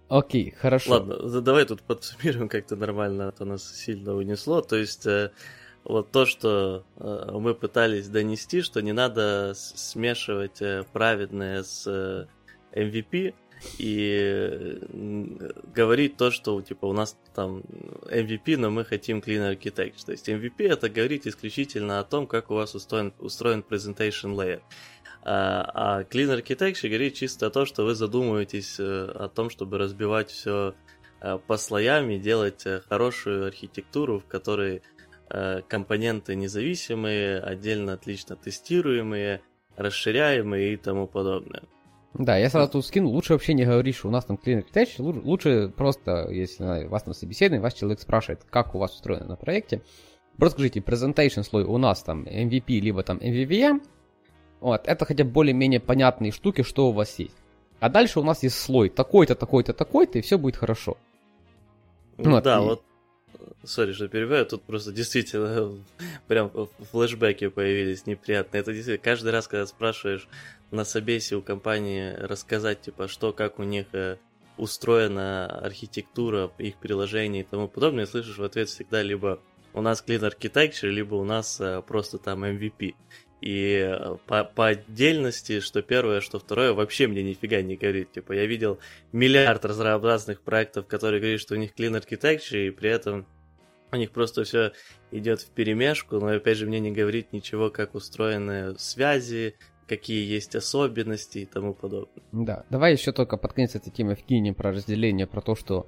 Окей, 0.08 0.52
хорошо. 0.52 0.92
Ладно, 0.92 1.40
давай 1.42 1.66
тут 1.66 1.82
подсуммируем 1.82 2.48
как-то 2.48 2.76
нормально, 2.76 3.28
а 3.28 3.32
то 3.32 3.44
нас 3.44 3.76
сильно 3.76 4.14
унесло. 4.14 4.62
То 4.62 4.76
есть 4.76 5.06
э, 5.06 5.32
вот 5.84 6.10
то, 6.10 6.24
что 6.24 6.84
э, 6.96 7.30
мы 7.32 7.54
пытались 7.54 8.08
донести, 8.08 8.62
что 8.62 8.80
не 8.80 8.92
надо 8.92 9.52
смешивать 9.54 10.62
э, 10.62 10.84
праведное 10.94 11.62
с 11.62 12.26
MVP 12.72 13.34
и 13.78 14.78
говорить 15.74 16.16
то, 16.16 16.30
что 16.30 16.60
типа 16.62 16.86
у 16.86 16.92
нас 16.92 17.16
там 17.34 17.62
MVP, 18.10 18.56
но 18.56 18.70
мы 18.70 18.84
хотим 18.84 19.18
clean 19.18 19.56
architecture. 19.56 20.04
То 20.06 20.12
есть 20.12 20.28
MVP 20.28 20.68
это 20.68 20.88
говорить 20.88 21.26
исключительно 21.26 22.00
о 22.00 22.04
том, 22.04 22.26
как 22.26 22.50
у 22.50 22.54
вас 22.54 22.74
устроен, 22.74 23.12
устроен 23.18 23.64
presentation 23.68 24.34
layer. 24.34 24.60
А, 25.22 25.98
а 25.98 26.02
clean 26.02 26.36
architecture 26.40 26.88
говорит 26.88 27.14
чисто 27.14 27.46
о 27.46 27.50
том, 27.50 27.66
что 27.66 27.84
вы 27.84 27.94
задумываетесь 27.94 28.78
э, 28.78 28.82
о 28.82 29.28
том, 29.28 29.50
чтобы 29.50 29.78
разбивать 29.78 30.30
все 30.30 30.74
э, 31.20 31.38
по 31.46 31.56
слоям 31.56 32.08
и 32.10 32.18
делать 32.18 32.64
э, 32.66 32.80
хорошую 32.88 33.46
архитектуру, 33.46 34.20
в 34.20 34.26
которой 34.26 34.82
Э, 35.30 35.60
компоненты 35.68 36.34
независимые, 36.34 37.38
отдельно 37.40 37.92
отлично 37.92 38.34
тестируемые, 38.36 39.42
расширяемые 39.76 40.72
и 40.72 40.76
тому 40.76 41.06
подобное. 41.06 41.64
Да, 42.14 42.36
я 42.36 42.48
сразу 42.48 42.72
тут 42.72 42.86
скину, 42.86 43.08
лучше 43.08 43.34
вообще 43.34 43.54
не 43.54 43.64
говорить, 43.64 43.96
что 43.96 44.08
у 44.08 44.10
нас 44.10 44.24
там 44.24 44.38
Clean 44.42 44.64
Architecture, 44.64 45.20
лучше 45.22 45.72
просто, 45.76 46.28
если 46.30 46.86
вас 46.86 47.02
там 47.02 47.14
собеседование, 47.14 47.60
вас 47.60 47.74
человек 47.74 48.00
спрашивает, 48.00 48.44
как 48.48 48.74
у 48.74 48.78
вас 48.78 48.94
устроено 48.94 49.26
на 49.26 49.36
проекте, 49.36 49.82
просто 50.36 50.58
скажите, 50.58 50.80
presentation 50.80 51.42
слой 51.42 51.64
у 51.64 51.76
нас 51.78 52.02
там 52.02 52.24
MVP, 52.24 52.80
либо 52.80 53.02
там 53.02 53.18
MVVM, 53.18 53.82
вот, 54.60 54.88
это 54.88 55.04
хотя 55.04 55.24
бы 55.24 55.30
более-менее 55.30 55.80
понятные 55.80 56.32
штуки, 56.32 56.62
что 56.62 56.88
у 56.88 56.92
вас 56.92 57.18
есть. 57.18 57.36
А 57.78 57.88
дальше 57.88 58.18
у 58.18 58.24
нас 58.24 58.42
есть 58.42 58.58
слой 58.58 58.88
такой-то, 58.88 59.34
такой-то, 59.34 59.72
такой-то, 59.72 60.18
и 60.18 60.22
все 60.22 60.38
будет 60.38 60.56
хорошо. 60.56 60.96
Вот, 62.16 62.42
да, 62.42 62.58
и... 62.58 62.60
вот 62.60 62.82
Сори, 63.64 63.92
что 63.92 64.08
перебиваю, 64.08 64.46
тут 64.46 64.62
просто 64.62 64.92
действительно 64.92 65.72
прям 66.26 66.50
флешбеки 66.90 67.48
появились 67.48 68.06
неприятные. 68.06 68.60
Это 68.60 68.72
действительно 68.72 69.04
каждый 69.04 69.32
раз, 69.32 69.48
когда 69.48 69.66
спрашиваешь 69.66 70.28
на 70.70 70.84
собесе 70.84 71.36
у 71.36 71.42
компании 71.42 72.12
рассказать, 72.14 72.82
типа, 72.82 73.08
что, 73.08 73.32
как 73.32 73.58
у 73.58 73.62
них 73.62 73.86
э, 73.92 74.18
устроена 74.56 75.46
архитектура 75.46 76.50
их 76.58 76.76
приложений 76.76 77.40
и 77.40 77.44
тому 77.44 77.68
подобное, 77.68 78.06
слышишь 78.06 78.38
в 78.38 78.44
ответ 78.44 78.68
всегда 78.68 79.02
либо 79.02 79.40
у 79.72 79.80
нас 79.80 80.04
Clean 80.06 80.20
Architecture, 80.20 80.88
либо 80.88 81.14
у 81.14 81.24
нас 81.24 81.60
э, 81.60 81.82
просто 81.86 82.18
там 82.18 82.44
MVP. 82.44 82.94
И 83.40 83.88
э, 83.88 84.16
по, 84.26 84.44
по 84.44 84.68
отдельности, 84.68 85.60
что 85.60 85.82
первое, 85.82 86.20
что 86.20 86.38
второе, 86.38 86.72
вообще 86.72 87.06
мне 87.06 87.22
нифига 87.22 87.62
не 87.62 87.76
говорит. 87.76 88.12
Типа, 88.12 88.32
я 88.32 88.46
видел 88.46 88.78
миллиард 89.12 89.64
разнообразных 89.64 90.42
проектов, 90.42 90.86
которые 90.86 91.20
говорят, 91.20 91.40
что 91.40 91.54
у 91.54 91.58
них 91.58 91.72
Clean 91.76 91.98
Architecture, 91.98 92.66
и 92.66 92.70
при 92.70 92.90
этом 92.90 93.26
у 93.92 93.96
них 93.96 94.10
просто 94.10 94.44
все 94.44 94.72
идет 95.10 95.40
в 95.40 95.50
перемешку, 95.50 96.16
но 96.16 96.28
опять 96.28 96.58
же 96.58 96.66
мне 96.66 96.80
не 96.80 96.90
говорит 96.90 97.32
ничего, 97.32 97.70
как 97.70 97.94
устроены 97.94 98.78
связи, 98.78 99.56
какие 99.88 100.24
есть 100.24 100.54
особенности 100.54 101.38
и 101.38 101.46
тому 101.46 101.74
подобное. 101.74 102.22
Да, 102.32 102.64
давай 102.70 102.92
еще 102.92 103.12
только 103.12 103.36
под 103.36 103.52
конец 103.52 103.74
этой 103.74 103.90
темы 103.90 104.14
вкинем 104.14 104.54
про 104.54 104.70
разделение, 104.70 105.26
про 105.26 105.40
то, 105.40 105.54
что 105.54 105.86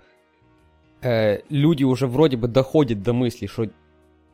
э, 1.03 1.41
люди 1.49 1.85
уже 1.85 2.07
вроде 2.07 2.37
бы 2.37 2.49
доходят 2.49 3.03
до 3.03 3.13
мысли, 3.13 3.47
что 3.47 3.71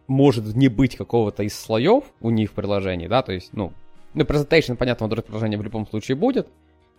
может 0.07 0.55
не 0.55 0.69
быть 0.69 0.97
какого-то 0.97 1.43
из 1.43 1.59
слоев 1.59 2.05
у 2.21 2.31
них 2.31 2.51
в 2.51 2.55
приложении, 2.55 3.09
да, 3.09 3.23
то 3.23 3.33
есть, 3.33 3.53
ну, 3.53 3.73
ну, 4.15 4.25
presentation, 4.25 4.77
понятно, 4.77 5.09
в 5.09 5.23
приложении 5.23 5.57
в 5.57 5.63
любом 5.63 5.87
случае 5.87 6.17
будет, 6.17 6.49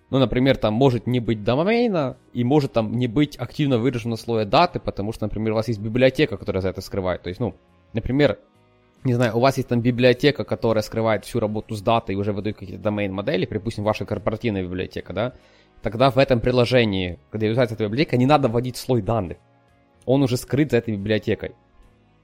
ну, 0.09 0.19
например, 0.19 0.57
там 0.57 0.73
может 0.73 1.05
не 1.05 1.19
быть 1.19 1.43
домена, 1.43 2.17
и 2.33 2.43
может 2.43 2.73
там 2.73 2.93
не 2.93 3.07
быть 3.07 3.37
активно 3.37 3.77
выражено 3.77 4.15
слоя 4.15 4.45
даты, 4.45 4.79
потому 4.79 5.11
что, 5.11 5.25
например, 5.25 5.51
у 5.51 5.55
вас 5.55 5.67
есть 5.67 5.79
библиотека, 5.79 6.37
которая 6.37 6.61
за 6.61 6.69
это 6.69 6.81
скрывает. 6.81 7.23
То 7.23 7.29
есть, 7.29 7.41
ну, 7.41 7.55
например, 7.93 8.39
не 9.03 9.13
знаю, 9.13 9.37
у 9.37 9.39
вас 9.39 9.57
есть 9.57 9.69
там 9.69 9.81
библиотека, 9.81 10.43
которая 10.43 10.81
скрывает 10.81 11.25
всю 11.25 11.39
работу 11.39 11.75
с 11.75 11.81
датой 11.81 12.15
и 12.15 12.17
уже 12.17 12.33
выдает 12.33 12.57
какие-то 12.57 12.83
домен-модели, 12.83 13.45
припустим, 13.45 13.83
ваша 13.83 14.05
корпоративная 14.05 14.63
библиотека, 14.63 15.13
да, 15.13 15.33
тогда 15.81 16.09
в 16.09 16.17
этом 16.17 16.39
приложении, 16.39 17.19
когда 17.29 17.47
является 17.47 17.75
эта 17.75 17.85
библиотека, 17.85 18.17
не 18.17 18.25
надо 18.25 18.47
вводить 18.49 18.77
слой 18.77 19.01
данных. 19.01 19.37
Он 20.05 20.23
уже 20.23 20.37
скрыт 20.37 20.71
за 20.71 20.77
этой 20.77 20.95
библиотекой. 20.95 21.55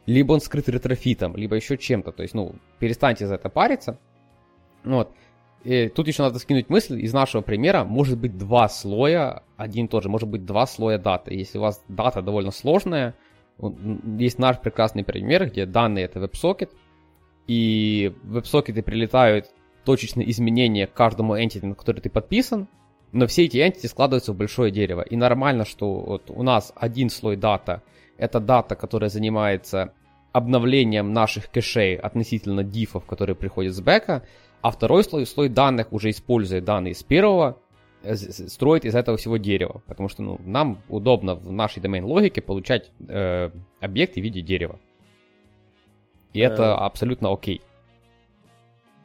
Либо 0.05 0.33
он 0.33 0.41
скрыт 0.41 0.67
Retrofit 0.69 1.17
ом, 1.17 1.35
либо 1.35 1.55
еще 1.55 1.77
чем-то. 1.77 2.11
То 2.11 2.23
есть, 2.23 2.33
ну, 2.33 2.55
перестаньте 2.79 3.27
за 3.27 3.35
это 3.35 3.49
париться. 3.49 3.99
Вот. 4.83 5.13
И 5.63 5.87
тут 5.87 6.07
еще 6.07 6.23
надо 6.23 6.39
вкинуть 6.39 6.69
мысль, 6.69 7.01
из 7.01 7.13
нашего 7.13 7.41
примера 7.41 7.85
может 7.85 8.17
быть 8.17 8.37
два 8.37 8.67
слоя, 8.67 9.43
один 9.55 9.87
тоже, 9.87 10.09
может 10.09 10.27
быть 10.27 10.45
два 10.45 10.67
слоя 10.67 10.97
даты. 10.97 11.33
Если 11.33 11.57
у 11.57 11.61
вас 11.61 11.81
дата 11.87 12.21
довольно 12.21 12.51
сложная, 12.51 13.15
есть 14.17 14.39
наш 14.39 14.59
прекрасный 14.59 15.03
пример, 15.03 15.47
где 15.47 15.65
данные 15.65 16.05
это 16.05 16.19
WebSocket, 16.19 16.69
и 17.47 18.13
в 18.23 18.37
WebSocket 18.37 18.81
прилетают 18.83 19.47
точечные 19.85 20.29
изменения 20.31 20.87
к 20.87 20.93
каждому 20.93 21.37
entity, 21.37 21.65
на 21.65 21.75
который 21.75 22.01
ты 22.01 22.09
подписан, 22.09 22.67
но 23.11 23.27
все 23.27 23.45
эти 23.45 23.57
entity 23.57 23.87
складываются 23.87 24.33
в 24.33 24.37
большое 24.37 24.71
дерево. 24.71 25.01
И 25.01 25.15
нормально, 25.15 25.65
что 25.65 25.99
вот 26.01 26.29
у 26.29 26.43
нас 26.43 26.73
один 26.75 27.09
слой 27.09 27.35
дата– 27.35 27.83
это 28.17 28.39
дата, 28.39 28.75
которая 28.75 29.09
занимается 29.09 29.93
обновлением 30.31 31.13
наших 31.13 31.49
кэшей 31.49 31.95
относительно 31.95 32.63
дифов, 32.63 33.05
которые 33.05 33.35
приходят 33.35 33.75
с 33.75 33.81
бэка, 33.81 34.25
а 34.61 34.71
второй 34.71 35.03
слой, 35.03 35.25
слой 35.25 35.49
данных, 35.49 35.93
уже 35.93 36.09
используя 36.09 36.61
данные 36.61 36.95
с 36.95 37.03
первого, 37.03 37.59
строит 38.03 38.85
из 38.85 38.95
этого 38.95 39.17
всего 39.17 39.37
дерева. 39.37 39.81
Потому 39.87 40.09
что 40.09 40.21
ну, 40.23 40.39
нам 40.45 40.81
удобно 40.89 41.35
в 41.35 41.51
нашей 41.51 41.81
домен-логике 41.81 42.41
получать 42.41 42.91
э, 43.07 43.49
объекты 43.79 44.21
в 44.21 44.23
виде 44.23 44.41
дерева. 44.41 44.79
И 46.33 46.39
это 46.39 46.63
э... 46.63 46.73
абсолютно 46.73 47.31
окей. 47.31 47.61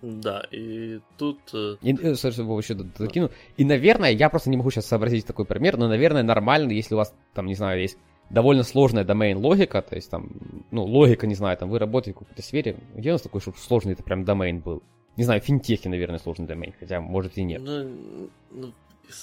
Да, 0.00 0.44
и 0.50 1.00
тут... 1.16 1.38
Э, 1.52 1.76
и, 1.82 1.92
э, 1.92 2.10
еще 2.10 2.74
докину. 2.74 3.30
И, 3.56 3.64
наверное, 3.64 4.10
я 4.12 4.28
просто 4.28 4.50
не 4.50 4.56
могу 4.56 4.70
сейчас 4.70 4.86
сообразить 4.86 5.26
такой 5.26 5.44
пример, 5.44 5.76
но, 5.76 5.88
наверное, 5.88 6.22
нормально, 6.22 6.70
если 6.70 6.94
у 6.94 6.98
вас, 6.98 7.14
там, 7.34 7.46
не 7.46 7.54
знаю, 7.54 7.80
есть 7.80 7.98
довольно 8.30 8.62
сложная 8.62 9.04
домен-логика, 9.04 9.82
то 9.82 9.96
есть 9.96 10.10
там, 10.10 10.30
ну, 10.70 10.84
логика, 10.84 11.26
не 11.26 11.34
знаю, 11.34 11.56
там 11.56 11.70
вы 11.70 11.78
работаете 11.78 12.14
в 12.14 12.20
какой-то 12.20 12.42
сфере, 12.42 12.76
где 12.94 13.10
у 13.10 13.14
нас 13.14 13.22
такой, 13.22 13.40
чтобы 13.40 13.58
сложный 13.58 13.94
это 13.94 14.02
прям 14.02 14.24
домен 14.24 14.60
был? 14.60 14.82
Не 15.16 15.24
знаю, 15.24 15.40
финтехи, 15.40 15.88
наверное, 15.88 16.20
сложный 16.20 16.46
домен, 16.46 16.72
хотя, 16.78 17.00
может, 17.00 17.36
и 17.36 17.42
нет. 17.42 17.60
Ну, 17.60 18.28
ну 18.52 18.72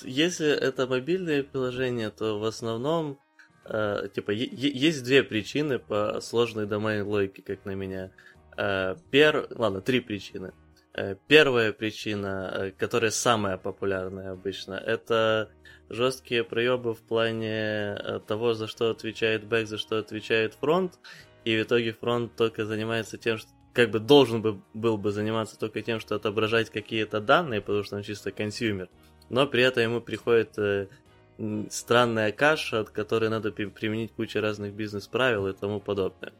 если 0.04 0.48
это 0.48 0.88
мобильное 0.88 1.44
приложение, 1.44 2.10
то 2.10 2.40
в 2.40 2.44
основном, 2.46 3.20
э, 3.66 4.08
типа, 4.14 4.32
есть 4.32 5.04
две 5.04 5.24
причины 5.24 5.80
по 5.80 6.20
сложной 6.22 6.66
домен-логике, 6.66 7.42
как 7.42 7.66
на 7.66 7.76
меня. 7.76 8.12
Э, 8.58 8.96
пер... 9.12 9.48
Ладно, 9.52 9.82
три 9.82 10.00
причины. 10.00 10.54
Э, 10.98 11.16
первая 11.28 11.74
причина, 11.74 12.52
э, 12.54 12.72
которая 12.72 13.12
самая 13.12 13.58
популярная 13.58 14.32
обычно, 14.32 14.74
это 14.76 15.50
жесткие 15.90 16.44
проебы 16.44 16.94
в 16.94 17.02
плане 17.02 17.98
э, 17.98 18.20
того, 18.26 18.54
за 18.54 18.68
что 18.68 18.90
отвечает 18.90 19.44
бэк, 19.46 19.68
за 19.68 19.78
что 19.78 19.98
отвечает 19.98 20.54
фронт, 20.54 20.98
и 21.44 21.58
в 21.58 21.64
итоге 21.64 21.92
фронт 21.92 22.36
только 22.36 22.66
занимается 22.66 23.18
тем, 23.18 23.38
что 23.38 23.50
как 23.74 23.92
бы 23.92 24.00
должен 24.00 24.42
бы, 24.42 24.62
был 24.74 24.98
бы 24.98 25.12
заниматься 25.12 25.60
только 25.60 25.82
тем, 25.82 26.00
что 26.00 26.16
отображать 26.16 26.70
какие-то 26.70 27.20
данные, 27.20 27.60
потому 27.60 27.84
что 27.84 27.98
он 27.98 28.04
чисто 28.04 28.32
consumer, 28.32 28.88
но 29.30 29.48
при 29.48 29.64
этом 29.64 29.84
ему 29.84 30.02
приходит 30.02 30.58
э, 30.58 30.88
странная 31.70 32.32
каша, 32.32 32.82
от 32.82 32.90
которой 32.90 33.30
надо 33.30 33.52
применить 33.52 34.12
кучу 34.14 34.40
разных 34.40 34.74
бизнес-правил 34.74 35.48
и 35.48 35.54
тому 35.54 35.80
подобное. 35.80 36.34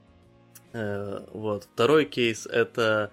Э, 0.74 1.26
вот. 1.34 1.68
Второй 1.74 2.06
кейс 2.06 2.46
это 2.46 3.12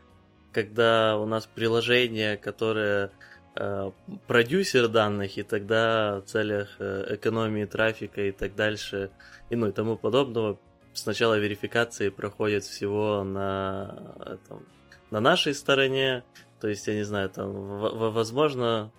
когда 0.52 1.16
у 1.16 1.24
нас 1.24 1.46
приложение, 1.46 2.36
которое 2.36 3.10
э, 3.56 3.90
продюсер 4.26 4.88
данных, 4.88 5.38
и 5.38 5.42
тогда 5.42 6.20
в 6.20 6.28
целях 6.28 6.68
экономии 6.78 7.64
трафика 7.64 8.20
и 8.20 8.32
так 8.32 8.54
дальше, 8.54 9.10
и 9.48 9.56
ну 9.56 9.68
и 9.68 9.72
тому 9.72 9.96
подобного, 9.96 10.58
сначала 10.92 11.38
верификации 11.38 12.10
проходят 12.10 12.64
всего 12.64 13.24
на, 13.24 14.14
этом, 14.20 14.66
на 15.10 15.20
нашей 15.20 15.54
стороне, 15.54 16.22
то 16.62 16.68
есть, 16.68 16.86
я 16.86 16.94
не 16.94 17.02
знаю, 17.02 17.28
там, 17.28 17.50
возможно, 18.12 18.92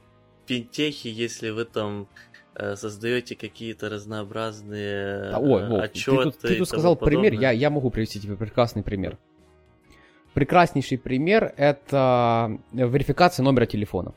финтехи, 0.45 1.07
если 1.07 1.49
вы 1.49 1.65
там 1.65 2.07
э, 2.55 2.75
создаете 2.75 3.35
какие-то 3.35 3.89
разнообразные 3.89 5.31
да, 5.31 5.39
ой, 5.39 5.67
Вов, 5.67 5.81
отчеты. 5.81 6.17
Ты 6.17 6.23
тут, 6.23 6.37
ты 6.39 6.55
тут 6.57 6.67
сказал 6.67 6.95
пример, 6.95 7.33
я, 7.33 7.51
я 7.51 7.69
могу 7.69 7.89
привести 7.89 8.19
тебе 8.19 8.35
прекрасный 8.35 8.83
пример. 8.83 9.17
Прекраснейший 10.33 10.97
пример 10.97 11.53
это 11.57 12.59
верификация 12.71 13.43
номера 13.43 13.67
телефона. 13.67 14.13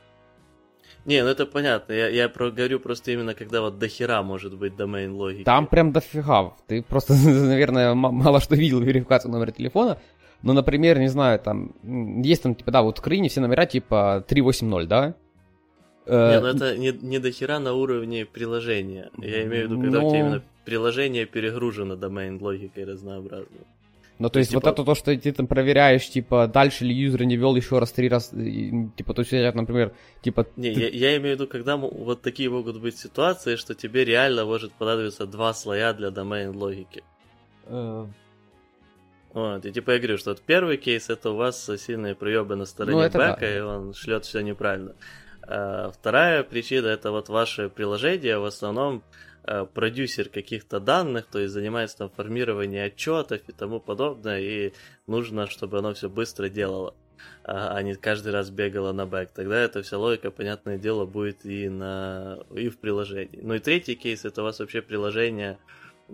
Не, 1.05 1.23
ну 1.23 1.29
это 1.29 1.45
понятно. 1.45 1.93
Я, 1.93 2.09
я 2.09 2.27
про, 2.27 2.51
говорю 2.51 2.79
просто 2.79 3.11
именно, 3.11 3.33
когда 3.33 3.61
вот 3.61 3.79
дохера 3.79 4.21
может 4.23 4.57
быть 4.57 4.75
домейн 4.75 5.13
логики. 5.13 5.45
Там 5.45 5.67
прям 5.67 5.93
дофига. 5.93 6.53
Ты 6.67 6.81
просто, 6.81 7.13
наверное, 7.25 7.93
мало 7.93 8.41
что 8.41 8.55
видел 8.55 8.81
верификацию 8.81 9.31
номера 9.31 9.51
телефона. 9.51 9.99
Но, 10.41 10.53
например, 10.53 10.99
не 10.99 11.07
знаю, 11.07 11.39
там 11.39 11.73
есть 12.21 12.43
там, 12.43 12.55
типа, 12.55 12.71
да, 12.71 12.81
вот 12.81 12.97
в 12.97 12.99
Украине 12.99 13.29
все 13.29 13.39
номера 13.39 13.65
типа 13.65 14.25
380, 14.27 14.89
да? 14.89 15.15
Э, 16.07 16.31
не, 16.31 16.39
ну 16.39 16.47
это 16.47 16.77
не, 16.77 16.91
не 16.91 17.19
дохера 17.19 17.59
на 17.59 17.73
уровне 17.73 18.25
приложения. 18.25 19.11
Я 19.17 19.43
имею 19.43 19.67
в 19.67 19.71
виду, 19.71 19.81
когда 19.81 20.01
но... 20.01 20.07
у 20.07 20.09
тебя 20.09 20.19
именно 20.21 20.43
приложение 20.65 21.25
перегружено 21.25 21.95
домейн 21.95 22.41
логикой 22.41 22.85
разнообразной. 22.85 23.65
Ну, 24.19 24.29
то 24.29 24.39
есть, 24.39 24.49
типа... 24.49 24.61
вот 24.63 24.73
это 24.73 24.83
то, 24.83 24.95
что 24.95 25.15
ты 25.15 25.31
там 25.31 25.45
проверяешь, 25.45 26.09
типа, 26.09 26.47
дальше 26.47 26.85
ли 26.85 26.95
юзер 26.95 27.23
не 27.23 27.35
вел 27.35 27.55
еще 27.55 27.77
раз 27.77 27.91
три 27.91 28.09
раза, 28.09 28.35
типа, 28.35 29.13
то 29.13 29.21
есть, 29.21 29.31
например, 29.31 29.93
типа... 30.23 30.47
Не, 30.55 30.73
ты... 30.73 30.81
я, 30.81 30.89
я 30.89 31.17
имею 31.17 31.37
в 31.37 31.39
виду, 31.39 31.47
когда 31.47 31.77
вот 31.77 32.23
такие 32.23 32.49
могут 32.49 32.81
быть 32.81 32.97
ситуации, 32.97 33.57
что 33.57 33.75
тебе 33.75 34.05
реально 34.05 34.45
может 34.45 34.73
понадобиться 34.73 35.27
два 35.27 35.53
слоя 35.53 35.93
для 35.93 36.09
домен 36.09 36.55
логики. 36.55 37.03
Uh... 37.67 38.07
Вот, 39.33 39.65
и 39.67 39.71
типа 39.71 39.91
я 39.91 39.97
говорю, 39.99 40.17
что 40.17 40.31
вот 40.31 40.41
первый 40.41 40.77
кейс 40.77 41.11
это 41.11 41.29
у 41.29 41.35
вас 41.35 41.69
сильные 41.77 42.15
проебы 42.15 42.55
на 42.55 42.65
стороне 42.65 42.97
ну, 42.97 43.03
бэка, 43.03 43.37
да. 43.39 43.57
и 43.57 43.59
он 43.59 43.93
шлет 43.93 44.25
все 44.25 44.39
неправильно. 44.39 44.95
А 45.47 45.91
вторая 45.91 46.43
причина 46.43 46.87
это 46.87 47.11
вот 47.11 47.29
ваше 47.29 47.69
приложение 47.69 48.37
в 48.37 48.45
основном 48.45 49.03
Э, 49.49 49.65
продюсер 49.65 50.27
каких-то 50.27 50.81
данных, 50.81 51.27
то 51.27 51.39
есть 51.39 51.53
занимается 51.53 51.99
там 51.99 52.09
формированием 52.09 52.85
отчетов 52.85 53.39
и 53.47 53.53
тому 53.53 53.79
подобное, 53.79 54.41
и 54.41 54.73
нужно, 55.07 55.47
чтобы 55.47 55.79
оно 55.79 55.93
все 55.93 56.09
быстро 56.09 56.49
делало, 56.49 56.93
а, 57.45 57.73
а 57.77 57.81
не 57.81 57.95
каждый 57.95 58.33
раз 58.33 58.49
бегало 58.49 58.91
на 58.91 59.05
бэк. 59.05 59.29
Тогда 59.33 59.57
эта 59.57 59.83
вся 59.83 59.97
логика, 59.97 60.31
понятное 60.31 60.77
дело, 60.77 61.05
будет 61.05 61.45
и, 61.45 61.69
на, 61.69 62.39
и 62.53 62.67
в 62.67 62.77
приложении. 62.77 63.39
Ну 63.41 63.53
и 63.53 63.59
третий 63.59 63.95
кейс, 63.95 64.25
это 64.25 64.41
у 64.41 64.43
вас 64.43 64.59
вообще 64.59 64.81
приложение, 64.81 65.57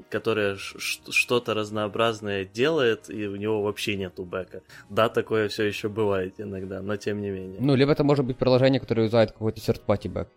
которое 0.09 0.55
что-то 0.57 1.53
разнообразное 1.53 2.45
делает, 2.45 3.09
и 3.09 3.27
у 3.27 3.35
него 3.35 3.61
вообще 3.61 3.95
нету 3.95 4.25
бэка. 4.25 4.61
Да, 4.89 5.09
такое 5.09 5.47
все 5.49 5.63
еще 5.63 5.89
бывает 5.89 6.35
иногда, 6.37 6.81
но 6.81 6.97
тем 6.97 7.21
не 7.21 7.29
менее. 7.29 7.57
Ну, 7.59 7.75
либо 7.75 7.91
это 7.91 8.03
может 8.03 8.25
быть 8.25 8.37
приложение, 8.37 8.79
которое 8.79 9.03
юзает 9.03 9.31
какой-то 9.31 9.59
third-party 9.59 10.09
бэк 10.09 10.27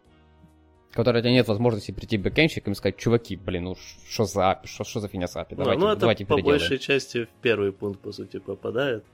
которой 0.97 1.19
у 1.19 1.21
тебя 1.21 1.33
нет 1.33 1.47
возможности 1.47 1.93
прийти 1.93 2.17
бэкенщикам 2.17 2.73
и 2.73 2.77
сказать, 2.77 2.97
чуваки, 2.97 3.37
блин, 3.37 3.65
ну 3.65 3.77
что 4.09 4.25
за 4.25 4.41
API, 4.41 4.67
что, 4.67 4.85
что 4.85 5.01
за 5.01 5.09
фигня 5.09 5.29
с 5.29 5.37
API, 5.37 5.55
давайте, 5.55 5.81
ну, 5.81 5.89
это 5.89 6.01
давайте 6.01 6.25
по 6.25 6.39
большей 6.39 6.79
части 6.79 7.25
в 7.25 7.29
первый 7.43 7.71
пункт, 7.71 8.01
по 8.01 8.13
сути, 8.13 8.39
попадает. 8.39 9.05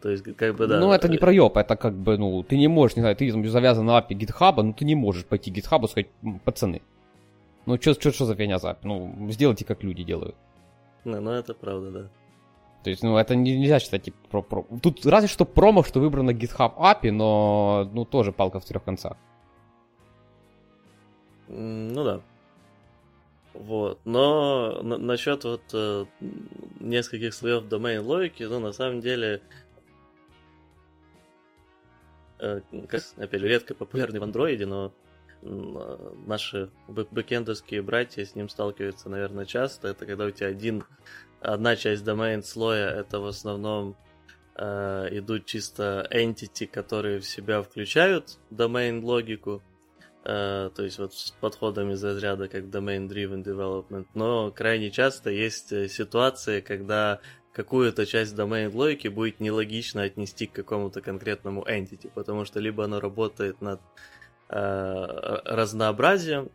То 0.00 0.10
есть, 0.10 0.22
как 0.36 0.54
бы, 0.54 0.66
да. 0.66 0.78
Ну, 0.78 0.92
это 0.92 1.08
не 1.08 1.18
проеб, 1.18 1.56
это 1.56 1.76
как 1.76 1.96
бы, 1.96 2.18
ну, 2.18 2.42
ты 2.42 2.56
не 2.56 2.68
можешь, 2.68 2.96
не 2.96 3.00
знаю, 3.00 3.16
ты 3.16 3.30
там 3.32 3.44
завязан 3.48 3.86
на 3.86 3.98
API 3.98 4.16
GitHub, 4.16 4.62
но 4.62 4.72
ты 4.72 4.84
не 4.84 4.94
можешь 4.94 5.24
пойти 5.24 5.50
к 5.50 5.56
GitHub 5.56 5.84
и 5.84 5.88
сказать, 5.88 6.08
пацаны, 6.44 6.82
Ну, 7.66 7.76
что 7.80 7.94
за 8.24 8.34
фигня 8.34 8.58
за 8.58 8.70
API? 8.70 8.78
Ну, 8.82 9.30
сделайте, 9.30 9.64
как 9.64 9.82
люди 9.82 10.04
делают. 10.04 10.36
Ну, 11.04 11.20
ну, 11.20 11.30
это 11.30 11.54
правда, 11.54 11.90
да. 11.90 12.10
То 12.82 12.90
есть, 12.90 13.02
ну, 13.02 13.16
это 13.16 13.34
нельзя 13.34 13.80
считать, 13.80 14.02
типа, 14.02 14.18
про, 14.30 14.42
про... 14.42 14.78
Тут 14.82 15.06
разве 15.06 15.28
что 15.28 15.46
промо, 15.46 15.82
что 15.82 16.00
выбрано 16.00 16.30
GitHub 16.32 16.76
API, 16.76 17.10
но, 17.10 17.88
ну, 17.92 18.04
тоже 18.04 18.32
палка 18.32 18.60
в 18.60 18.64
трех 18.64 18.84
концах. 18.84 19.16
Ну 21.48 22.04
да. 22.04 22.20
Вот. 23.54 24.00
Но 24.04 24.82
на- 24.82 24.98
насчет 24.98 25.44
вот 25.44 25.62
э, 25.72 26.04
нескольких 26.80 27.32
слоев 27.32 27.68
домен 27.68 28.04
логики, 28.04 28.42
ну, 28.42 28.58
на 28.60 28.72
самом 28.72 29.00
деле, 29.00 29.40
э, 32.40 32.60
как, 32.88 33.02
опять 33.16 33.40
же, 33.40 33.48
редко 33.48 33.74
популярный 33.74 34.20
в 34.20 34.24
андроиде, 34.24 34.66
но 34.66 34.92
наши 35.44 36.70
бэкендовские 36.88 37.82
братья 37.82 38.24
с 38.24 38.34
ним 38.34 38.48
сталкиваются, 38.48 39.08
наверное, 39.08 39.44
часто. 39.44 39.88
Это 39.88 40.06
когда 40.06 40.26
у 40.26 40.30
тебя 40.30 40.48
один, 40.48 40.84
одна 41.40 41.76
часть 41.76 42.04
домен 42.04 42.42
слоя, 42.42 42.88
это 42.88 43.20
в 43.20 43.26
основном 43.26 43.96
э, 44.56 45.08
идут 45.12 45.46
чисто 45.46 46.08
entity, 46.10 46.66
которые 46.66 47.20
в 47.20 47.26
себя 47.26 47.62
включают 47.62 48.38
домен 48.50 49.04
логику, 49.04 49.62
Uh, 50.26 50.70
то 50.70 50.84
есть 50.84 50.98
вот 50.98 51.12
с 51.12 51.32
подходом 51.32 51.90
из 51.90 52.02
разряда 52.02 52.48
как 52.48 52.64
domain-driven 52.64 53.44
development, 53.44 54.06
но 54.14 54.50
крайне 54.50 54.90
часто 54.90 55.28
есть 55.28 55.70
э, 55.70 55.86
ситуации, 55.86 56.62
когда 56.62 57.20
какую-то 57.52 58.06
часть 58.06 58.34
domain-логики 58.34 59.08
будет 59.08 59.40
нелогично 59.40 60.02
отнести 60.02 60.46
к 60.46 60.52
какому-то 60.52 61.02
конкретному 61.02 61.62
entity, 61.62 62.10
потому 62.12 62.46
что 62.46 62.58
либо 62.58 62.84
оно 62.84 63.00
работает 63.00 63.60
над 63.60 63.82
разнообразием 64.48 66.50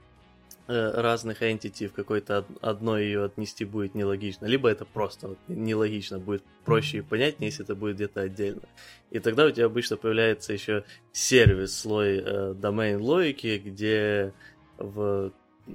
uh, 0.68 1.02
разных 1.02 1.42
entity, 1.42 1.88
в 1.88 1.94
какой-то 1.94 2.46
одной 2.62 3.06
ее 3.06 3.26
отнести 3.26 3.66
будет 3.66 3.96
нелогично, 3.96 4.46
либо 4.46 4.70
это 4.70 4.86
просто 4.86 5.30
вот 5.30 5.40
нелогично, 5.48 6.20
будет 6.20 6.44
проще 6.66 7.00
и 7.00 7.02
понятнее, 7.02 7.50
если 7.50 7.64
это 7.64 7.76
будет 7.76 7.96
где-то 7.96 8.22
отдельно. 8.22 8.62
И 9.10 9.20
тогда 9.20 9.46
у 9.46 9.52
тебя 9.52 9.66
обычно 9.66 9.98
появляется 9.98 10.54
еще 10.54 10.84
сервис, 11.12 11.78
слой 11.78 12.22
э, 12.24 12.54
домен 12.54 13.02
логики, 13.02 13.62
где 13.64 14.34
в 14.78 15.34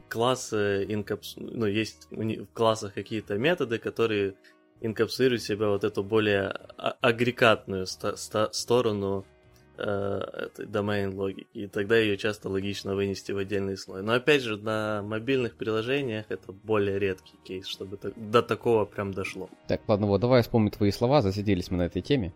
классы 0.08 0.84
инкапс... 0.88 1.34
ну, 1.36 1.66
есть 1.66 2.08
в 2.10 2.46
классах 2.52 2.94
какие-то 2.94 3.36
методы, 3.36 3.78
которые 3.78 4.34
инкапсулируют 4.80 5.42
в 5.42 5.46
себя 5.46 5.68
вот 5.68 5.84
эту 5.84 6.02
более 6.02 6.48
а, 6.76 6.96
агрегатную 7.00 7.86
ст- 7.86 8.16
ст- 8.16 8.54
сторону 8.54 9.24
э, 9.24 9.33
этой 9.76 10.66
домен 10.66 11.14
логики. 11.14 11.46
И 11.52 11.66
тогда 11.66 11.96
ее 11.96 12.16
часто 12.16 12.48
логично 12.48 12.94
вынести 12.94 13.32
в 13.32 13.38
отдельный 13.38 13.76
слой. 13.76 14.02
Но 14.02 14.12
опять 14.12 14.42
же, 14.42 14.56
на 14.56 15.02
мобильных 15.02 15.56
приложениях 15.56 16.26
это 16.28 16.52
более 16.52 16.98
редкий 16.98 17.36
кейс, 17.44 17.66
чтобы 17.66 17.96
так, 17.96 18.12
до 18.16 18.42
такого 18.42 18.84
прям 18.84 19.12
дошло. 19.12 19.48
Так, 19.66 19.80
ладно, 19.88 20.06
вот 20.06 20.20
давай 20.20 20.38
я 20.38 20.42
вспомню 20.42 20.70
твои 20.70 20.90
слова, 20.90 21.22
засиделись 21.22 21.70
мы 21.70 21.78
на 21.78 21.82
этой 21.82 22.02
теме. 22.02 22.32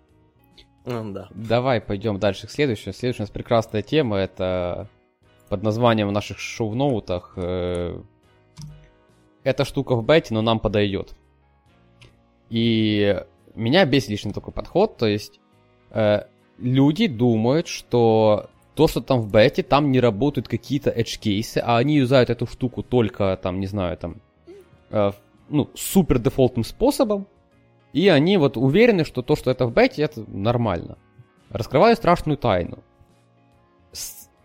Ну, 0.84 1.12
да. 1.12 1.28
Давай 1.30 1.80
пойдем 1.80 2.18
дальше 2.18 2.46
к 2.46 2.50
следующему. 2.50 2.92
Следующая 2.92 3.22
у 3.22 3.24
нас 3.24 3.30
прекрасная 3.30 3.82
тема, 3.82 4.16
это 4.16 4.88
под 5.48 5.62
названием 5.62 6.08
в 6.08 6.12
наших 6.12 6.38
шоу-ноутах 6.38 7.34
э, 7.36 8.00
эта 9.44 9.64
штука 9.64 9.96
в 9.96 10.04
бете, 10.04 10.34
но 10.34 10.42
нам 10.42 10.60
подойдет. 10.60 11.14
И 12.50 13.22
меня 13.54 13.84
бесит 13.84 14.08
лишний 14.08 14.32
такой 14.32 14.52
подход, 14.52 14.96
то 14.96 15.06
есть 15.06 15.40
э, 15.90 16.22
люди 16.58 17.06
думают, 17.06 17.68
что 17.68 18.50
то, 18.74 18.86
что 18.86 19.00
там 19.00 19.20
в 19.20 19.30
бете, 19.30 19.62
там 19.62 19.90
не 19.90 20.00
работают 20.00 20.48
какие-то 20.48 20.90
edge 20.90 21.18
кейсы, 21.18 21.58
а 21.58 21.78
они 21.78 21.96
юзают 21.96 22.30
эту 22.30 22.46
штуку 22.46 22.82
только 22.82 23.38
там, 23.42 23.60
не 23.60 23.66
знаю, 23.66 23.96
там, 23.96 24.16
э, 24.90 25.12
ну, 25.48 25.70
супер 25.74 26.18
дефолтным 26.18 26.64
способом, 26.64 27.26
и 27.92 28.08
они 28.08 28.36
вот 28.36 28.56
уверены, 28.56 29.04
что 29.04 29.22
то, 29.22 29.34
что 29.34 29.50
это 29.50 29.66
в 29.66 29.72
бете, 29.72 30.02
это 30.02 30.24
нормально. 30.28 30.98
Раскрываю 31.50 31.96
страшную 31.96 32.36
тайну. 32.36 32.78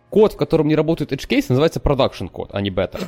Код, 0.10 0.34
в 0.34 0.38
котором 0.38 0.68
не 0.68 0.76
работает 0.76 1.12
edge 1.12 1.28
case, 1.28 1.46
называется 1.50 1.80
production 1.80 2.30
код, 2.30 2.50
а 2.54 2.62
не 2.62 2.70
бета. 2.70 3.00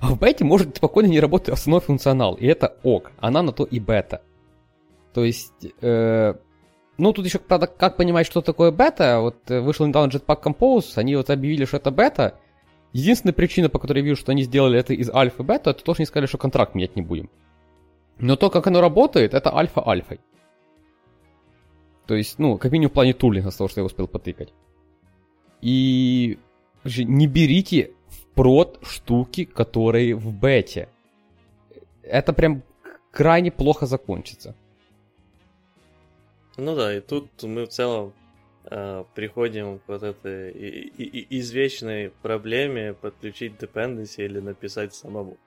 А 0.00 0.08
в 0.08 0.18
бете 0.18 0.44
может 0.44 0.76
спокойно 0.76 1.08
не 1.08 1.20
работать 1.20 1.48
основной 1.48 1.80
функционал, 1.80 2.34
и 2.34 2.46
это 2.46 2.76
ок, 2.82 3.12
она 3.20 3.42
на 3.42 3.52
то 3.52 3.64
и 3.64 3.80
бета. 3.80 4.22
То 5.12 5.24
есть, 5.24 5.66
э, 5.80 6.34
ну 6.98 7.12
тут 7.12 7.24
еще, 7.24 7.38
правда, 7.38 7.66
как 7.66 7.96
понимать, 7.96 8.26
что 8.26 8.40
такое 8.42 8.70
бета, 8.70 9.20
вот 9.20 9.50
э, 9.50 9.60
вышел 9.60 9.86
недавно 9.86 10.10
Jetpack 10.10 10.42
Compose, 10.42 10.92
они 10.96 11.16
вот 11.16 11.30
объявили, 11.30 11.64
что 11.64 11.78
это 11.78 11.90
бета. 11.90 12.38
Единственная 12.92 13.34
причина, 13.34 13.68
по 13.68 13.78
которой 13.78 13.98
я 13.98 14.04
вижу, 14.04 14.20
что 14.20 14.32
они 14.32 14.42
сделали 14.42 14.78
это 14.78 14.94
из 14.94 15.10
альфа 15.10 15.42
бета, 15.42 15.70
это 15.70 15.84
то, 15.84 15.94
что 15.94 16.02
они 16.02 16.06
сказали, 16.06 16.26
что 16.26 16.38
контракт 16.38 16.74
менять 16.74 16.96
не 16.96 17.02
будем. 17.02 17.30
Но 18.18 18.36
то, 18.36 18.50
как 18.50 18.66
оно 18.66 18.80
работает, 18.80 19.34
это 19.34 19.54
альфа 19.54 19.86
альфой. 19.86 20.20
То 22.06 22.14
есть, 22.16 22.38
ну, 22.38 22.58
как 22.58 22.72
минимум 22.72 22.90
в 22.90 22.94
плане 22.94 23.12
тулинга, 23.12 23.50
с 23.50 23.56
того, 23.56 23.68
что 23.68 23.80
я 23.80 23.84
успел 23.84 24.08
потыкать. 24.08 24.52
И 25.60 26.38
не 26.84 27.26
берите 27.26 27.92
в 28.08 28.26
прод 28.34 28.80
штуки, 28.82 29.44
которые 29.44 30.14
в 30.14 30.34
бете. 30.34 30.88
Это 32.02 32.32
прям 32.32 32.62
крайне 33.12 33.50
плохо 33.50 33.86
закончится. 33.86 34.56
Ну 36.60 36.76
да, 36.76 36.94
и 36.94 37.00
тут 37.00 37.42
мы 37.42 37.64
в 37.64 37.70
целом 37.70 38.12
э, 38.64 39.04
приходим 39.14 39.78
к 39.78 39.82
вот 39.86 40.02
этой 40.02 40.52
и, 40.52 40.88
и, 40.88 41.04
и 41.04 41.40
извечной 41.40 42.12
проблеме 42.20 42.92
подключить 42.92 43.54
dependency 43.54 44.26
или 44.26 44.40
написать 44.40 44.94
самому. 44.94 45.38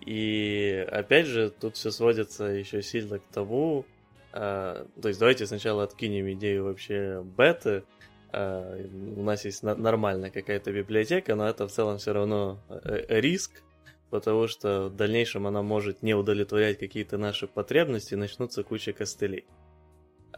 И 0.00 0.84
опять 0.90 1.26
же, 1.26 1.50
тут 1.50 1.76
все 1.76 1.92
сводится 1.92 2.46
еще 2.46 2.82
сильно 2.82 3.20
к 3.20 3.22
тому, 3.32 3.86
э, 4.32 4.84
то 5.00 5.08
есть 5.08 5.20
давайте 5.20 5.46
сначала 5.46 5.84
откинем 5.84 6.32
идею 6.32 6.64
вообще 6.64 7.22
беты. 7.38 7.84
Э, 8.32 8.84
у 9.16 9.22
нас 9.22 9.44
есть 9.44 9.62
на- 9.62 9.76
нормальная 9.76 10.30
какая-то 10.30 10.72
библиотека, 10.72 11.36
но 11.36 11.48
это 11.48 11.68
в 11.68 11.70
целом 11.70 11.98
все 11.98 12.12
равно 12.12 12.58
э, 12.68 13.20
риск, 13.20 13.62
потому 14.10 14.48
что 14.48 14.88
в 14.88 14.96
дальнейшем 14.96 15.46
она 15.46 15.62
может 15.62 16.02
не 16.02 16.14
удовлетворять 16.14 16.80
какие-то 16.80 17.16
наши 17.16 17.46
потребности, 17.46 18.14
и 18.14 18.16
начнутся 18.16 18.64
куча 18.64 18.92
костылей. 18.92 19.44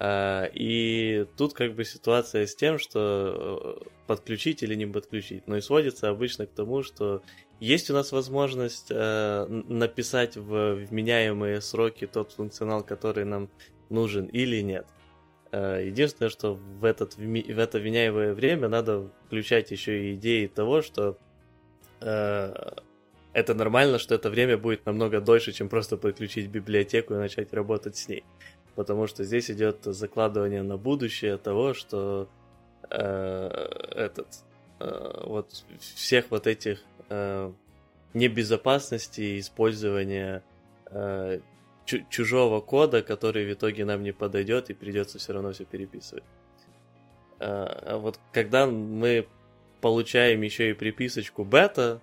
Uh, 0.00 0.50
и 0.52 1.24
тут 1.36 1.54
как 1.54 1.74
бы 1.74 1.84
ситуация 1.84 2.46
с 2.46 2.56
тем, 2.56 2.78
что 2.78 3.80
подключить 4.08 4.62
или 4.64 4.74
не 4.74 4.86
подключить. 4.86 5.46
Но 5.46 5.56
и 5.56 5.60
сводится 5.60 6.08
обычно 6.08 6.46
к 6.46 6.50
тому, 6.50 6.82
что 6.82 7.22
есть 7.60 7.90
у 7.90 7.94
нас 7.94 8.10
возможность 8.10 8.90
uh, 8.90 9.46
написать 9.72 10.36
в 10.36 10.74
вменяемые 10.74 11.60
сроки 11.60 12.08
тот 12.08 12.32
функционал, 12.32 12.82
который 12.82 13.24
нам 13.24 13.48
нужен, 13.88 14.26
или 14.26 14.62
нет. 14.62 14.86
Uh, 15.52 15.86
единственное, 15.86 16.28
что 16.28 16.54
в, 16.54 16.84
этот, 16.84 17.14
в 17.14 17.58
это 17.58 17.78
вменяемое 17.78 18.34
время 18.34 18.68
надо 18.68 19.12
включать 19.26 19.70
еще 19.70 20.10
и 20.10 20.14
идеи 20.14 20.46
того, 20.46 20.82
что 20.82 21.18
это 22.00 23.54
нормально, 23.54 23.98
что 23.98 24.14
это 24.14 24.28
время 24.28 24.58
будет 24.58 24.84
намного 24.84 25.22
дольше, 25.22 25.52
чем 25.52 25.70
просто 25.70 25.96
подключить 25.96 26.48
библиотеку 26.48 27.14
и 27.14 27.16
начать 27.16 27.54
работать 27.54 27.96
с 27.96 28.08
ней 28.08 28.24
потому 28.74 29.06
что 29.06 29.24
здесь 29.24 29.50
идет 29.50 29.84
закладывание 29.84 30.62
на 30.62 30.76
будущее 30.76 31.36
того, 31.36 31.74
что 31.74 32.28
э, 32.90 33.48
этот 33.94 34.28
э, 34.80 35.22
вот 35.26 35.64
всех 35.78 36.30
вот 36.30 36.46
этих 36.46 36.80
э, 37.08 37.52
небезопасности 38.14 39.38
использования 39.38 40.42
э, 40.90 41.40
чужого 41.84 42.60
кода, 42.60 43.02
который 43.02 43.46
в 43.46 43.52
итоге 43.52 43.84
нам 43.84 44.02
не 44.02 44.12
подойдет 44.12 44.70
и 44.70 44.74
придется 44.74 45.18
все 45.18 45.32
равно 45.32 45.52
все 45.52 45.64
переписывать. 45.64 46.24
Э, 47.40 47.96
вот 47.96 48.18
когда 48.32 48.66
мы 48.66 49.26
получаем 49.80 50.40
еще 50.42 50.70
и 50.70 50.72
приписочку 50.72 51.44
бета, 51.44 52.00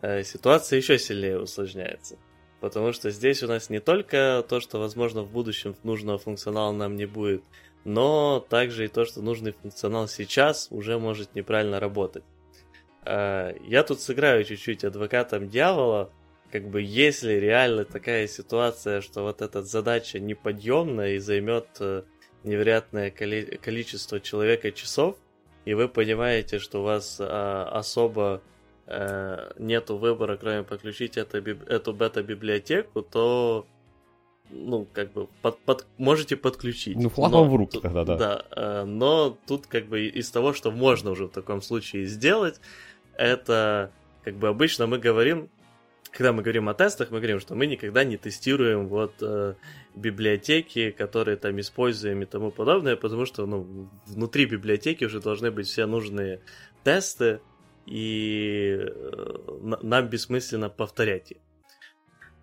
э, 0.00 0.22
ситуация 0.22 0.76
еще 0.76 0.98
сильнее 0.98 1.40
усложняется. 1.40 2.16
Потому 2.64 2.94
что 2.94 3.10
здесь 3.10 3.42
у 3.42 3.46
нас 3.46 3.68
не 3.68 3.78
только 3.78 4.42
то, 4.48 4.58
что, 4.58 4.78
возможно, 4.78 5.20
в 5.20 5.30
будущем 5.30 5.76
нужного 5.82 6.16
функционала 6.16 6.72
нам 6.72 6.96
не 6.96 7.04
будет, 7.04 7.44
но 7.84 8.40
также 8.40 8.86
и 8.86 8.88
то, 8.88 9.04
что 9.04 9.20
нужный 9.20 9.52
функционал 9.52 10.08
сейчас 10.08 10.68
уже 10.70 10.98
может 10.98 11.34
неправильно 11.34 11.78
работать. 11.78 12.24
Я 13.04 13.84
тут 13.86 14.00
сыграю 14.00 14.44
чуть-чуть 14.44 14.82
адвокатом 14.82 15.50
дьявола, 15.50 16.10
как 16.50 16.66
бы 16.66 16.80
если 16.80 17.34
реально 17.34 17.84
такая 17.84 18.26
ситуация, 18.26 19.02
что 19.02 19.24
вот 19.24 19.42
эта 19.42 19.62
задача 19.62 20.18
неподъемная 20.18 21.16
и 21.16 21.18
займет 21.18 21.66
э, 21.80 22.04
невероятное 22.44 23.10
количество 23.10 24.20
человека 24.20 24.72
часов, 24.72 25.18
и 25.66 25.74
вы 25.74 25.86
понимаете, 25.90 26.58
что 26.60 26.80
у 26.80 26.84
вас 26.84 27.18
а, 27.20 27.68
особо 27.70 28.40
э, 28.86 29.52
нету 29.58 29.96
выбора, 29.96 30.36
кроме 30.36 30.62
подключить 30.62 31.16
это, 31.16 31.38
эту 31.38 31.92
бета-библиотеку, 31.92 33.02
то 33.02 33.66
ну, 34.50 34.86
как 34.92 35.12
бы, 35.12 35.28
под, 35.42 35.58
под, 35.60 35.86
можете 35.98 36.36
подключить. 36.36 36.96
Ну, 36.96 37.08
флагом 37.08 37.48
в 37.48 37.56
руки 37.56 37.80
тогда, 37.80 38.04
да. 38.04 38.16
Да, 38.16 38.44
э, 38.56 38.84
но 38.84 39.36
тут, 39.46 39.66
как 39.66 39.86
бы, 39.86 40.06
из 40.06 40.30
того, 40.30 40.52
что 40.52 40.70
можно 40.70 41.10
уже 41.10 41.26
в 41.26 41.30
таком 41.30 41.62
случае 41.62 42.06
сделать, 42.06 42.60
это 43.16 43.90
как 44.22 44.36
бы 44.36 44.48
обычно 44.48 44.86
мы 44.86 44.98
говорим, 44.98 45.48
когда 46.10 46.32
мы 46.32 46.42
говорим 46.42 46.68
о 46.68 46.74
тестах, 46.74 47.10
мы 47.10 47.18
говорим, 47.18 47.40
что 47.40 47.54
мы 47.54 47.66
никогда 47.66 48.04
не 48.04 48.16
тестируем 48.16 48.86
вот 48.86 49.14
э, 49.20 49.54
библиотеки, 49.94 50.90
которые 50.90 51.36
там 51.36 51.58
используем 51.58 52.22
и 52.22 52.26
тому 52.26 52.50
подобное, 52.50 52.96
потому 52.96 53.26
что 53.26 53.46
ну, 53.46 53.88
внутри 54.06 54.46
библиотеки 54.46 55.04
уже 55.04 55.20
должны 55.20 55.50
быть 55.50 55.66
все 55.66 55.86
нужные 55.86 56.40
тесты, 56.84 57.40
и 57.86 58.78
э, 58.80 59.76
нам 59.82 60.08
бессмысленно 60.08 60.68
повторять 60.68 61.32
их. 61.32 61.38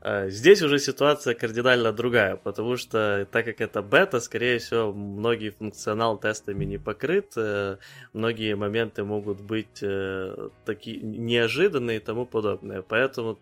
Э, 0.03 0.29
здесь 0.29 0.61
уже 0.61 0.79
ситуация 0.79 1.35
кардинально 1.35 1.91
другая, 1.93 2.35
потому 2.35 2.75
что 2.77 3.27
так 3.31 3.45
как 3.45 3.61
это 3.61 3.81
бета, 3.81 4.19
скорее 4.19 4.57
всего, 4.57 4.91
многие 4.91 5.51
функционал 5.51 6.17
тестами 6.17 6.65
не 6.65 6.77
покрыт, 6.79 7.33
э, 7.35 7.77
многие 8.13 8.55
моменты 8.55 9.03
могут 9.03 9.41
быть 9.41 9.79
э, 9.81 10.49
такие 10.65 11.01
неожиданные 11.01 11.97
и 11.97 11.99
тому 11.99 12.25
подобное. 12.25 12.81
Поэтому 12.81 13.39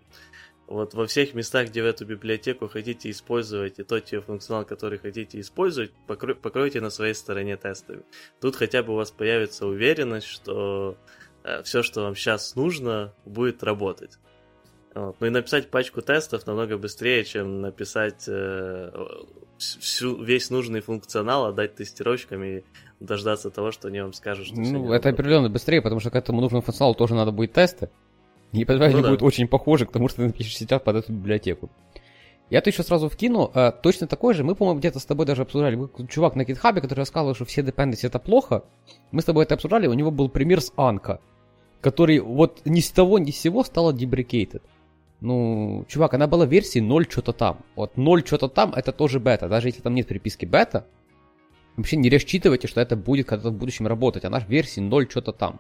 вот 0.68 0.94
во 0.94 1.08
всех 1.08 1.34
местах, 1.34 1.70
где 1.70 1.82
в 1.82 1.86
эту 1.86 2.06
библиотеку 2.06 2.68
хотите 2.68 3.10
использовать 3.10 3.80
и 3.80 3.84
тот 3.84 4.12
ее 4.12 4.22
функционал, 4.22 4.66
который 4.66 5.00
хотите 5.00 5.40
использовать, 5.40 5.92
покрой, 6.08 6.36
покройте 6.36 6.82
на 6.82 6.90
своей 6.90 7.14
стороне 7.14 7.56
тестами. 7.56 8.04
Тут 8.42 8.58
хотя 8.58 8.84
бы 8.84 8.94
у 8.94 8.96
вас 8.98 9.12
появится 9.12 9.66
уверенность, 9.66 10.28
что 10.28 10.98
все, 11.64 11.84
что 11.84 12.02
вам 12.02 12.16
сейчас 12.16 12.56
нужно, 12.56 13.14
будет 13.26 13.64
работать. 13.64 14.18
Вот. 14.96 15.16
Ну 15.20 15.28
и 15.28 15.30
написать 15.30 15.70
пачку 15.70 16.02
тестов 16.02 16.48
намного 16.48 16.78
быстрее, 16.78 17.24
чем 17.24 17.62
написать 17.62 18.26
э, 18.28 18.92
всю, 19.58 20.22
весь 20.24 20.50
нужный 20.50 20.82
функционал, 20.82 21.46
отдать 21.46 21.76
тестировщикам 21.76 22.44
и 22.44 22.64
дождаться 23.00 23.50
того, 23.50 23.72
что 23.72 23.88
они 23.88 24.02
вам 24.02 24.14
скажут, 24.14 24.48
что 24.48 24.56
Ну, 24.56 24.92
это 24.92 25.10
определенно 25.10 25.50
быстрее, 25.50 25.82
потому 25.82 26.00
что 26.00 26.10
к 26.10 26.16
этому 26.16 26.42
нужному 26.42 26.62
функционалу 26.62 26.96
тоже 26.96 27.16
надо 27.16 27.32
будет 27.32 27.54
тесты. 27.54 27.90
И 28.52 28.66
поэтому 28.66 28.90
ну, 28.90 28.94
они 28.96 29.02
да. 29.04 29.10
будут 29.10 29.22
очень 29.22 29.48
похожи 29.48 29.86
к 29.86 29.92
тому, 29.92 30.08
что 30.08 30.18
ты 30.18 30.28
напишешь 30.28 30.58
сейчас 30.58 30.82
под 30.82 30.96
эту 30.96 31.14
библиотеку. 31.14 31.70
Я 32.50 32.62
тут 32.62 32.74
еще 32.74 32.84
сразу 32.84 33.10
вкину, 33.10 33.52
а, 33.54 33.72
точно 33.72 34.08
такой 34.08 34.34
же, 34.34 34.44
мы, 34.44 34.56
по-моему, 34.56 34.80
где-то 34.80 35.00
с 35.00 35.06
тобой 35.06 35.26
даже 35.26 35.44
обсуждали, 35.44 35.80
чувак 36.10 36.36
на 36.36 36.42
GitHub, 36.42 36.82
который 36.82 37.00
рассказывал, 37.00 37.36
что 37.36 37.46
все 37.46 37.62
dependency 37.62 38.08
это 38.08 38.18
плохо, 38.18 38.64
мы 39.12 39.22
с 39.22 39.26
тобой 39.26 39.44
это 39.44 39.54
обсуждали, 39.54 39.86
у 39.86 39.94
него 39.94 40.10
был 40.10 40.30
пример 40.30 40.60
с 40.62 40.74
Анка, 40.76 41.20
который 41.82 42.20
вот 42.20 42.62
ни 42.66 42.80
с 42.80 42.90
того 42.90 43.20
ни 43.20 43.30
с 43.30 43.40
сего 43.40 43.64
стала 43.64 43.94
deprecated. 43.94 44.64
Ну, 45.22 45.86
чувак, 45.88 46.14
она 46.14 46.28
была 46.28 46.46
версии 46.46 46.80
0 46.80 47.06
что-то 47.10 47.34
там. 47.34 47.60
Вот 47.76 47.98
0 47.98 48.26
что-то 48.26 48.48
там, 48.48 48.74
это 48.74 48.94
тоже 48.94 49.20
бета. 49.20 49.50
Даже 49.50 49.68
если 49.68 49.82
там 49.82 49.94
нет 49.94 50.08
приписки 50.08 50.46
бета, 50.46 50.88
вообще 51.76 51.98
не 51.98 52.10
рассчитывайте, 52.10 52.68
что 52.68 52.80
это 52.80 52.96
будет 52.96 53.28
когда-то 53.28 53.50
в 53.50 53.58
будущем 53.58 53.86
работать. 53.86 54.24
Она 54.24 54.40
в 54.40 54.48
версии 54.48 54.80
0 54.80 55.10
что-то 55.10 55.34
там. 55.34 55.60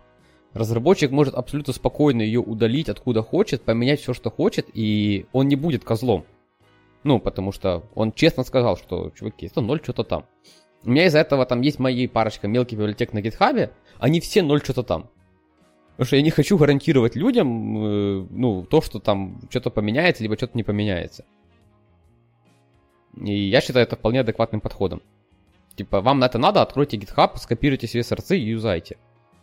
Разработчик 0.53 1.11
может 1.11 1.35
абсолютно 1.35 1.73
спокойно 1.73 2.21
ее 2.21 2.39
удалить 2.39 2.89
откуда 2.89 3.21
хочет, 3.21 3.61
поменять 3.63 3.99
все, 3.99 4.13
что 4.13 4.31
хочет, 4.31 4.67
и 4.73 5.25
он 5.33 5.47
не 5.49 5.57
будет 5.57 5.83
козлом. 5.83 6.25
Ну, 7.03 7.19
потому 7.19 7.51
что 7.51 7.83
он 7.95 8.11
честно 8.11 8.43
сказал, 8.43 8.77
что, 8.77 9.11
чуваки, 9.11 9.47
это 9.47 9.61
0 9.61 9.79
что-то 9.81 10.03
там. 10.03 10.25
У 10.83 10.89
меня 10.89 11.05
из-за 11.05 11.19
этого 11.19 11.45
там 11.45 11.61
есть 11.61 11.79
мои 11.79 12.07
парочка 12.07 12.47
мелких 12.47 12.77
библиотек 12.77 13.13
на 13.13 13.21
гитхабе, 13.21 13.71
они 13.99 14.19
все 14.19 14.41
0 14.41 14.61
что-то 14.61 14.83
там. 14.83 15.09
Потому 15.91 16.07
что 16.07 16.15
я 16.15 16.21
не 16.21 16.29
хочу 16.29 16.57
гарантировать 16.57 17.15
людям, 17.15 17.77
э, 17.85 18.27
ну, 18.29 18.63
то, 18.63 18.81
что 18.81 18.99
там 18.99 19.41
что-то 19.49 19.69
поменяется, 19.69 20.23
либо 20.23 20.37
что-то 20.37 20.57
не 20.57 20.63
поменяется. 20.63 21.25
И 23.17 23.49
я 23.49 23.59
считаю 23.59 23.85
это 23.85 23.97
вполне 23.97 24.21
адекватным 24.21 24.61
подходом. 24.61 25.01
Типа, 25.75 25.99
вам 25.99 26.19
на 26.19 26.25
это 26.25 26.37
надо, 26.37 26.61
откройте 26.61 26.97
GitHub, 26.97 27.37
скопируйте 27.37 27.87
себе 27.87 28.03
сорцы 28.03 28.37
и 28.37 28.49
юзайте. 28.49 28.97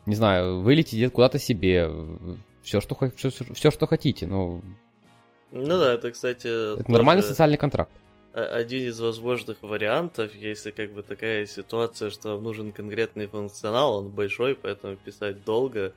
Не 0.07 0.15
знаю, 0.15 0.61
вылетите 0.61 1.11
куда-то 1.11 1.39
себе, 1.39 1.91
все 2.63 2.81
что, 2.81 2.97
все, 3.17 3.31
все, 3.31 3.71
что 3.71 3.87
хотите, 3.87 4.27
но... 4.27 4.61
Ну 5.53 5.79
да, 5.79 5.95
это, 5.95 6.11
кстати... 6.11 6.79
Это 6.81 6.91
нормальный 6.91 7.23
социальный 7.23 7.57
контракт. 7.57 7.91
Один 8.33 8.89
из 8.89 9.01
возможных 9.01 9.63
вариантов, 9.63 10.35
если 10.35 10.71
как 10.71 10.93
бы 10.93 11.03
такая 11.03 11.47
ситуация, 11.47 12.11
что 12.11 12.35
вам 12.35 12.43
нужен 12.43 12.73
конкретный 12.73 13.27
функционал, 13.27 13.97
он 13.97 14.11
большой, 14.11 14.55
поэтому 14.55 14.97
писать 14.97 15.43
долго, 15.45 15.95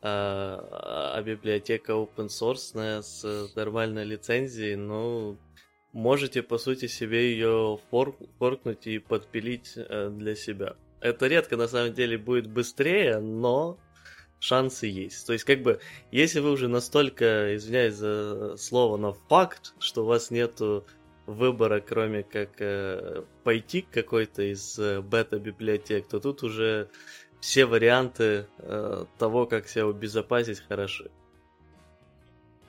а, 0.00 1.12
а 1.16 1.22
библиотека 1.22 1.92
open 1.92 2.28
source 2.28 3.02
с 3.02 3.54
нормальной 3.56 4.04
лицензией, 4.04 4.76
ну, 4.76 5.36
можете, 5.92 6.42
по 6.42 6.58
сути, 6.58 6.86
себе 6.86 7.32
ее 7.32 7.78
форк, 7.90 8.16
форкнуть 8.38 8.86
и 8.86 8.98
подпилить 8.98 9.72
э, 9.76 10.10
для 10.10 10.34
себя. 10.34 10.76
Это 11.00 11.26
редко, 11.26 11.56
на 11.56 11.66
самом 11.66 11.94
деле, 11.94 12.18
будет 12.18 12.46
быстрее, 12.46 13.18
но 13.18 13.78
шансы 14.40 14.86
есть. 14.86 15.26
То 15.26 15.32
есть, 15.32 15.44
как 15.44 15.62
бы, 15.62 15.78
если 16.10 16.40
вы 16.40 16.50
уже 16.50 16.66
настолько, 16.66 17.54
извиняюсь 17.54 17.94
за 17.94 18.56
слово, 18.56 18.96
на 18.96 19.12
факт, 19.12 19.74
что 19.78 20.02
у 20.02 20.06
вас 20.06 20.30
нету 20.30 20.84
выбора, 21.26 21.80
кроме 21.80 22.24
как 22.24 22.50
э, 22.58 23.22
пойти 23.44 23.82
к 23.82 23.90
какой-то 23.90 24.42
из 24.42 24.78
э, 24.78 25.00
бета-библиотек, 25.00 26.08
то 26.08 26.18
тут 26.18 26.42
уже 26.42 26.88
все 27.40 27.66
варианты 27.66 28.46
э, 28.58 29.04
того, 29.18 29.46
как 29.46 29.68
себя 29.68 29.88
обезопасить, 29.88 30.60
хороши. 30.60 31.10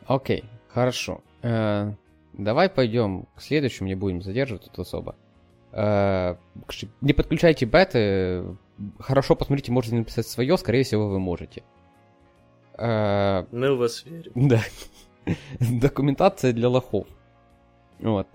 Окей, 0.06 0.42
okay, 0.42 0.46
хорошо. 0.68 1.24
Э, 1.42 1.94
давай 2.34 2.70
пойдем 2.70 3.28
к 3.36 3.42
следующему, 3.42 3.88
не 3.88 3.96
будем 3.96 4.22
задерживать 4.22 4.66
тут 4.66 4.80
особо. 4.80 5.16
Э, 5.72 6.36
не 7.02 7.14
подключайте 7.14 7.66
беты. 7.66 8.44
Хорошо 9.00 9.36
посмотрите, 9.36 9.72
можете 9.72 9.96
написать 9.96 10.28
свое, 10.28 10.58
скорее 10.58 10.84
всего, 10.84 11.08
вы 11.08 11.20
можете. 11.20 11.64
Э, 12.78 13.46
Мы 13.52 13.76
в 13.76 13.80
вас 13.80 14.06
верим. 14.06 14.32
Да. 14.36 14.62
Документация 15.60 16.54
для 16.54 16.70
лохов. 16.70 17.08
Вот. 18.00 18.28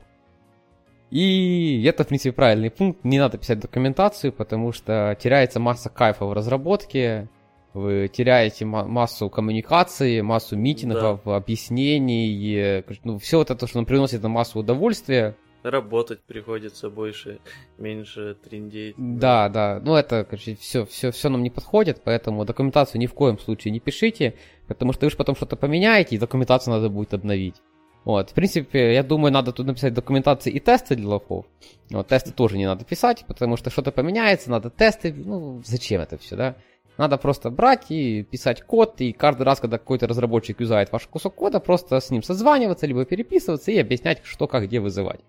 И 1.10 1.84
это, 1.84 2.04
в 2.04 2.08
принципе, 2.08 2.32
правильный 2.32 2.70
пункт. 2.70 3.04
Не 3.04 3.18
надо 3.18 3.38
писать 3.38 3.60
документацию, 3.60 4.32
потому 4.32 4.72
что 4.72 5.16
теряется 5.20 5.60
масса 5.60 5.88
кайфа 5.88 6.26
в 6.26 6.32
разработке. 6.32 7.28
Вы 7.74 8.08
теряете 8.08 8.64
массу 8.64 9.28
коммуникации, 9.28 10.20
массу 10.22 10.56
митингов, 10.56 11.20
да. 11.24 11.36
объяснений. 11.36 12.82
Ну, 13.04 13.18
все 13.18 13.38
вот 13.38 13.50
это, 13.50 13.66
что 13.66 13.78
нам 13.78 13.86
приносит 13.86 14.22
на 14.22 14.28
массу 14.28 14.60
удовольствия. 14.60 15.36
Работать 15.66 16.20
приходится 16.20 16.90
больше, 16.90 17.40
меньше 17.76 18.36
трендеть. 18.36 18.94
Да, 18.96 19.48
да. 19.48 19.80
Ну, 19.84 19.96
это, 19.96 20.24
короче, 20.24 20.54
все, 20.54 20.86
все, 20.86 21.10
все 21.10 21.28
нам 21.28 21.42
не 21.42 21.50
подходит, 21.50 22.02
поэтому 22.04 22.44
документацию 22.44 23.00
ни 23.00 23.06
в 23.06 23.14
коем 23.14 23.36
случае 23.36 23.72
не 23.72 23.80
пишите, 23.80 24.34
потому 24.68 24.92
что 24.92 25.06
вы 25.06 25.10
же 25.10 25.16
потом 25.16 25.34
что-то 25.34 25.56
поменяете, 25.56 26.14
и 26.14 26.18
документацию 26.18 26.72
надо 26.72 26.88
будет 26.88 27.14
обновить. 27.14 27.56
Вот, 28.04 28.30
в 28.30 28.34
принципе, 28.34 28.94
я 28.94 29.02
думаю, 29.02 29.32
надо 29.32 29.50
тут 29.50 29.66
написать 29.66 29.92
документации 29.92 30.52
и 30.52 30.60
тесты 30.60 30.94
для 30.94 31.08
лохов. 31.08 31.46
Вот, 31.90 32.06
тесты 32.06 32.30
тоже 32.30 32.56
не 32.58 32.66
надо 32.66 32.84
писать, 32.84 33.24
потому 33.26 33.56
что 33.56 33.68
что-то 33.68 33.90
поменяется, 33.90 34.48
надо 34.48 34.70
тесты. 34.70 35.12
Ну, 35.12 35.60
зачем 35.64 36.00
это 36.00 36.16
все, 36.16 36.36
да? 36.36 36.54
Надо 36.98 37.18
просто 37.18 37.50
брать 37.50 37.86
и 37.90 38.22
писать 38.22 38.62
код, 38.62 39.00
и 39.00 39.12
каждый 39.12 39.42
раз, 39.42 39.58
когда 39.58 39.78
какой-то 39.78 40.06
разработчик 40.06 40.60
юзает 40.60 40.92
ваш 40.92 41.08
кусок 41.08 41.34
кода, 41.34 41.58
просто 41.58 41.98
с 41.98 42.10
ним 42.10 42.22
созваниваться, 42.22 42.86
либо 42.86 43.04
переписываться 43.04 43.72
и 43.72 43.78
объяснять, 43.78 44.20
что, 44.22 44.46
как, 44.46 44.64
где 44.64 44.78
вызывать. 44.78 45.20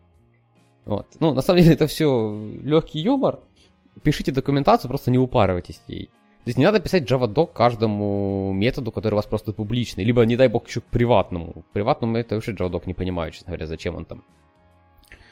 Вот. 0.88 1.06
Ну, 1.20 1.34
на 1.34 1.42
самом 1.42 1.62
деле, 1.62 1.74
это 1.74 1.86
все 1.86 2.34
легкий 2.64 3.00
юмор. 3.00 3.40
Пишите 4.04 4.32
документацию, 4.32 4.88
просто 4.88 5.12
не 5.12 5.18
упарывайтесь 5.18 5.82
ей. 5.88 6.06
То 6.06 6.50
есть 6.50 6.58
не 6.58 6.64
надо 6.64 6.80
писать 6.80 7.12
JavaDoc 7.12 7.52
каждому 7.54 8.54
методу, 8.54 8.92
который 8.94 9.16
у 9.16 9.18
вас 9.18 9.26
просто 9.26 9.52
публичный. 9.52 10.06
Либо, 10.06 10.26
не 10.26 10.38
дай 10.38 10.48
бог, 10.48 10.66
еще 10.68 10.80
к 10.80 10.86
приватному. 10.86 11.64
К 11.70 11.74
приватному 11.74 12.16
это 12.16 12.36
вообще 12.36 12.54
JavaDoc 12.54 12.84
не 12.86 12.94
понимаю, 12.94 13.32
честно 13.32 13.48
говоря, 13.48 13.68
зачем 13.68 13.96
он 13.98 14.06
там. 14.06 14.24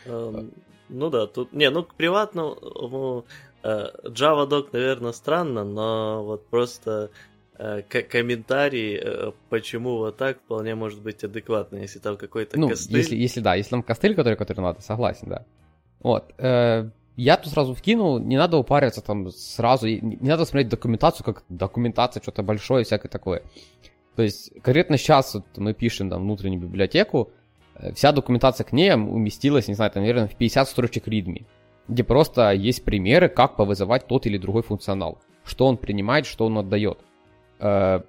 Um, 0.05 0.53
ну 0.89 1.09
да, 1.09 1.25
тут... 1.27 1.53
Не, 1.53 1.69
ну 1.69 1.83
к 1.83 1.93
приватному... 1.93 3.23
Uh, 3.63 3.91
JavaDoc, 4.03 4.67
наверное, 4.73 5.13
странно, 5.13 5.63
но 5.63 6.23
вот 6.23 6.45
просто 6.47 7.09
комментарий, 7.57 8.97
uh, 8.97 9.33
почему 9.49 9.97
вот 9.97 10.17
так, 10.17 10.39
вполне 10.39 10.75
может 10.75 11.01
быть 11.01 11.23
адекватный, 11.23 11.81
если 11.81 11.99
там 11.99 12.17
какой-то 12.17 12.59
ну, 12.59 12.69
костыль. 12.69 12.97
Если, 12.97 13.15
если 13.15 13.39
да, 13.39 13.55
если 13.55 13.71
там 13.71 13.83
костыль, 13.83 14.15
который, 14.15 14.35
который 14.35 14.61
надо, 14.61 14.81
согласен, 14.81 15.29
да. 15.29 15.45
Вот. 16.01 16.33
Uh, 16.37 16.91
я 17.17 17.37
тут 17.37 17.53
сразу 17.53 17.73
вкинул, 17.73 18.19
не 18.19 18.37
надо 18.37 18.57
упариваться 18.57 19.01
там 19.01 19.31
сразу, 19.31 19.87
не 19.87 20.17
надо 20.19 20.45
смотреть 20.45 20.69
документацию, 20.69 21.23
как 21.25 21.43
документация, 21.47 22.21
что-то 22.21 22.43
большое, 22.43 22.83
всякое 22.83 23.09
такое. 23.09 23.41
То 24.15 24.23
есть 24.23 24.51
конкретно 24.61 24.97
сейчас 24.97 25.33
вот 25.33 25.45
мы 25.55 25.73
пишем 25.73 26.09
там 26.09 26.23
внутреннюю 26.23 26.61
библиотеку, 26.61 27.31
э, 27.75 27.93
вся 27.93 28.11
документация 28.11 28.65
к 28.65 28.73
ней 28.73 28.93
уместилась, 28.93 29.67
не 29.67 29.75
знаю, 29.75 29.91
там, 29.91 30.03
наверное, 30.03 30.27
в 30.27 30.35
50 30.35 30.67
строчек 30.67 31.07
readme, 31.07 31.45
где 31.87 32.03
просто 32.03 32.51
есть 32.51 32.83
примеры, 32.83 33.29
как 33.29 33.55
повызывать 33.55 34.07
тот 34.07 34.25
или 34.25 34.37
другой 34.37 34.63
функционал, 34.63 35.19
что 35.45 35.67
он 35.67 35.77
принимает, 35.77 36.25
что 36.25 36.45
он 36.45 36.57
отдает. 36.57 36.99
Э, 37.59 38.01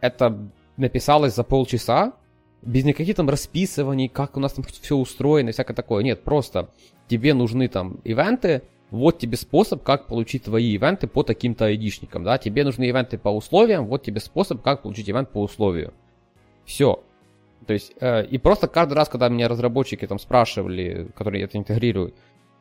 это 0.00 0.38
написалось 0.76 1.34
за 1.34 1.44
полчаса, 1.44 2.14
без 2.62 2.84
никаких 2.84 3.16
там 3.16 3.28
расписываний, 3.28 4.08
как 4.08 4.36
у 4.36 4.40
нас 4.40 4.52
там 4.52 4.64
все 4.64 4.96
устроено, 4.96 5.52
всякое 5.52 5.74
такое. 5.74 6.02
Нет, 6.02 6.22
просто 6.22 6.70
тебе 7.08 7.34
нужны 7.34 7.68
там 7.68 8.00
ивенты, 8.04 8.62
вот 8.90 9.18
тебе 9.18 9.36
способ, 9.36 9.82
как 9.82 10.06
получить 10.06 10.44
твои 10.44 10.72
ивенты 10.72 11.06
по 11.06 11.22
таким-то 11.22 11.66
айдишникам, 11.66 12.24
да, 12.24 12.38
тебе 12.38 12.64
нужны 12.64 12.84
ивенты 12.84 13.18
по 13.18 13.28
условиям, 13.28 13.86
вот 13.86 14.02
тебе 14.02 14.20
способ, 14.20 14.62
как 14.62 14.82
получить 14.82 15.08
ивент 15.08 15.30
по 15.30 15.42
условию. 15.42 15.94
Все. 16.64 17.02
То 17.66 17.72
есть, 17.72 17.92
э, 18.00 18.24
и 18.26 18.38
просто 18.38 18.68
каждый 18.68 18.94
раз, 18.94 19.08
когда 19.08 19.28
меня 19.28 19.48
разработчики 19.48 20.06
там 20.06 20.18
спрашивали, 20.18 21.10
которые 21.14 21.44
это 21.44 21.56
интегрируют, 21.56 22.14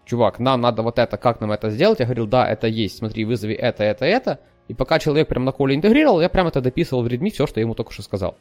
чувак, 0.06 0.40
нам 0.40 0.62
надо 0.62 0.82
вот 0.82 1.00
это, 1.00 1.18
как 1.18 1.42
нам 1.42 1.52
это 1.52 1.70
сделать? 1.70 2.00
Я 2.00 2.06
говорил, 2.06 2.28
да, 2.28 2.48
это 2.48 2.68
есть, 2.68 2.98
смотри, 2.98 3.26
вызови 3.26 3.54
это, 3.54 3.84
это, 3.84 4.06
это. 4.06 4.40
И 4.70 4.74
пока 4.76 4.99
человек 4.99 5.28
прям 5.28 5.43
на 5.45 5.51
коле 5.51 5.76
интегрировал, 5.76 6.22
я 6.22 6.30
прям 6.30 6.47
это 6.47 6.61
дописывал 6.61 7.03
в 7.03 7.07
Redmi, 7.07 7.32
все, 7.32 7.47
что 7.47 7.59
я 7.59 7.63
ему 7.63 7.74
только 7.74 7.91
что 7.91 8.03
сказал. 8.03 8.38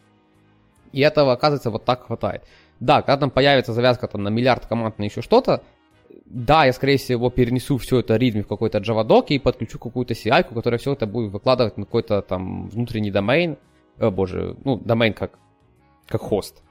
И 0.93 1.01
этого, 1.01 1.33
оказывается, 1.33 1.71
вот 1.71 1.85
так 1.85 2.07
хватает. 2.07 2.43
Да, 2.81 3.03
когда 3.03 3.17
там 3.17 3.31
появится 3.31 3.73
завязка 3.73 4.07
там, 4.07 4.23
на 4.23 4.29
миллиард 4.29 4.67
команд 4.67 4.99
на 4.99 5.05
еще 5.05 5.23
что-то, 5.23 5.63
да, 6.27 6.67
я, 6.67 6.73
скорее 6.75 6.99
всего, 6.99 7.31
перенесу 7.31 7.79
все 7.79 8.01
это 8.01 8.17
ритме 8.17 8.43
в 8.43 8.47
какой-то 8.47 8.79
JavaDoc 8.79 9.29
и 9.29 9.39
подключу 9.39 9.79
какую-то 9.79 10.13
CI, 10.13 10.55
которая 10.55 10.79
все 10.79 10.93
это 10.93 11.07
будет 11.07 11.33
выкладывать 11.33 11.79
на 11.79 11.87
какой-то 11.87 12.21
там 12.21 12.69
внутренний 12.69 13.11
домен, 13.11 13.57
о 13.99 14.11
боже, 14.11 14.55
ну, 14.65 14.77
домен 14.77 15.15
как, 15.15 15.39
как 16.07 16.21
хост. 16.21 16.63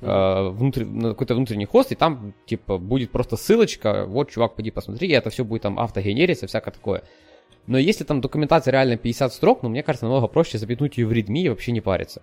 Uh, 0.00 0.48
внутри, 0.48 0.86
на 0.86 1.10
какой-то 1.10 1.34
внутренний 1.34 1.66
хост, 1.66 1.92
и 1.92 1.94
там, 1.94 2.32
типа, 2.46 2.78
будет 2.78 3.10
просто 3.10 3.36
ссылочка, 3.36 4.06
вот, 4.06 4.30
чувак, 4.30 4.54
пойди 4.54 4.70
посмотри, 4.70 5.08
и 5.08 5.12
это 5.12 5.28
все 5.28 5.44
будет 5.44 5.62
там 5.62 5.78
автогенериться, 5.78 6.46
всякое 6.46 6.70
такое. 6.70 7.02
Но 7.66 7.78
если 7.78 8.04
там 8.04 8.20
документация 8.20 8.72
реально 8.72 8.96
50 8.96 9.32
строк, 9.32 9.62
ну, 9.62 9.68
мне 9.68 9.82
кажется, 9.82 10.06
намного 10.06 10.28
проще 10.28 10.58
запятнуть 10.58 10.98
ее 10.98 11.06
в 11.06 11.12
Redmi 11.12 11.42
и 11.42 11.48
вообще 11.48 11.72
не 11.72 11.80
париться. 11.80 12.22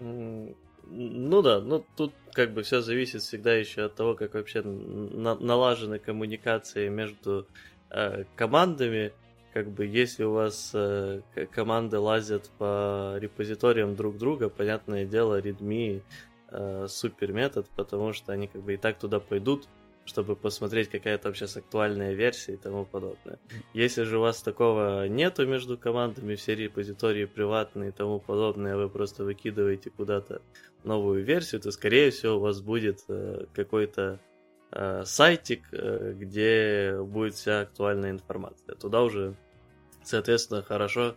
Ну 0.00 1.42
да, 1.42 1.60
ну 1.60 1.84
тут 1.96 2.12
как 2.32 2.52
бы 2.52 2.62
все 2.62 2.80
зависит 2.80 3.22
всегда 3.22 3.54
еще 3.54 3.84
от 3.84 3.94
того, 3.94 4.14
как 4.14 4.34
вообще 4.34 4.62
на- 4.62 5.36
налажены 5.36 5.98
коммуникации 5.98 6.88
между 6.88 7.46
э, 7.90 8.24
командами. 8.36 9.12
Как 9.54 9.70
бы 9.70 9.86
если 9.86 10.24
у 10.24 10.32
вас 10.32 10.70
э, 10.74 11.20
команды 11.50 11.98
лазят 11.98 12.50
по 12.58 13.16
репозиториям 13.18 13.96
друг 13.96 14.18
друга, 14.18 14.48
понятное 14.48 15.04
дело, 15.04 15.40
Redmi 15.40 16.02
э, 16.50 16.86
супер 16.88 17.32
метод, 17.32 17.68
потому 17.76 18.12
что 18.12 18.32
они 18.32 18.48
как 18.48 18.62
бы 18.62 18.74
и 18.74 18.76
так 18.76 18.98
туда 18.98 19.20
пойдут, 19.20 19.68
чтобы 20.04 20.34
посмотреть, 20.34 20.90
какая 20.90 21.16
там 21.18 21.34
сейчас 21.34 21.56
актуальная 21.56 22.12
версия 22.12 22.54
и 22.54 22.56
тому 22.56 22.84
подобное. 22.84 23.38
Если 23.72 24.02
же 24.02 24.18
у 24.18 24.22
вас 24.22 24.42
такого 24.42 25.06
нету 25.06 25.46
между 25.46 25.78
командами, 25.78 26.34
все 26.34 26.54
репозитории 26.54 27.24
приватные 27.24 27.90
и 27.90 27.92
тому 27.92 28.18
подобное, 28.18 28.76
вы 28.76 28.88
просто 28.88 29.24
выкидываете 29.24 29.90
куда-то 29.90 30.42
новую 30.84 31.24
версию, 31.24 31.60
то, 31.60 31.70
скорее 31.70 32.10
всего, 32.10 32.36
у 32.36 32.40
вас 32.40 32.60
будет 32.60 33.04
э, 33.08 33.46
какой-то 33.54 34.18
э, 34.72 35.04
сайтик, 35.04 35.68
э, 35.72 36.14
где 36.16 37.00
будет 37.00 37.34
вся 37.34 37.60
актуальная 37.60 38.10
информация. 38.10 38.74
Туда 38.74 39.02
уже, 39.02 39.36
соответственно, 40.02 40.62
хорошо 40.62 41.16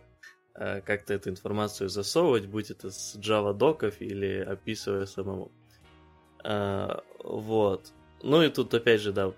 как-то 0.54 1.12
эту 1.12 1.28
информацию 1.28 1.90
засовывать, 1.90 2.46
будь 2.46 2.70
это 2.70 2.90
с 2.90 3.14
Java 3.16 3.52
доков 3.52 4.00
или 4.00 4.38
описывая 4.38 5.04
самому. 5.04 5.52
Вот. 6.42 7.92
Ну 8.22 8.42
и 8.42 8.48
тут 8.48 8.72
опять 8.74 9.00
же, 9.00 9.12
да, 9.12 9.32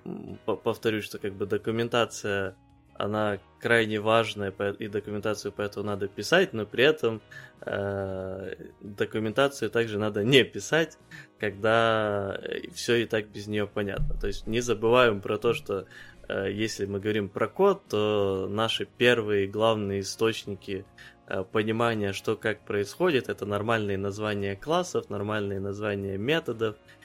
повторюсь, 0.45 1.05
что 1.05 1.19
как 1.19 1.35
бы 1.35 1.47
документация, 1.47 2.57
она 2.95 3.39
крайне 3.61 4.01
важная, 4.01 4.51
и 4.79 4.89
документацию 4.89 5.53
поэтому 5.55 5.87
надо 5.87 6.09
писать, 6.09 6.53
но 6.53 6.65
при 6.65 6.85
этом 6.85 7.21
э, 7.63 8.55
документацию 8.81 9.71
также 9.71 9.99
надо 9.99 10.23
не 10.25 10.45
писать, 10.45 10.97
когда 11.39 12.41
все 12.73 12.97
и 12.97 13.07
так 13.07 13.29
без 13.29 13.47
нее 13.47 13.67
понятно. 13.67 14.15
То 14.15 14.29
есть 14.29 14.47
не 14.47 14.61
забываем 14.61 15.21
про 15.21 15.39
то, 15.39 15.55
что 15.55 15.87
э, 16.29 16.51
если 16.53 16.87
мы 16.87 17.01
говорим 17.01 17.29
про 17.29 17.49
код, 17.49 17.83
то 17.89 18.47
наши 18.49 18.85
первые 18.85 19.49
главные 19.49 20.01
источники 20.01 20.85
э, 21.27 21.45
понимания, 21.45 22.13
что 22.13 22.37
как 22.37 22.65
происходит, 22.65 23.29
это 23.29 23.45
нормальные 23.45 23.99
названия 23.99 24.55
классов, 24.55 25.11
нормальные 25.11 25.59
названия 25.59 26.17
методов, 26.17 26.77
Э, 26.77 26.98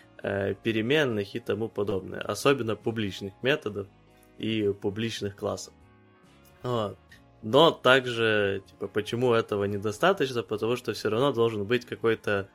переменных 0.64 1.36
и 1.36 1.40
тому 1.40 1.68
подобное. 1.70 2.22
Особенно 2.22 2.76
публичных 2.76 3.34
методов 3.42 3.88
и 4.38 4.74
публичных 4.82 5.36
классов. 5.36 5.74
Вот. 6.64 6.98
Но 7.42 7.72
также, 7.72 8.64
типа, 8.66 8.88
почему 8.88 9.34
этого 9.34 9.66
недостаточно? 9.66 10.44
Потому 10.44 10.78
что 10.78 10.94
все 10.94 11.10
равно 11.10 11.34
должен 11.34 11.66
быть 11.66 11.86
какой-то 11.86 12.48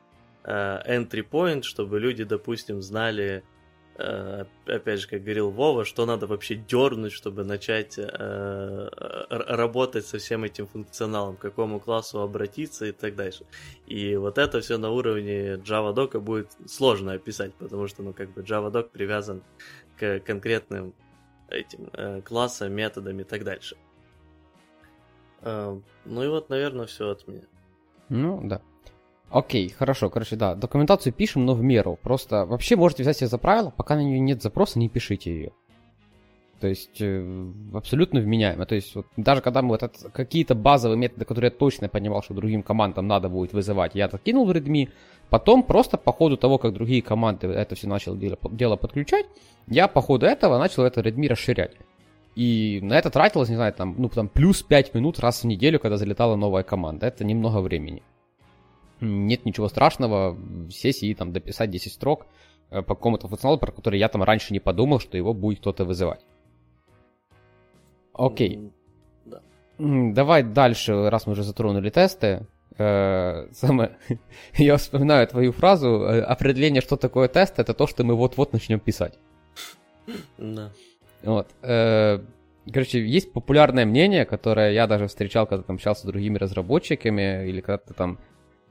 э, 0.43 0.51
entry 0.51 1.23
point, 1.29 1.61
чтобы 1.61 1.99
люди, 1.99 2.23
допустим, 2.23 2.81
знали, 2.81 3.43
Э, 3.43 3.58
опять 4.65 5.01
же, 5.01 5.07
как 5.07 5.23
говорил 5.23 5.49
Вова, 5.49 5.83
что 5.83 6.05
надо 6.05 6.25
вообще 6.25 6.55
дернуть, 6.55 7.11
чтобы 7.11 7.43
начать 7.43 7.95
э, 7.97 8.87
работать 9.29 10.05
со 10.05 10.17
всем 10.19 10.43
этим 10.43 10.67
функционалом, 10.67 11.35
к 11.35 11.39
какому 11.41 11.79
классу 11.79 12.21
обратиться 12.21 12.85
и 12.85 12.91
так 12.91 13.15
дальше. 13.15 13.45
И 13.87 14.15
вот 14.15 14.37
это 14.37 14.61
все 14.61 14.77
на 14.77 14.89
уровне 14.89 15.55
JavaDoc 15.55 16.19
будет 16.19 16.51
сложно 16.65 17.13
описать, 17.13 17.53
потому 17.55 17.87
что, 17.87 18.03
ну, 18.03 18.13
как 18.13 18.33
бы 18.33 18.41
JavaDoc 18.41 18.89
привязан 18.89 19.43
к 19.97 20.19
конкретным 20.21 20.93
этим 21.49 21.89
э, 21.93 22.21
классам, 22.21 22.71
методам 22.71 23.19
и 23.19 23.23
так 23.23 23.43
дальше. 23.43 23.75
Э, 25.41 25.77
ну 26.05 26.23
и 26.23 26.27
вот, 26.27 26.49
наверное, 26.49 26.85
все 26.85 27.09
от 27.09 27.27
меня. 27.27 27.43
Ну, 28.07 28.39
да. 28.43 28.61
Окей, 29.31 29.69
хорошо, 29.69 30.09
короче, 30.09 30.35
да, 30.35 30.55
документацию 30.55 31.13
пишем, 31.13 31.45
но 31.45 31.53
в 31.53 31.61
меру. 31.61 31.99
Просто 32.01 32.45
вообще 32.45 32.75
можете 32.75 33.03
взять 33.03 33.17
себе 33.17 33.27
за 33.27 33.37
правило, 33.37 33.71
пока 33.75 33.95
на 33.95 34.03
нее 34.03 34.19
нет 34.19 34.41
запроса, 34.41 34.79
не 34.79 34.89
пишите 34.89 35.31
ее. 35.31 35.51
То 36.59 36.67
есть 36.67 36.99
э, 36.99 37.51
абсолютно 37.73 38.19
вменяемо. 38.19 38.65
То 38.65 38.75
есть 38.75 38.95
вот, 38.95 39.05
даже 39.17 39.41
когда 39.41 39.61
мы 39.61 39.69
вот 39.69 39.83
это, 39.83 40.09
какие-то 40.09 40.55
базовые 40.55 40.97
методы, 40.97 41.25
которые 41.25 41.51
я 41.51 41.57
точно 41.57 41.89
понимал, 41.89 42.23
что 42.23 42.33
другим 42.33 42.63
командам 42.63 43.07
надо 43.07 43.29
будет 43.29 43.53
вызывать, 43.53 43.95
я 43.95 44.05
это 44.05 44.17
кинул 44.17 44.45
в 44.45 44.51
Redmi, 44.51 44.89
потом 45.29 45.63
просто 45.63 45.97
по 45.97 46.11
ходу 46.11 46.35
того, 46.35 46.57
как 46.57 46.73
другие 46.73 47.01
команды 47.01 47.47
это 47.47 47.75
все 47.75 47.87
начали 47.87 48.17
дело, 48.17 48.37
дело 48.51 48.75
подключать, 48.77 49.27
я 49.67 49.87
по 49.87 50.01
ходу 50.01 50.25
этого 50.25 50.57
начал 50.57 50.83
это 50.83 51.01
Redmi 51.01 51.29
расширять. 51.29 51.77
И 52.35 52.79
на 52.81 52.97
это 52.97 53.09
тратилось, 53.09 53.49
не 53.49 53.55
знаю, 53.55 53.73
там, 53.73 53.95
ну, 53.97 54.09
там 54.09 54.27
плюс 54.27 54.63
5 54.63 54.93
минут 54.95 55.19
раз 55.19 55.43
в 55.43 55.47
неделю, 55.47 55.79
когда 55.79 55.97
залетала 55.97 56.35
новая 56.35 56.63
команда. 56.63 57.07
Это 57.07 57.23
немного 57.23 57.59
времени 57.59 58.01
нет 59.01 59.45
ничего 59.45 59.67
страшного 59.69 60.31
в 60.31 60.71
сессии 60.71 61.13
там 61.13 61.31
дописать 61.31 61.69
10 61.69 61.93
строк 61.93 62.25
э, 62.69 62.81
по 62.81 62.95
какому-то 62.95 63.27
функционалу, 63.27 63.59
про 63.59 63.71
который 63.71 63.99
я 63.99 64.09
там 64.09 64.23
раньше 64.23 64.53
не 64.53 64.59
подумал, 64.59 64.99
что 64.99 65.17
его 65.17 65.33
будет 65.33 65.59
кто-то 65.59 65.85
вызывать. 65.85 66.21
Окей. 68.13 68.71
Да. 69.25 69.41
Давай 69.77 70.43
дальше, 70.43 71.09
раз 71.09 71.25
мы 71.25 71.33
уже 71.33 71.43
затронули 71.43 71.89
тесты. 71.89 72.45
Э, 72.77 73.47
самое... 73.51 73.97
я 74.57 74.77
вспоминаю 74.77 75.27
твою 75.27 75.51
фразу. 75.51 75.87
Э, 75.87 76.21
определение, 76.21 76.81
что 76.81 76.97
такое 76.97 77.27
тест, 77.27 77.59
это 77.59 77.73
то, 77.73 77.87
что 77.87 78.03
мы 78.03 78.15
вот-вот 78.15 78.53
начнем 78.53 78.79
писать. 78.79 79.17
Да. 80.37 80.71
Вот. 81.21 81.47
Короче, 81.61 83.05
есть 83.05 83.33
популярное 83.33 83.85
мнение, 83.85 84.25
которое 84.25 84.71
я 84.71 84.87
даже 84.87 85.07
встречал, 85.07 85.47
когда 85.47 85.63
там 85.63 85.75
общался 85.75 86.03
с 86.03 86.05
другими 86.05 86.37
разработчиками, 86.37 87.47
или 87.47 87.61
когда 87.61 87.77
ты 87.79 87.93
там 87.93 88.19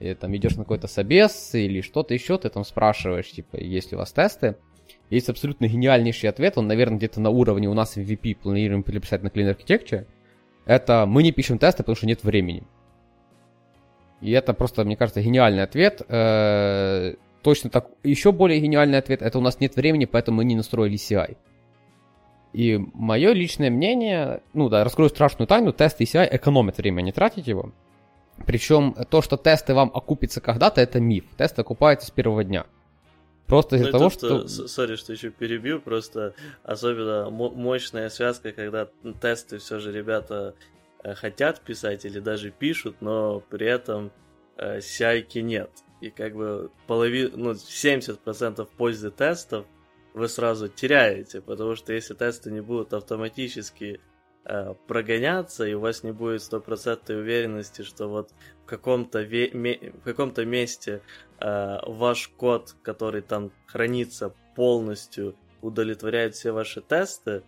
и, 0.01 0.15
там 0.15 0.35
идешь 0.37 0.57
на 0.57 0.65
какой-то 0.65 0.87
собес 0.87 1.55
или 1.55 1.81
что-то 1.81 2.15
еще, 2.15 2.39
ты 2.39 2.49
там 2.49 2.65
спрашиваешь, 2.65 3.31
типа, 3.31 3.57
есть 3.57 3.91
ли 3.91 3.97
у 3.97 3.99
вас 3.99 4.13
тесты. 4.13 4.57
Есть 5.11 5.29
абсолютно 5.29 5.67
гениальнейший 5.67 6.29
ответ, 6.29 6.59
он, 6.59 6.67
наверное, 6.69 6.99
где-то 6.99 7.21
на 7.21 7.31
уровне 7.31 7.69
у 7.69 7.75
нас 7.75 7.97
MVP 7.97 8.37
планируем 8.37 8.83
переписать 8.83 9.23
на 9.23 9.29
Clean 9.29 9.57
Architecture. 9.57 10.07
Это 10.67 11.07
мы 11.07 11.23
не 11.23 11.33
пишем 11.33 11.59
тесты, 11.59 11.83
потому 11.83 11.97
что 11.97 12.07
нет 12.07 12.23
времени. 12.25 12.63
И 14.21 14.33
это 14.33 14.53
просто, 14.53 14.85
мне 14.85 14.97
кажется, 14.97 15.23
гениальный 15.23 15.63
ответ. 15.63 16.03
Э-э- 16.09 17.17
точно 17.43 17.71
так. 17.71 17.89
Еще 18.03 18.33
более 18.33 18.61
гениальный 18.61 18.99
ответ 18.99 19.23
это 19.23 19.39
у 19.39 19.41
нас 19.41 19.61
нет 19.61 19.77
времени, 19.77 20.05
поэтому 20.05 20.39
мы 20.39 20.45
не 20.45 20.57
настроили 20.57 20.97
CI. 20.97 21.37
И 22.53 22.79
мое 22.95 23.33
личное 23.33 23.71
мнение, 23.71 24.43
ну 24.53 24.69
да, 24.69 24.83
раскрою 24.85 25.11
страшную 25.11 25.47
тайну, 25.47 25.73
тесты 25.73 26.05
и 26.05 26.07
CI 26.07 26.29
экономят 26.31 26.79
время, 26.79 27.03
не 27.03 27.13
тратить 27.13 27.47
его. 27.47 27.73
Причем 28.47 28.95
то, 29.11 29.23
что 29.23 29.37
тесты 29.37 29.75
вам 29.75 29.91
окупятся 29.95 30.41
когда-то, 30.41 30.81
это 30.81 31.01
миф. 31.01 31.25
Тесты 31.37 31.61
окупаются 31.61 32.07
с 32.07 32.11
первого 32.11 32.45
дня. 32.45 32.67
Просто 33.47 33.77
из-за 33.77 33.87
ну, 33.87 33.93
того, 33.93 34.11
что... 34.11 34.47
Сори, 34.47 34.97
что 34.97 35.13
еще 35.15 35.31
перебью, 35.31 35.81
просто 35.81 36.35
особенно 36.65 37.31
мощная 37.31 38.11
связка, 38.11 38.53
когда 38.53 38.89
тесты 39.23 39.57
все 39.57 39.79
же 39.79 39.91
ребята 39.91 40.55
э, 41.03 41.15
хотят 41.15 41.61
писать 41.63 42.05
или 42.05 42.21
даже 42.21 42.51
пишут, 42.51 42.97
но 43.01 43.41
при 43.41 43.67
этом 43.67 44.13
э, 44.59 44.81
CI 44.81 45.41
нет. 45.41 45.71
И 46.03 46.11
как 46.11 46.35
бы 46.35 46.71
половину, 46.87 47.31
ну, 47.37 47.51
70% 47.53 48.69
пользы 48.77 49.11
тестов 49.11 49.65
вы 50.13 50.29
сразу 50.29 50.69
теряете, 50.69 51.41
потому 51.41 51.75
что 51.75 51.95
если 51.95 52.13
тесты 52.13 52.51
не 52.51 52.61
будут 52.61 52.93
автоматически 52.93 53.99
э, 54.49 54.75
прогоняться, 54.87 55.65
и 55.67 55.75
у 55.75 55.81
вас 55.81 56.03
не 56.03 56.13
будет 56.13 56.43
стопроцентной 56.43 57.21
уверенности, 57.21 57.83
что 57.83 58.09
вот 58.09 58.33
в 58.65 58.67
каком-то, 58.67 59.23
ве- 59.23 59.55
ме- 59.55 59.93
в 59.93 60.03
каком-то 60.03 60.45
месте 60.45 61.03
э, 61.41 61.79
ваш 61.87 62.29
код, 62.29 62.75
который 62.83 63.23
там 63.23 63.53
хранится 63.67 64.33
полностью, 64.57 65.37
удовлетворяет 65.63 66.35
все 66.35 66.53
ваши 66.53 66.81
тесты, 66.81 67.43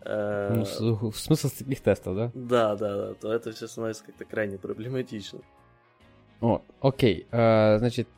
э, 0.00 0.54
Ну, 0.54 0.64
с- 0.64 1.20
смысл 1.22 1.48
таких 1.56 1.80
тестов, 1.80 2.16
да? 2.16 2.30
да, 2.34 2.76
да, 2.76 2.96
да, 2.96 3.14
то 3.14 3.32
это 3.32 3.52
все 3.52 3.68
становится 3.68 4.04
как-то 4.04 4.24
крайне 4.24 4.58
проблематично. 4.58 5.40
О, 6.40 6.62
окей, 6.80 7.26
э, 7.30 7.78
значит, 7.78 8.08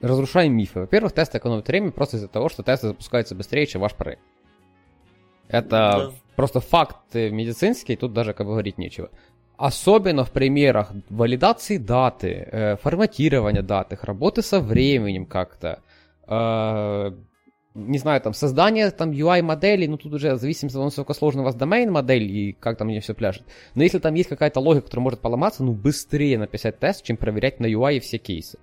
разрушаем 0.00 0.52
мифы. 0.56 0.80
Во-первых, 0.80 1.12
тесты 1.12 1.38
экономят 1.38 1.68
время 1.68 1.92
просто 1.92 2.16
из-за 2.16 2.28
того, 2.28 2.48
что 2.48 2.62
тесты 2.62 2.88
запускаются 2.88 3.34
быстрее, 3.34 3.66
чем 3.66 3.80
ваш 3.80 3.94
проект. 3.94 4.22
Это 5.48 5.68
Да. 5.68 6.12
Просто 6.36 6.60
факт 6.60 7.14
медицинский, 7.14 7.96
тут 7.96 8.12
даже 8.12 8.32
как 8.32 8.46
бы 8.46 8.52
говорить 8.52 8.78
нечего. 8.78 9.10
Особенно 9.56 10.24
в 10.24 10.32
примерах 10.32 10.92
валидации 11.08 11.76
даты, 11.76 12.48
э, 12.50 12.76
форматирования 12.76 13.62
дат, 13.62 13.92
их 13.92 14.04
работы 14.04 14.42
со 14.42 14.60
временем 14.60 15.26
как-то, 15.26 15.80
э, 16.26 17.12
не 17.74 17.98
знаю, 17.98 18.20
там, 18.20 18.34
создание 18.34 18.90
там 18.90 19.12
UI-моделей, 19.12 19.86
ну 19.86 19.98
тут 19.98 20.14
уже 20.14 20.34
в 20.34 20.38
зависимости 20.38 20.76
от 20.76 20.84
насколько 20.84 21.14
сложный 21.14 21.42
у 21.42 21.44
вас 21.44 21.54
домен-модель 21.54 22.24
и 22.24 22.52
как 22.52 22.76
там 22.76 22.88
мне 22.88 23.00
все 23.00 23.14
пляшет. 23.14 23.44
Но 23.74 23.82
если 23.82 23.98
там 23.98 24.14
есть 24.14 24.28
какая-то 24.28 24.58
логика, 24.60 24.86
которая 24.86 25.04
может 25.04 25.20
поломаться, 25.20 25.62
ну 25.62 25.72
быстрее 25.72 26.38
написать 26.38 26.78
тест, 26.80 27.04
чем 27.04 27.16
проверять 27.16 27.60
на 27.60 27.66
UI 27.66 28.00
все 28.00 28.18
кейсы. 28.18 28.58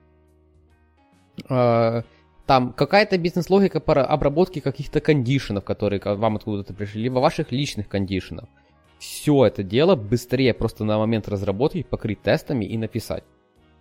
Там 2.49 2.73
какая-то 2.73 3.19
бизнес-логика 3.19 3.79
по 3.79 4.03
обработке 4.03 4.59
каких-то 4.59 5.01
кондишенов, 5.01 5.63
которые 5.63 6.01
вам 6.03 6.37
откуда-то 6.37 6.73
пришли, 6.73 7.03
либо 7.03 7.19
ваших 7.19 7.51
личных 7.51 7.87
кондишенов. 7.87 8.49
Все 8.97 9.45
это 9.45 9.61
дело 9.61 9.95
быстрее 9.95 10.55
просто 10.55 10.83
на 10.83 10.97
момент 10.97 11.27
разработки 11.29 11.83
покрыть 11.83 12.23
тестами 12.23 12.65
и 12.65 12.75
написать. 12.75 13.23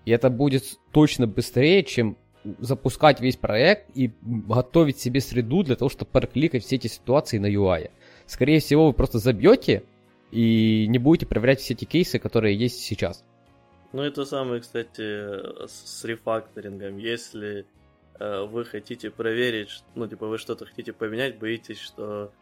И 0.05 0.11
это 0.11 0.29
будет 0.29 0.65
точно 0.93 1.27
быстрее, 1.27 1.83
чем 1.83 2.19
запускать 2.59 3.23
весь 3.23 3.37
проект 3.37 3.89
и 3.97 4.13
готовить 4.23 4.99
себе 4.99 5.23
среду 5.23 5.63
для 5.63 5.77
того, 5.77 5.89
чтобы 5.89 6.11
прокликать 6.11 6.63
все 6.63 6.77
эти 6.77 6.89
ситуации 6.89 7.39
на 7.39 7.51
UI. 7.51 7.91
Скорее 8.27 8.61
всего, 8.61 8.89
вы 8.89 8.93
просто 8.93 9.19
забьете 9.19 9.83
и 10.31 10.87
не 10.89 10.99
будете 10.99 11.25
проверять 11.25 11.61
все 11.61 11.73
эти 11.73 11.87
кейсы, 11.87 12.19
которые 12.19 12.55
есть 12.55 12.81
сейчас. 12.83 13.25
Ну 13.95 14.05
и 14.05 14.11
то 14.11 14.27
самое, 14.27 14.61
кстати, 14.61 15.67
с, 15.67 16.05
рефакторингом. 16.05 16.99
Если 16.99 17.65
вы 18.19 18.65
хотите 18.65 19.11
проверить, 19.11 19.83
ну, 19.95 20.07
типа, 20.09 20.27
вы 20.27 20.39
что-то 20.39 20.67
хотите 20.67 20.93
поменять, 20.93 21.39
боитесь, 21.39 21.79
что 21.79 22.33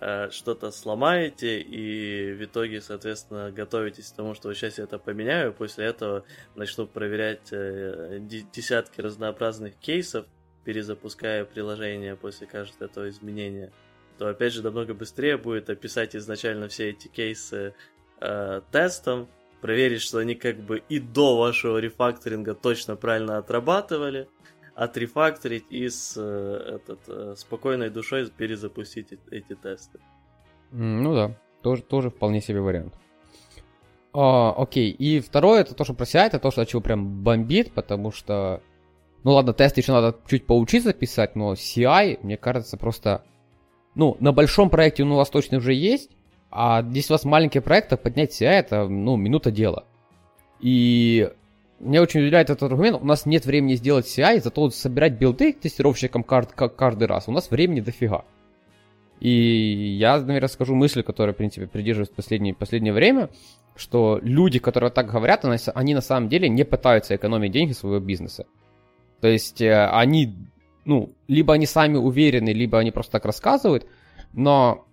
э, 0.00 0.30
что-то 0.30 0.70
сломаете, 0.70 1.60
и 1.60 2.32
в 2.32 2.44
итоге, 2.44 2.80
соответственно, 2.80 3.50
готовитесь 3.50 4.10
к 4.12 4.16
тому, 4.16 4.34
что 4.34 4.52
сейчас 4.54 4.78
я 4.78 4.84
это 4.84 4.98
поменяю, 4.98 5.52
после 5.52 5.86
этого 5.86 6.24
начну 6.54 6.86
проверять 6.86 7.48
э, 7.50 8.18
де- 8.20 8.46
десятки 8.52 9.00
разнообразных 9.00 9.74
кейсов, 9.76 10.26
перезапуская 10.64 11.44
приложение 11.44 12.16
после 12.16 12.46
каждого 12.46 12.84
этого 12.84 13.08
изменения, 13.08 13.72
то, 14.18 14.28
опять 14.28 14.52
же, 14.52 14.62
намного 14.62 14.94
быстрее 14.94 15.36
будет 15.36 15.70
описать 15.70 16.16
изначально 16.16 16.68
все 16.68 16.90
эти 16.90 17.08
кейсы 17.08 17.74
э, 18.20 18.60
тестом, 18.72 19.28
проверить, 19.60 20.02
что 20.02 20.18
они 20.18 20.34
как 20.34 20.58
бы 20.58 20.82
и 20.88 20.98
до 20.98 21.36
вашего 21.38 21.78
рефакторинга 21.78 22.54
точно 22.54 22.96
правильно 22.96 23.38
отрабатывали, 23.38 24.28
отрефакторить 24.76 25.64
и 25.70 25.88
с 25.88 26.14
э, 26.18 26.76
этот, 26.76 27.00
э, 27.08 27.34
спокойной 27.36 27.88
душой 27.88 28.30
перезапустить 28.30 29.08
эти 29.30 29.54
тесты. 29.54 29.98
Ну 30.70 31.14
да, 31.14 31.34
тоже, 31.62 31.82
тоже 31.82 32.10
вполне 32.10 32.42
себе 32.42 32.60
вариант. 32.60 32.92
А, 34.12 34.52
окей, 34.52 34.90
и 34.90 35.20
второе, 35.20 35.62
это 35.62 35.74
то, 35.74 35.84
что 35.84 35.94
про 35.94 36.04
CI, 36.04 36.26
это 36.26 36.38
то, 36.38 36.50
что 36.50 36.64
чего 36.66 36.82
прям 36.82 37.22
бомбит, 37.22 37.72
потому 37.72 38.12
что, 38.12 38.62
ну 39.24 39.32
ладно, 39.32 39.54
тесты 39.54 39.80
еще 39.80 39.92
надо 39.92 40.14
чуть 40.28 40.46
поучиться 40.46 40.92
писать, 40.92 41.36
но 41.36 41.54
CI, 41.54 42.18
мне 42.22 42.36
кажется, 42.36 42.76
просто, 42.76 43.24
ну, 43.94 44.18
на 44.20 44.32
большом 44.32 44.68
проекте 44.68 45.04
он 45.04 45.12
у 45.12 45.16
вас 45.16 45.30
точно 45.30 45.56
уже 45.56 45.72
есть, 45.72 46.10
а 46.50 46.84
если 46.92 47.12
у 47.12 47.14
вас 47.14 47.24
маленький 47.24 47.60
проект, 47.60 47.88
то 47.88 47.96
поднять 47.96 48.38
CI 48.38 48.46
это, 48.46 48.86
ну, 48.88 49.16
минута 49.16 49.50
дела. 49.50 49.86
И 50.60 51.30
меня 51.78 52.02
очень 52.02 52.20
удивляет 52.20 52.50
этот 52.50 52.62
аргумент, 52.70 52.98
у 53.00 53.04
нас 53.04 53.26
нет 53.26 53.44
времени 53.44 53.74
сделать 53.74 54.06
CI, 54.06 54.40
зато 54.42 54.70
собирать 54.70 55.14
билды 55.14 55.52
тестировщикам 55.52 56.22
кажд- 56.22 56.54
ка- 56.54 56.68
каждый 56.68 57.06
раз, 57.06 57.28
у 57.28 57.32
нас 57.32 57.50
времени 57.50 57.80
дофига. 57.80 58.24
И 59.20 59.96
я, 59.98 60.18
наверное, 60.18 60.48
скажу 60.48 60.74
мысль, 60.74 61.02
которая, 61.02 61.34
в 61.34 61.36
принципе, 61.36 61.66
придерживаюсь 61.66 62.10
последнее, 62.10 62.54
последнее 62.54 62.92
время, 62.92 63.30
что 63.74 64.18
люди, 64.22 64.58
которые 64.58 64.90
так 64.90 65.10
говорят, 65.10 65.44
они, 65.44 65.58
они 65.74 65.94
на 65.94 66.00
самом 66.00 66.28
деле 66.28 66.48
не 66.48 66.64
пытаются 66.64 67.16
экономить 67.16 67.52
деньги 67.52 67.72
своего 67.72 68.00
бизнеса. 68.00 68.46
То 69.20 69.28
есть 69.28 69.60
э, 69.60 69.86
они, 69.88 70.34
ну, 70.84 71.12
либо 71.28 71.54
они 71.54 71.66
сами 71.66 71.96
уверены, 71.96 72.50
либо 72.50 72.78
они 72.78 72.90
просто 72.90 73.12
так 73.12 73.24
рассказывают, 73.24 73.86
но 74.32 74.85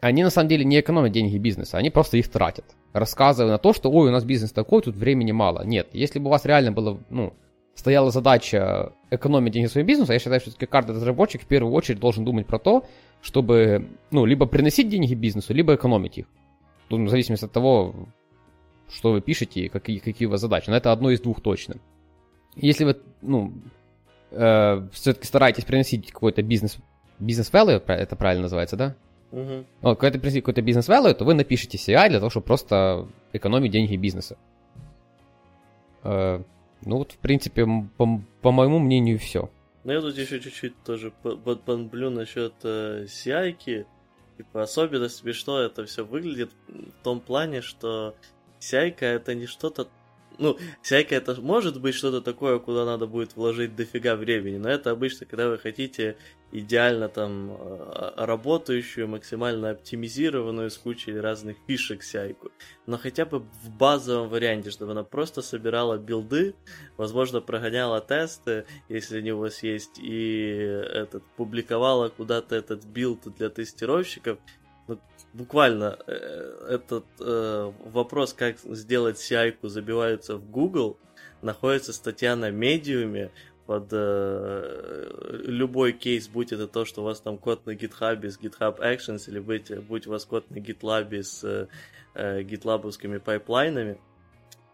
они 0.00 0.22
на 0.22 0.30
самом 0.30 0.48
деле 0.48 0.64
не 0.64 0.80
экономят 0.80 1.12
деньги 1.12 1.38
бизнеса, 1.38 1.78
они 1.78 1.90
просто 1.90 2.16
их 2.16 2.28
тратят, 2.28 2.64
рассказывая 2.92 3.52
на 3.52 3.58
то, 3.58 3.72
что, 3.72 3.90
ой, 3.90 4.08
у 4.08 4.12
нас 4.12 4.24
бизнес 4.24 4.52
такой, 4.52 4.82
тут 4.82 4.96
времени 4.96 5.32
мало. 5.32 5.64
Нет, 5.64 5.88
если 5.92 6.18
бы 6.18 6.26
у 6.26 6.30
вас 6.30 6.44
реально 6.44 6.72
было, 6.72 7.00
ну, 7.10 7.34
стояла 7.74 8.10
задача 8.10 8.92
экономить 9.10 9.52
деньги 9.52 9.68
своего 9.68 9.86
бизнеса, 9.86 10.12
я 10.12 10.18
считаю, 10.18 10.40
что 10.40 10.50
все-таки 10.50 10.70
каждый 10.70 10.96
разработчик 10.96 11.42
в 11.42 11.46
первую 11.46 11.72
очередь 11.72 12.00
должен 12.00 12.24
думать 12.24 12.46
про 12.46 12.58
то, 12.58 12.84
чтобы, 13.22 13.88
ну, 14.10 14.24
либо 14.24 14.46
приносить 14.46 14.88
деньги 14.88 15.14
бизнесу, 15.14 15.52
либо 15.52 15.74
экономить 15.74 16.18
их. 16.18 16.26
Тут 16.88 17.00
в 17.00 17.08
зависимости 17.08 17.44
от 17.44 17.52
того, 17.52 17.94
что 18.90 19.12
вы 19.12 19.20
пишете 19.20 19.62
и 19.62 19.68
какие, 19.68 19.98
какие 19.98 20.26
у 20.26 20.30
вас 20.30 20.40
задачи. 20.40 20.70
Но 20.70 20.76
это 20.76 20.92
одно 20.92 21.10
из 21.10 21.20
двух 21.20 21.40
точно. 21.40 21.76
Если 22.54 22.84
вы, 22.84 22.96
ну, 23.20 23.52
э, 24.30 24.88
все-таки 24.92 25.26
стараетесь 25.26 25.64
приносить 25.64 26.10
какой-то 26.10 26.42
бизнес, 26.42 26.78
бизнес 27.18 27.50
value, 27.52 27.82
это 27.86 28.16
правильно 28.16 28.42
называется, 28.42 28.76
да? 28.76 28.96
Мгм. 29.30 29.66
Ну, 29.82 29.96
когда 29.96 30.12
ты 30.12 30.18
приносите 30.18 30.40
какой-то 30.40 30.62
бизнес 30.62 30.88
value, 30.88 31.14
то 31.14 31.24
вы 31.24 31.34
напишите 31.34 31.76
CI 31.76 32.08
для 32.08 32.18
того, 32.18 32.30
чтобы 32.30 32.46
просто 32.46 33.08
экономить 33.32 33.72
деньги 33.72 33.96
бизнеса. 33.96 34.38
Э, 36.02 36.42
ну 36.84 36.96
вот, 36.96 37.12
в 37.12 37.18
принципе, 37.18 37.66
по, 37.96 38.20
по 38.40 38.52
моему 38.52 38.78
мнению, 38.78 39.18
все. 39.18 39.50
Ну, 39.84 39.92
я 39.92 40.00
тут 40.00 40.16
еще 40.16 40.40
чуть-чуть 40.40 40.82
тоже 40.84 41.12
по- 41.22 41.36
подбомблю 41.36 42.10
насчет 42.10 42.54
э, 42.62 43.04
CI-ки. 43.06 43.86
Типа, 44.36 44.62
особенно 44.62 45.08
смешно 45.08 45.58
это 45.58 45.84
все 45.84 46.04
выглядит 46.04 46.52
в 46.68 47.02
том 47.02 47.20
плане, 47.20 47.60
что 47.60 48.14
ci 48.60 48.94
это 49.00 49.34
не 49.34 49.46
что-то... 49.46 49.88
Ну, 50.38 50.56
ci 50.82 51.06
это 51.10 51.40
может 51.40 51.80
быть 51.80 51.94
что-то 51.94 52.20
такое, 52.20 52.58
куда 52.58 52.84
надо 52.84 53.06
будет 53.06 53.34
вложить 53.34 53.74
дофига 53.74 54.14
времени, 54.14 54.56
но 54.56 54.68
это 54.68 54.92
обычно, 54.92 55.26
когда 55.26 55.48
вы 55.48 55.58
хотите 55.58 56.16
идеально 56.52 57.08
там 57.08 57.50
э, 57.50 58.12
работающую, 58.16 59.08
максимально 59.08 59.70
оптимизированную 59.70 60.70
с 60.70 60.78
кучей 60.78 61.18
разных 61.18 61.56
фишек 61.66 62.02
сяйку. 62.02 62.52
Но 62.86 62.96
хотя 62.96 63.26
бы 63.26 63.40
в 63.40 63.70
базовом 63.70 64.28
варианте, 64.28 64.70
чтобы 64.70 64.92
она 64.92 65.04
просто 65.04 65.42
собирала 65.42 65.98
билды, 65.98 66.54
возможно, 66.96 67.40
прогоняла 67.40 68.00
тесты, 68.00 68.64
если 68.88 69.18
они 69.18 69.32
у 69.32 69.38
вас 69.38 69.62
есть, 69.62 69.98
и 69.98 70.56
этот, 70.92 71.24
публиковала 71.36 72.08
куда-то 72.08 72.54
этот 72.54 72.84
билд 72.84 73.34
для 73.36 73.50
тестировщиков. 73.50 74.38
Буквально 75.32 75.98
э, 76.06 76.68
этот 76.70 77.04
э, 77.20 77.72
вопрос, 77.84 78.32
как 78.32 78.58
сделать 78.58 79.16
CI 79.16 79.33
-ку, 79.33 79.68
забивается 79.68 80.36
в 80.36 80.50
Google, 80.50 80.96
находится 81.42 81.92
статья 81.92 82.34
на 82.34 82.50
Medium 82.50 83.03
-е, 83.03 83.30
под 83.68 83.88
э, 83.92 85.10
любой 85.44 85.92
кейс, 85.92 86.26
будь 86.26 86.52
это 86.52 86.66
то, 86.66 86.86
что 86.86 87.02
у 87.02 87.04
вас 87.04 87.20
там 87.20 87.36
код 87.36 87.66
на 87.66 87.72
GitHub 87.72 88.26
с 88.26 88.40
GitHub 88.40 88.78
Actions, 88.78 89.28
или 89.28 89.40
будь, 89.40 89.70
будь 89.80 90.06
у 90.06 90.10
вас 90.10 90.24
код 90.24 90.50
на 90.50 90.56
GitLab 90.56 91.22
с 91.22 91.44
э, 91.44 91.66
GitLabовскими 92.14 93.18
пайплайнами, 93.18 93.98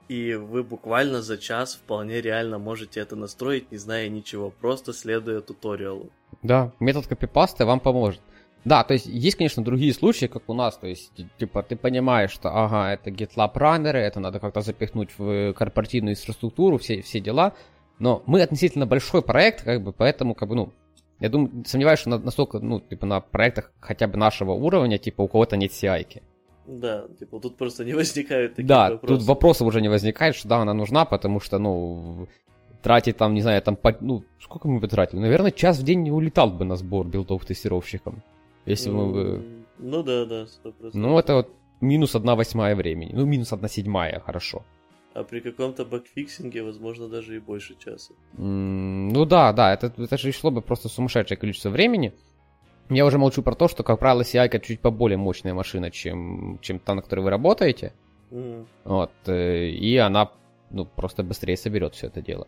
и 0.07 0.35
вы 0.35 0.63
буквально 0.63 1.23
за 1.23 1.39
час 1.39 1.75
вполне 1.75 2.21
реально 2.21 2.59
можете 2.59 3.01
это 3.01 3.17
настроить, 3.17 3.73
не 3.73 3.79
зная 3.79 4.09
ничего, 4.09 4.51
просто 4.51 4.93
следуя 4.93 5.41
туториалу. 5.41 6.11
Да, 6.43 6.73
метод 6.79 7.09
копипаста 7.09 7.67
вам 7.67 7.81
поможет. 7.81 8.21
Да, 8.65 8.83
то 8.83 8.95
есть 8.95 9.07
есть, 9.07 9.37
конечно, 9.37 9.63
другие 9.63 9.93
случаи, 9.93 10.27
как 10.27 10.49
у 10.49 10.55
нас, 10.55 10.79
то 10.79 10.87
есть, 10.87 11.13
типа, 11.39 11.63
ты 11.63 11.77
понимаешь, 11.77 12.31
что, 12.31 12.49
ага, 12.49 12.93
это 12.93 13.11
GitLab 13.11 13.51
раннеры, 13.55 13.99
это 13.99 14.21
надо 14.21 14.41
как-то 14.41 14.63
запихнуть 14.63 15.11
в 15.19 15.53
корпоративную 15.53 16.15
инфраструктуру, 16.15 16.79
все, 16.79 17.03
все 17.03 17.21
дела, 17.21 17.53
но 17.99 18.23
мы 18.27 18.41
относительно 18.41 18.87
большой 18.87 19.23
проект, 19.23 19.65
как 19.65 19.83
бы, 19.83 19.93
поэтому, 19.93 20.35
как 20.35 20.49
бы, 20.49 20.55
ну, 20.55 20.73
я 21.21 21.29
думаю, 21.29 21.65
сомневаюсь, 21.67 22.01
что 22.01 22.11
на, 22.11 22.19
настолько, 22.19 22.59
ну, 22.59 22.81
типа, 22.81 23.05
на 23.07 23.21
проектах 23.21 23.71
хотя 23.81 24.09
бы 24.09 24.17
нашего 24.17 24.53
уровня, 24.53 24.99
типа, 24.99 25.23
у 25.23 25.29
кого-то 25.29 25.57
нет 25.57 25.73
ci 25.73 25.87
-ки. 25.87 26.23
Да, 26.67 27.05
типа, 27.19 27.41
тут 27.41 27.59
просто 27.59 27.85
не 27.85 27.93
возникают 27.93 28.55
таких 28.55 28.67
да, 28.67 28.91
вопросов. 28.91 29.19
тут 29.19 29.29
вопросов 29.29 29.69
уже 29.69 29.83
не 29.83 29.91
возникает, 29.91 30.35
что 30.35 30.49
да, 30.49 30.57
она 30.63 30.73
нужна, 30.73 31.05
потому 31.05 31.39
что, 31.41 31.59
ну, 31.59 32.27
тратить 32.83 33.17
там, 33.19 33.35
не 33.35 33.43
знаю, 33.43 33.61
там, 33.63 33.79
ну, 34.01 34.25
сколько 34.41 34.69
мы 34.69 34.81
потратили? 34.81 35.21
Наверное, 35.21 35.51
час 35.51 35.79
в 35.79 35.83
день 35.83 36.03
не 36.03 36.11
улетал 36.11 36.51
бы 36.51 36.65
на 36.65 36.77
сбор 36.77 37.07
билдов 37.07 37.45
тестировщикам. 37.45 38.23
Если 38.67 38.91
мы 38.91 39.13
бы... 39.13 39.43
Ну 39.79 40.03
да, 40.03 40.25
да, 40.25 40.43
100%. 40.45 40.91
Ну, 40.95 41.19
это 41.19 41.35
вот 41.35 41.51
минус 41.81 42.15
одна 42.15 42.35
восьмая 42.35 42.75
времени. 42.77 43.13
Ну, 43.13 43.27
минус 43.27 43.53
одна 43.53 43.69
седьмая, 43.69 44.21
хорошо. 44.21 44.63
А 45.15 45.23
при 45.23 45.41
каком-то 45.41 45.85
багфиксинге, 45.85 46.63
возможно, 46.63 47.09
даже 47.09 47.37
и 47.37 47.39
больше 47.39 47.77
часа. 47.79 48.15
М, 48.39 49.09
Ну 49.09 49.25
да, 49.25 49.53
да, 49.53 49.73
это, 49.73 49.93
это 49.97 50.17
же 50.19 50.33
шло 50.33 50.51
бы 50.51 50.61
просто 50.61 50.89
сумасшедшее 50.89 51.39
количество 51.39 51.71
времени. 51.71 52.13
Я 52.91 53.07
уже 53.07 53.19
молчу 53.19 53.43
про 53.43 53.55
то, 53.55 53.69
что, 53.69 53.83
как 53.83 53.99
правило, 53.99 54.23
CI 54.23 54.61
чуть 54.61 54.81
поболее 54.81 55.17
мощная 55.17 55.55
машина, 55.55 55.91
чем, 55.91 56.59
чем 56.61 56.79
та, 56.79 56.95
на 56.95 57.03
которой 57.03 57.21
вы 57.21 57.31
работаете. 57.31 57.93
Mm. 58.31 58.67
Вот, 58.85 59.13
э, 59.27 59.69
и 59.69 59.97
она 59.97 60.31
ну, 60.71 60.85
просто 60.85 61.23
быстрее 61.23 61.57
соберет 61.57 61.95
все 61.95 62.09
это 62.09 62.21
дело. 62.21 62.47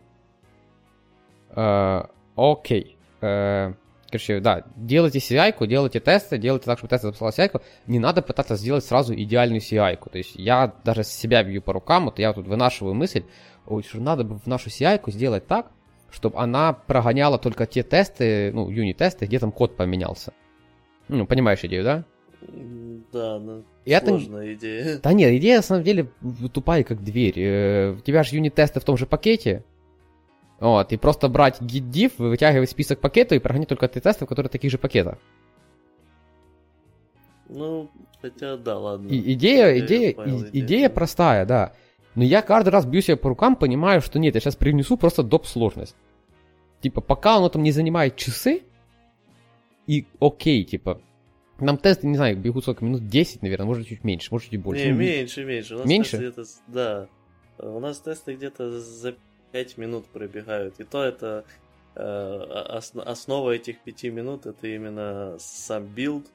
Э, 1.50 2.02
окей. 2.34 2.96
Э, 3.20 3.74
короче, 4.11 4.40
да, 4.40 4.64
делайте 4.76 5.18
CI, 5.18 5.66
делайте 5.66 6.00
тесты, 6.00 6.38
делайте 6.38 6.66
так, 6.66 6.78
чтобы 6.78 6.90
тесты 6.90 7.09
записала 7.09 7.30
CI. 7.30 7.62
Не 7.86 7.98
надо 7.98 8.22
пытаться 8.22 8.57
сделать 8.57 8.84
сразу 8.84 9.14
идеальную 9.14 9.61
CI. 9.61 9.98
То 10.11 10.18
есть 10.18 10.34
я 10.36 10.74
даже 10.84 11.04
себя 11.04 11.42
бью 11.42 11.62
по 11.62 11.72
рукам, 11.72 12.07
вот 12.07 12.18
я 12.18 12.32
тут 12.32 12.46
вынашиваю 12.46 12.94
мысль, 12.94 13.24
ой, 13.66 13.82
что 13.82 14.00
надо 14.00 14.24
бы 14.24 14.38
в 14.38 14.46
нашу 14.46 14.68
CI 14.68 15.00
сделать 15.11 15.46
так, 15.46 15.70
чтобы 16.11 16.38
она 16.38 16.72
прогоняла 16.72 17.38
только 17.38 17.66
те 17.66 17.82
тесты, 17.82 18.52
ну, 18.52 18.70
юнит-тесты, 18.70 19.26
где 19.26 19.38
там 19.38 19.52
код 19.52 19.76
поменялся. 19.76 20.32
Ну, 21.09 21.26
понимаешь 21.26 21.62
идею, 21.64 21.84
да? 21.84 22.04
Да, 23.12 23.38
ну, 23.38 23.64
и 23.84 23.96
сложная 23.96 24.44
это... 24.44 24.54
идея. 24.54 24.98
Да 25.02 25.12
нет, 25.12 25.32
идея 25.34 25.57
на 25.57 25.62
самом 25.62 25.84
деле 25.84 26.09
тупая, 26.52 26.84
как 26.84 27.02
дверь. 27.02 27.38
Э, 27.38 27.92
у 27.92 28.00
тебя 28.00 28.22
же 28.22 28.36
юнит-тесты 28.36 28.80
в 28.80 28.84
том 28.84 28.96
же 28.96 29.07
пакете, 29.07 29.64
вот, 30.59 30.92
и 30.92 30.96
просто 30.96 31.28
брать 31.28 31.61
git-diff, 31.61 32.12
вытягивать 32.18 32.70
список 32.70 33.00
пакетов 33.00 33.36
и 33.36 33.40
прогонять 33.40 33.68
только 33.68 33.88
те 33.88 34.00
тесты, 34.00 34.26
которые 34.26 34.48
в 34.48 34.52
таких 34.52 34.70
же 34.70 34.78
пакетах. 34.78 35.18
Ну, 37.48 37.90
хотя 38.20 38.57
да, 38.57 38.78
ладно. 38.78 39.09
И, 39.09 39.34
идея, 39.34 39.78
идея, 39.78 40.14
понял, 40.14 40.40
идея, 40.40 40.64
идея 40.64 40.88
простая, 40.88 41.44
да. 41.44 41.72
Но 42.14 42.24
я 42.24 42.42
каждый 42.42 42.70
раз 42.70 42.86
бью 42.86 43.02
себя 43.02 43.16
по 43.16 43.28
рукам, 43.28 43.57
понимаю, 43.57 44.00
что 44.00 44.18
нет, 44.18 44.34
я 44.34 44.40
сейчас 44.40 44.57
привнесу 44.57 44.96
просто 44.96 45.22
доп. 45.22 45.46
сложность. 45.46 45.94
Типа, 46.80 47.00
пока 47.00 47.36
оно 47.36 47.48
там 47.48 47.62
не 47.62 47.72
занимает 47.72 48.16
часы, 48.16 48.62
и 49.86 50.07
окей, 50.20 50.64
типа, 50.64 51.00
нам 51.59 51.76
тесты, 51.76 52.07
не 52.07 52.16
знаю, 52.16 52.36
бегут 52.36 52.64
сколько 52.64 52.84
минут, 52.84 53.07
10, 53.07 53.42
наверное, 53.42 53.66
может 53.66 53.86
чуть 53.86 54.04
меньше, 54.04 54.28
может 54.30 54.50
чуть 54.50 54.61
больше. 54.61 54.86
Не, 54.86 54.92
меньше, 54.92 55.44
меньше. 55.44 55.74
У 55.74 55.78
нас 55.78 55.86
меньше? 55.86 56.16
где-то, 56.16 56.44
да. 56.66 57.09
У 57.59 57.80
нас 57.80 58.00
тесты 58.00 58.34
где-то 58.34 58.80
за 58.80 59.14
5 59.53 59.78
минут 59.78 60.07
пробегают. 60.07 60.80
И 60.80 60.84
то 60.84 61.03
это 61.03 61.44
э, 61.94 62.80
основа 63.05 63.51
этих 63.53 63.80
5 63.80 64.05
минут 64.05 64.47
это 64.47 64.66
именно 64.66 65.36
сам 65.38 65.86
билд, 65.86 66.26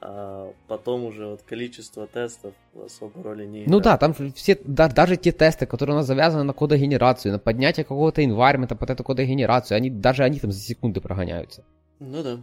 а 0.00 0.52
потом 0.68 1.04
уже 1.04 1.26
вот 1.26 1.42
количество 1.42 2.06
тестов 2.06 2.54
особо 2.74 3.22
роли 3.22 3.46
не 3.46 3.64
играет. 3.64 3.68
Ну 3.70 3.80
да, 3.80 3.96
там 3.96 4.12
все, 4.34 4.58
да, 4.64 4.88
даже 4.88 5.16
те 5.16 5.32
тесты, 5.32 5.66
которые 5.66 5.96
у 5.96 5.98
нас 5.98 6.06
завязаны 6.06 6.44
на 6.44 6.52
кодогенерацию, 6.52 7.32
на 7.32 7.38
поднятие 7.38 7.84
какого-то 7.84 8.22
environment 8.22 8.76
под 8.76 8.90
эту 8.90 9.02
кодогенерацию, 9.02 9.76
они, 9.76 9.90
даже 9.90 10.22
они 10.24 10.40
там 10.40 10.52
за 10.52 10.60
секунды 10.60 11.00
прогоняются. 11.00 11.64
Ну 12.00 12.22
да. 12.22 12.38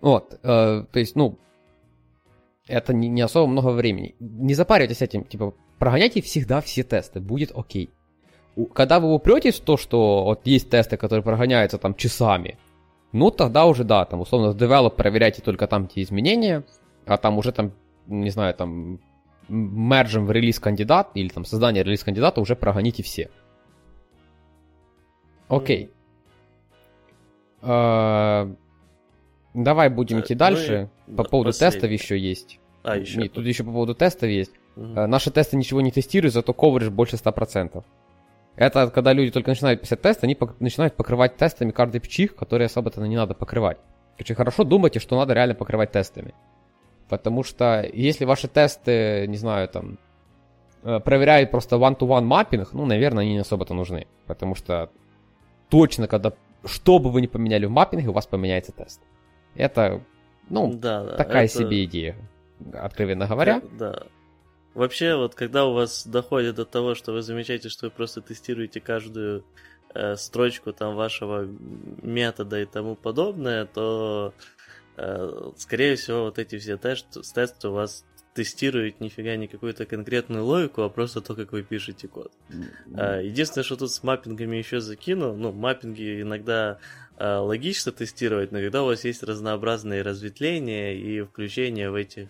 Вот, 0.00 0.38
э, 0.42 0.84
то 0.92 0.98
есть, 0.98 1.16
ну, 1.16 1.38
это 2.66 2.92
не, 2.92 3.08
не 3.08 3.22
особо 3.22 3.50
много 3.50 3.70
времени. 3.70 4.14
Не 4.20 4.54
запаривайтесь 4.54 5.02
этим, 5.02 5.24
типа, 5.24 5.54
прогоняйте 5.78 6.20
всегда 6.20 6.60
все 6.60 6.82
тесты, 6.82 7.20
будет 7.20 7.52
окей. 7.54 7.90
Когда 8.66 9.00
вы 9.00 9.12
упретесь 9.12 9.60
в 9.60 9.64
то, 9.64 9.76
что 9.76 10.24
вот 10.24 10.46
есть 10.46 10.70
тесты, 10.70 10.96
которые 10.96 11.22
прогоняются 11.22 11.78
там 11.78 11.94
часами, 11.94 12.58
ну 13.12 13.30
тогда 13.30 13.66
уже 13.66 13.84
да, 13.84 14.04
там 14.04 14.20
условно 14.20 14.50
в 14.50 14.56
develop 14.56 14.96
проверяйте 14.96 15.42
только 15.42 15.66
там 15.66 15.86
те 15.86 16.02
изменения, 16.02 16.64
а 17.06 17.16
там 17.16 17.38
уже 17.38 17.52
там, 17.52 17.72
не 18.06 18.30
знаю, 18.30 18.54
там 18.54 19.00
мержем 19.48 20.26
в 20.26 20.32
релиз 20.32 20.58
кандидат 20.60 21.10
или 21.14 21.28
там 21.28 21.44
создание 21.44 21.82
релиз 21.82 22.04
кандидата 22.04 22.40
уже 22.40 22.56
прогоните 22.56 23.02
все. 23.02 23.30
Окей. 25.48 25.90
Mm. 27.62 28.56
Давай 29.54 29.88
будем 29.88 30.20
идти 30.20 30.34
дальше. 30.34 30.90
По 31.16 31.24
поводу 31.24 31.52
тестов 31.52 31.90
еще 31.90 32.18
есть. 32.18 32.60
А, 32.82 32.96
еще. 32.96 33.18
Нет, 33.18 33.32
тут 33.32 33.44
еще 33.44 33.64
по 33.64 33.72
поводу 33.72 33.94
тестов 33.94 34.28
есть. 34.28 34.52
Угу. 34.76 35.06
Наши 35.06 35.30
тесты 35.30 35.56
ничего 35.56 35.80
не 35.80 35.90
тестируют, 35.90 36.34
зато 36.34 36.52
coverage 36.52 36.90
больше 36.90 37.16
100%. 37.16 37.82
Это 38.58 38.90
когда 38.90 39.12
люди 39.12 39.30
только 39.30 39.50
начинают 39.50 39.80
писать 39.80 40.02
тест, 40.02 40.24
они 40.24 40.34
пок- 40.34 40.56
начинают 40.58 40.96
покрывать 40.96 41.36
тестами 41.36 41.70
каждый 41.70 42.00
пчих, 42.00 42.34
который 42.34 42.66
особо-то 42.66 43.00
не 43.06 43.16
надо 43.16 43.34
покрывать. 43.34 43.78
Очень 44.18 44.34
хорошо 44.34 44.64
думайте, 44.64 44.98
что 44.98 45.16
надо 45.16 45.32
реально 45.32 45.54
покрывать 45.54 45.92
тестами. 45.92 46.34
Потому 47.08 47.44
что 47.44 47.88
если 47.92 48.24
ваши 48.24 48.48
тесты, 48.48 49.26
не 49.28 49.36
знаю, 49.36 49.68
там, 49.68 49.98
э, 50.82 50.98
проверяют 50.98 51.52
просто 51.52 51.76
one-to-one 51.76 52.24
маппинг, 52.24 52.72
ну, 52.72 52.84
наверное, 52.84 53.22
они 53.22 53.34
не 53.34 53.38
особо-то 53.38 53.74
нужны. 53.74 54.08
Потому 54.26 54.56
что 54.56 54.90
точно, 55.68 56.08
когда 56.08 56.32
что 56.64 56.98
бы 56.98 57.10
вы 57.10 57.20
ни 57.20 57.28
поменяли 57.28 57.66
в 57.66 57.70
маппинге, 57.70 58.08
у 58.08 58.12
вас 58.12 58.26
поменяется 58.26 58.72
тест. 58.72 59.00
Это, 59.54 60.02
ну, 60.50 60.72
да, 60.74 61.04
да, 61.04 61.16
такая 61.16 61.44
это... 61.44 61.54
себе 61.54 61.84
идея, 61.84 62.16
откровенно 62.74 63.28
говоря. 63.28 63.62
Да. 63.78 64.02
Вообще, 64.78 65.16
вот 65.16 65.34
когда 65.34 65.66
у 65.66 65.72
вас 65.72 66.06
доходит 66.06 66.54
до 66.54 66.64
того, 66.64 66.94
что 66.94 67.12
вы 67.12 67.22
замечаете, 67.22 67.68
что 67.68 67.86
вы 67.86 67.90
просто 67.90 68.20
тестируете 68.20 68.80
каждую 68.80 69.44
э, 69.92 70.14
строчку 70.14 70.72
там 70.72 70.94
вашего 70.94 71.48
метода 72.00 72.60
и 72.60 72.64
тому 72.64 72.94
подобное, 72.94 73.66
то, 73.66 74.32
э, 74.96 75.50
скорее 75.56 75.96
всего, 75.96 76.26
вот 76.26 76.38
эти 76.38 76.58
все 76.58 76.76
тесты, 76.76 77.22
тесты 77.22 77.68
у 77.70 77.72
вас 77.72 78.04
тестируют 78.34 79.00
нифига 79.00 79.34
не 79.34 79.48
какую-то 79.48 79.84
конкретную 79.84 80.44
логику, 80.44 80.82
а 80.82 80.88
просто 80.88 81.20
то, 81.22 81.34
как 81.34 81.50
вы 81.50 81.64
пишете 81.64 82.06
код. 82.06 82.30
Mm-hmm. 82.48 83.24
Единственное, 83.24 83.64
что 83.64 83.74
тут 83.74 83.90
с 83.90 84.04
маппингами 84.04 84.58
еще 84.58 84.78
закину, 84.78 85.34
ну, 85.34 85.50
маппинги 85.50 86.22
иногда 86.22 86.78
э, 87.16 87.34
логично 87.34 87.90
тестировать, 87.90 88.52
но 88.52 88.60
когда 88.60 88.84
у 88.84 88.86
вас 88.86 89.04
есть 89.04 89.24
разнообразные 89.24 90.02
разветвления 90.02 90.92
и 90.92 91.20
включение 91.22 91.90
в 91.90 91.96
эти, 91.96 92.28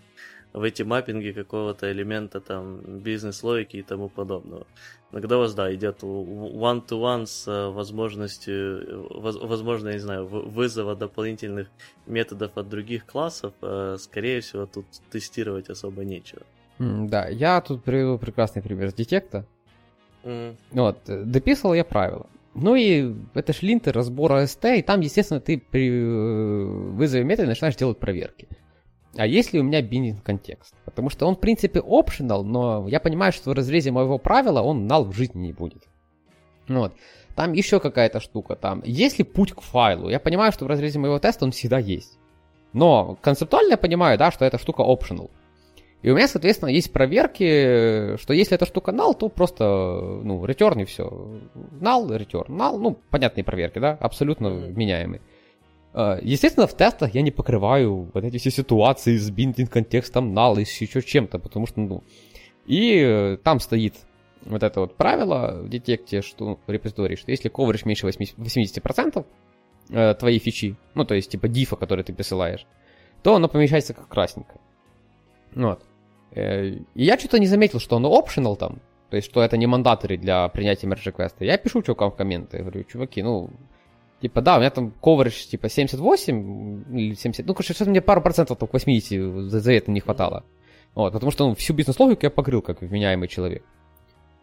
в 0.59 0.63
эти 0.63 0.83
маппинги 0.83 1.31
какого-то 1.31 1.91
элемента 1.91 2.39
там 2.41 2.81
бизнес-логики 2.99 3.77
и 3.77 3.83
тому 3.83 4.09
подобного. 4.09 4.65
Но 5.11 5.21
когда 5.21 5.37
у 5.37 5.39
вас, 5.39 5.53
да, 5.53 5.73
идет 5.73 6.03
one-to-one 6.03 7.25
с 7.25 7.47
э, 7.47 7.69
возможностью, 7.69 9.07
возможно, 9.47 9.87
я 9.89 9.93
не 9.93 9.99
знаю, 9.99 10.25
вызова 10.27 10.95
дополнительных 10.95 11.67
методов 12.07 12.51
от 12.57 12.69
других 12.69 13.05
классов, 13.05 13.53
э, 13.61 13.97
скорее 13.99 14.41
всего, 14.41 14.65
тут 14.65 14.85
тестировать 15.11 15.69
особо 15.69 16.03
нечего. 16.03 16.41
да, 16.79 17.27
я 17.29 17.61
тут 17.61 17.83
приведу 17.83 18.17
прекрасный 18.17 18.61
пример 18.61 18.89
с 18.89 18.93
детекта. 18.93 19.45
Mm. 20.23 20.55
Вот, 20.71 20.97
э, 21.09 21.23
дописывал 21.23 21.73
я 21.73 21.83
правила. 21.83 22.25
Ну 22.53 22.75
и 22.75 23.15
это 23.33 23.53
ж 23.53 23.61
линтер 23.61 23.95
разбора 23.95 24.45
СТ, 24.45 24.65
и 24.65 24.81
там, 24.81 24.99
естественно, 24.99 25.39
ты 25.39 25.57
при 25.57 25.89
э, 25.89 26.65
вызове 26.97 27.23
метода 27.23 27.47
начинаешь 27.47 27.77
делать 27.77 27.97
проверки. 27.97 28.47
А 29.19 29.27
если 29.27 29.59
у 29.59 29.63
меня 29.63 29.81
биндинг 29.81 30.23
контекст? 30.23 30.73
Потому 30.85 31.09
что 31.09 31.27
он, 31.27 31.35
в 31.35 31.41
принципе, 31.41 31.79
optional, 31.79 32.43
но 32.43 32.87
я 32.87 33.01
понимаю, 33.01 33.33
что 33.33 33.49
в 33.49 33.53
разрезе 33.53 33.91
моего 33.91 34.17
правила 34.17 34.61
он 34.61 34.87
null 34.87 35.03
в 35.03 35.13
жизни 35.13 35.47
не 35.47 35.51
будет. 35.51 35.83
Вот. 36.69 36.93
Там 37.35 37.51
еще 37.51 37.81
какая-то 37.81 38.21
штука. 38.21 38.55
Там, 38.55 38.81
если 38.85 39.23
путь 39.23 39.51
к 39.51 39.59
файлу, 39.59 40.09
я 40.09 40.21
понимаю, 40.21 40.53
что 40.53 40.63
в 40.63 40.69
разрезе 40.69 40.99
моего 40.99 41.19
теста 41.19 41.43
он 41.43 41.51
всегда 41.51 41.79
есть. 41.79 42.17
Но 42.71 43.17
концептуально 43.21 43.71
я 43.71 43.77
понимаю, 43.77 44.17
да, 44.17 44.31
что 44.31 44.45
эта 44.45 44.57
штука 44.57 44.83
optional. 44.83 45.29
И 46.01 46.09
у 46.09 46.15
меня, 46.15 46.29
соответственно, 46.29 46.69
есть 46.69 46.93
проверки, 46.93 48.15
что 48.21 48.31
если 48.31 48.55
эта 48.55 48.65
штука 48.65 48.91
null, 48.91 49.17
то 49.17 49.27
просто, 49.27 49.65
ну, 50.23 50.45
return 50.45 50.81
и 50.81 50.85
все. 50.85 51.03
Null, 51.81 52.07
return, 52.07 52.47
null, 52.47 52.77
ну, 52.77 52.97
понятные 53.09 53.43
проверки, 53.43 53.79
да, 53.79 53.97
абсолютно 53.99 54.47
mm-hmm. 54.47 55.21
А, 55.93 56.19
естественно, 56.21 56.67
в 56.67 56.73
тестах 56.75 57.15
я 57.15 57.21
не 57.21 57.31
покрываю 57.31 58.09
вот 58.13 58.23
эти 58.23 58.37
все 58.37 58.51
ситуации 58.51 59.17
с 59.17 59.29
биндинг 59.31 59.71
контекстом 59.71 60.37
null 60.37 60.57
и 60.57 60.61
еще 60.61 61.01
чем-то, 61.01 61.39
потому 61.39 61.65
что, 61.65 61.79
ну, 61.81 62.03
и 62.65 62.99
э, 62.99 63.37
там 63.43 63.59
стоит 63.59 63.95
вот 64.41 64.63
это 64.63 64.81
вот 64.81 64.95
правило 64.95 65.61
в 65.63 65.69
детекте, 65.69 66.21
что 66.21 66.45
ну, 66.45 66.59
в 66.65 66.71
репозитории, 66.71 67.15
что 67.15 67.31
если 67.31 67.51
coverage 67.51 67.81
меньше 67.85 68.07
80% 68.07 69.25
э, 69.89 70.13
твоей 70.13 70.39
фичи, 70.39 70.77
ну, 70.93 71.05
то 71.05 71.15
есть 71.15 71.31
типа 71.31 71.47
дифа, 71.47 71.75
который 71.75 72.03
ты 72.03 72.13
присылаешь, 72.13 72.65
то 73.23 73.35
оно 73.35 73.49
помещается 73.49 73.93
как 73.93 74.07
красненькое. 74.07 74.59
Вот. 75.55 75.83
Э, 76.31 76.67
и 76.67 77.03
я 77.03 77.17
что-то 77.17 77.39
не 77.39 77.47
заметил, 77.47 77.79
что 77.79 77.97
оно 77.97 78.17
optional 78.17 78.55
там, 78.55 78.79
то 79.09 79.15
есть 79.15 79.27
что 79.27 79.41
это 79.41 79.57
не 79.57 79.65
мандатори 79.65 80.17
для 80.17 80.47
принятия 80.49 80.87
merge 80.87 81.11
request. 81.11 81.35
Я 81.39 81.57
пишу 81.57 81.81
чувакам 81.81 82.11
в 82.11 82.15
комменты, 82.15 82.59
говорю, 82.59 82.83
чуваки, 82.83 83.23
ну, 83.23 83.49
типа, 84.21 84.41
да, 84.41 84.57
у 84.57 84.59
меня 84.59 84.69
там 84.69 84.93
coverage 85.01 85.49
типа 85.49 85.69
78 85.69 86.83
или 86.97 87.13
70, 87.15 87.45
ну, 87.45 87.53
короче, 87.53 87.73
сейчас 87.73 87.87
мне 87.87 88.01
пару 88.01 88.21
процентов 88.21 88.57
только 88.57 88.73
80 88.73 89.49
за, 89.49 89.71
это 89.71 89.91
не 89.91 89.99
хватало. 89.99 90.43
Вот, 90.95 91.13
потому 91.13 91.31
что 91.31 91.47
ну, 91.47 91.55
всю 91.55 91.73
бизнес-логику 91.73 92.21
я 92.23 92.29
покрыл 92.29 92.61
как 92.61 92.81
вменяемый 92.81 93.27
человек. 93.27 93.63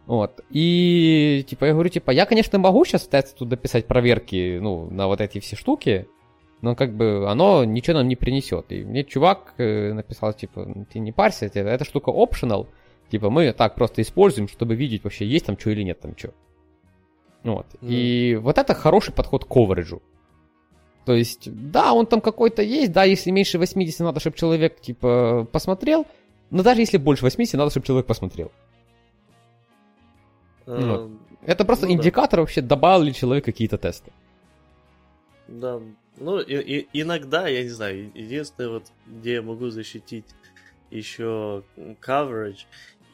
Вот. 0.06 0.40
И, 0.50 1.44
типа, 1.48 1.64
я 1.64 1.72
говорю, 1.72 1.88
типа, 1.88 2.12
я, 2.12 2.26
конечно, 2.26 2.58
могу 2.58 2.84
сейчас 2.84 3.08
тест 3.08 3.36
тут 3.36 3.48
дописать 3.48 3.86
проверки, 3.86 4.58
ну, 4.60 4.88
на 4.90 5.08
вот 5.08 5.20
эти 5.20 5.40
все 5.40 5.56
штуки, 5.56 6.06
но 6.62 6.74
как 6.76 6.96
бы 6.96 7.28
оно 7.28 7.64
ничего 7.64 7.98
нам 7.98 8.08
не 8.08 8.16
принесет. 8.16 8.66
И 8.70 8.84
мне 8.84 9.04
чувак 9.04 9.54
э, 9.58 9.92
написал, 9.92 10.32
типа, 10.32 10.86
ты 10.92 11.00
не 11.00 11.12
парься, 11.12 11.46
эта 11.46 11.84
штука 11.84 12.10
optional, 12.10 12.68
типа 13.10 13.30
мы 13.30 13.52
так 13.52 13.74
просто 13.74 14.02
используем, 14.02 14.48
чтобы 14.48 14.74
видеть 14.74 15.04
вообще 15.04 15.26
есть 15.26 15.46
там 15.46 15.58
что 15.58 15.70
или 15.70 15.82
нет 15.82 16.00
там 16.00 16.16
что. 16.16 16.32
Вот. 17.47 17.66
Mm. 17.80 17.88
И 17.88 18.36
вот 18.36 18.59
это 18.59 18.74
хороший 18.74 19.14
подход 19.14 19.44
к 19.44 19.49
ковериджу. 19.49 20.03
То 21.05 21.14
есть, 21.14 21.49
да, 21.70 21.92
он 21.92 22.07
там 22.07 22.20
какой-то 22.20 22.62
есть, 22.62 22.92
да, 22.92 23.05
если 23.05 23.30
меньше 23.30 23.59
80, 23.59 24.01
надо, 24.01 24.18
чтобы 24.18 24.36
человек, 24.36 24.80
типа, 24.80 25.47
посмотрел, 25.53 26.05
но 26.51 26.64
даже 26.64 26.80
если 26.80 26.99
больше 26.99 27.22
80, 27.22 27.55
надо, 27.55 27.70
чтобы 27.70 27.86
человек 27.86 28.07
посмотрел. 28.07 28.51
Uh, 30.66 30.90
вот. 30.90 31.11
Это 31.47 31.64
просто 31.64 31.86
ну, 31.86 31.92
индикатор 31.92 32.38
да. 32.38 32.42
вообще, 32.42 32.61
добавил 32.61 33.05
ли 33.05 33.14
человек 33.14 33.44
какие-то 33.44 33.78
тесты. 33.78 34.11
Да, 35.47 35.80
ну, 36.16 36.40
и, 36.40 36.57
и, 36.57 36.88
иногда, 36.92 37.47
я 37.47 37.62
не 37.62 37.68
знаю, 37.68 38.11
единственное, 38.12 38.70
вот, 38.70 38.86
где 39.07 39.34
я 39.34 39.42
могу 39.42 39.68
защитить 39.68 40.26
еще 40.90 41.62
coverage, 41.76 42.66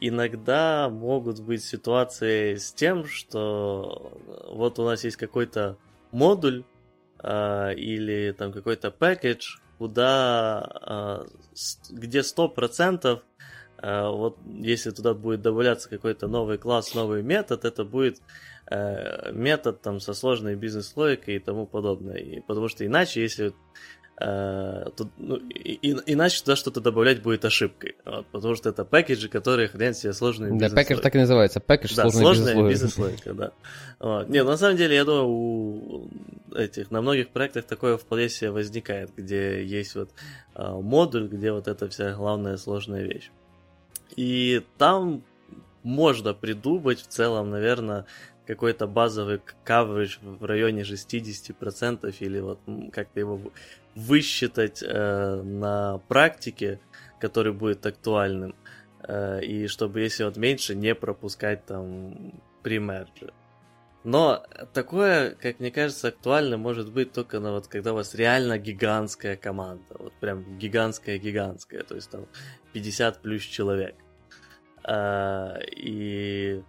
иногда 0.07 0.89
могут 0.89 1.39
быть 1.39 1.63
ситуации 1.63 2.55
с 2.55 2.73
тем, 2.73 3.05
что 3.05 4.19
вот 4.49 4.77
у 4.79 4.83
нас 4.83 5.03
есть 5.03 5.15
какой-то 5.17 5.77
модуль 6.11 6.65
э, 7.23 7.73
или 7.75 8.33
там 8.33 8.51
какой-то 8.51 8.89
package, 8.89 9.59
куда, 9.77 11.25
э, 11.25 11.25
где 11.91 12.19
100% 12.19 13.21
э, 13.77 14.07
вот 14.09 14.37
если 14.45 14.91
туда 14.91 15.13
будет 15.13 15.41
добавляться 15.41 15.89
какой-то 15.89 16.27
новый 16.27 16.57
класс, 16.57 16.93
новый 16.93 17.23
метод, 17.23 17.63
это 17.63 17.85
будет 17.85 18.21
э, 18.69 19.31
метод 19.31 19.81
там 19.81 20.01
со 20.01 20.13
сложной 20.13 20.55
бизнес-логикой 20.55 21.37
и 21.37 21.39
тому 21.39 21.65
подобное. 21.65 22.17
И, 22.17 22.41
потому 22.41 22.67
что 22.67 22.85
иначе, 22.85 23.21
если 23.21 23.53
Uh, 24.21 24.91
тут, 24.95 25.09
ну, 25.17 25.37
и, 25.37 25.91
иначе 26.05 26.41
туда 26.41 26.55
что-то 26.55 26.81
добавлять 26.81 27.23
будет 27.23 27.45
ошибкой, 27.45 27.95
вот, 28.05 28.27
потому 28.27 28.53
что 28.55 28.69
это 28.69 28.85
пакеджи, 28.85 29.27
которые 29.27 29.67
хрен 29.67 29.95
себе 29.95 30.13
сложные 30.13 30.53
Да, 30.57 30.69
пакедж 30.69 30.99
так 30.99 31.15
и 31.15 31.17
называется, 31.17 31.59
пакедж 31.59 31.95
да, 31.95 32.07
сложная 32.11 32.69
бизнес-логика. 32.69 33.33
да. 33.33 33.51
Вот. 33.99 34.29
Не, 34.29 34.43
на 34.43 34.55
самом 34.55 34.77
деле, 34.77 34.95
я 34.95 35.03
думаю, 35.03 35.27
у 35.27 36.09
этих, 36.55 36.91
на 36.91 37.01
многих 37.01 37.29
проектах 37.29 37.65
такое 37.65 37.97
вполне 37.97 38.29
себе 38.29 38.51
возникает, 38.51 39.09
где 39.17 39.65
есть 39.65 39.95
вот 39.95 40.11
uh, 40.53 40.79
модуль, 40.79 41.27
где 41.27 41.51
вот 41.51 41.67
эта 41.67 41.89
вся 41.89 42.13
главная 42.13 42.57
сложная 42.57 43.01
вещь. 43.01 43.31
И 44.15 44.61
там 44.77 45.23
можно 45.81 46.33
придумать 46.33 47.01
в 47.01 47.07
целом, 47.07 47.49
наверное, 47.49 48.05
какой-то 48.45 48.87
базовый 48.87 49.41
coverage 49.65 50.17
в 50.21 50.43
районе 50.45 50.81
60% 50.81 52.15
или 52.19 52.39
вот 52.39 52.59
как-то 52.91 53.19
его 53.19 53.39
высчитать 53.95 54.83
э, 54.83 55.41
на 55.43 55.99
практике, 56.07 56.79
который 57.19 57.53
будет 57.53 57.85
актуальным, 57.85 58.55
э, 59.07 59.41
и 59.43 59.67
чтобы 59.67 60.01
если 60.01 60.23
вот 60.23 60.37
меньше 60.37 60.75
не 60.75 60.95
пропускать 60.95 61.65
там 61.65 62.33
при 62.63 62.79
мерже. 62.79 63.33
Но 64.03 64.43
такое, 64.73 65.31
как 65.35 65.59
мне 65.59 65.71
кажется, 65.71 66.09
актуально 66.09 66.57
может 66.57 66.91
быть 66.91 67.13
только 67.13 67.39
на 67.39 67.53
вот 67.53 67.67
когда 67.67 67.93
у 67.93 67.95
вас 67.95 68.13
реально 68.15 68.57
гигантская 68.57 69.37
команда, 69.37 69.95
вот 69.97 70.11
прям 70.19 70.57
гигантская-гигантская, 70.57 71.83
то 71.83 71.95
есть 71.95 72.09
там 72.09 72.25
50 72.73 73.21
плюс 73.21 73.43
человек. 73.43 73.95
А, 74.83 75.57
и 75.71 76.61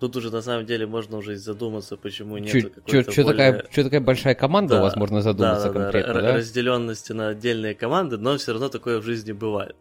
Тут 0.00 0.16
уже 0.16 0.30
на 0.30 0.40
самом 0.40 0.64
деле 0.64 0.86
можно 0.86 1.18
уже 1.18 1.36
задуматься, 1.36 1.98
почему 1.98 2.38
нет 2.38 2.74
какой-то 2.74 3.12
что, 3.12 3.22
более... 3.22 3.52
такая, 3.52 3.70
что 3.70 3.84
такая 3.84 4.00
большая 4.00 4.34
команда 4.34 4.74
да, 4.74 4.80
у 4.80 4.82
вас, 4.82 4.96
можно 4.96 5.20
задуматься 5.20 5.70
да, 5.70 5.72
конкретно, 5.74 6.14
да? 6.14 6.22
да? 6.22 6.36
Разделенности 6.36 7.12
на 7.12 7.28
отдельные 7.28 7.74
команды, 7.74 8.16
но 8.16 8.38
все 8.38 8.52
равно 8.52 8.70
такое 8.70 9.00
в 9.00 9.04
жизни 9.04 9.32
бывает. 9.32 9.76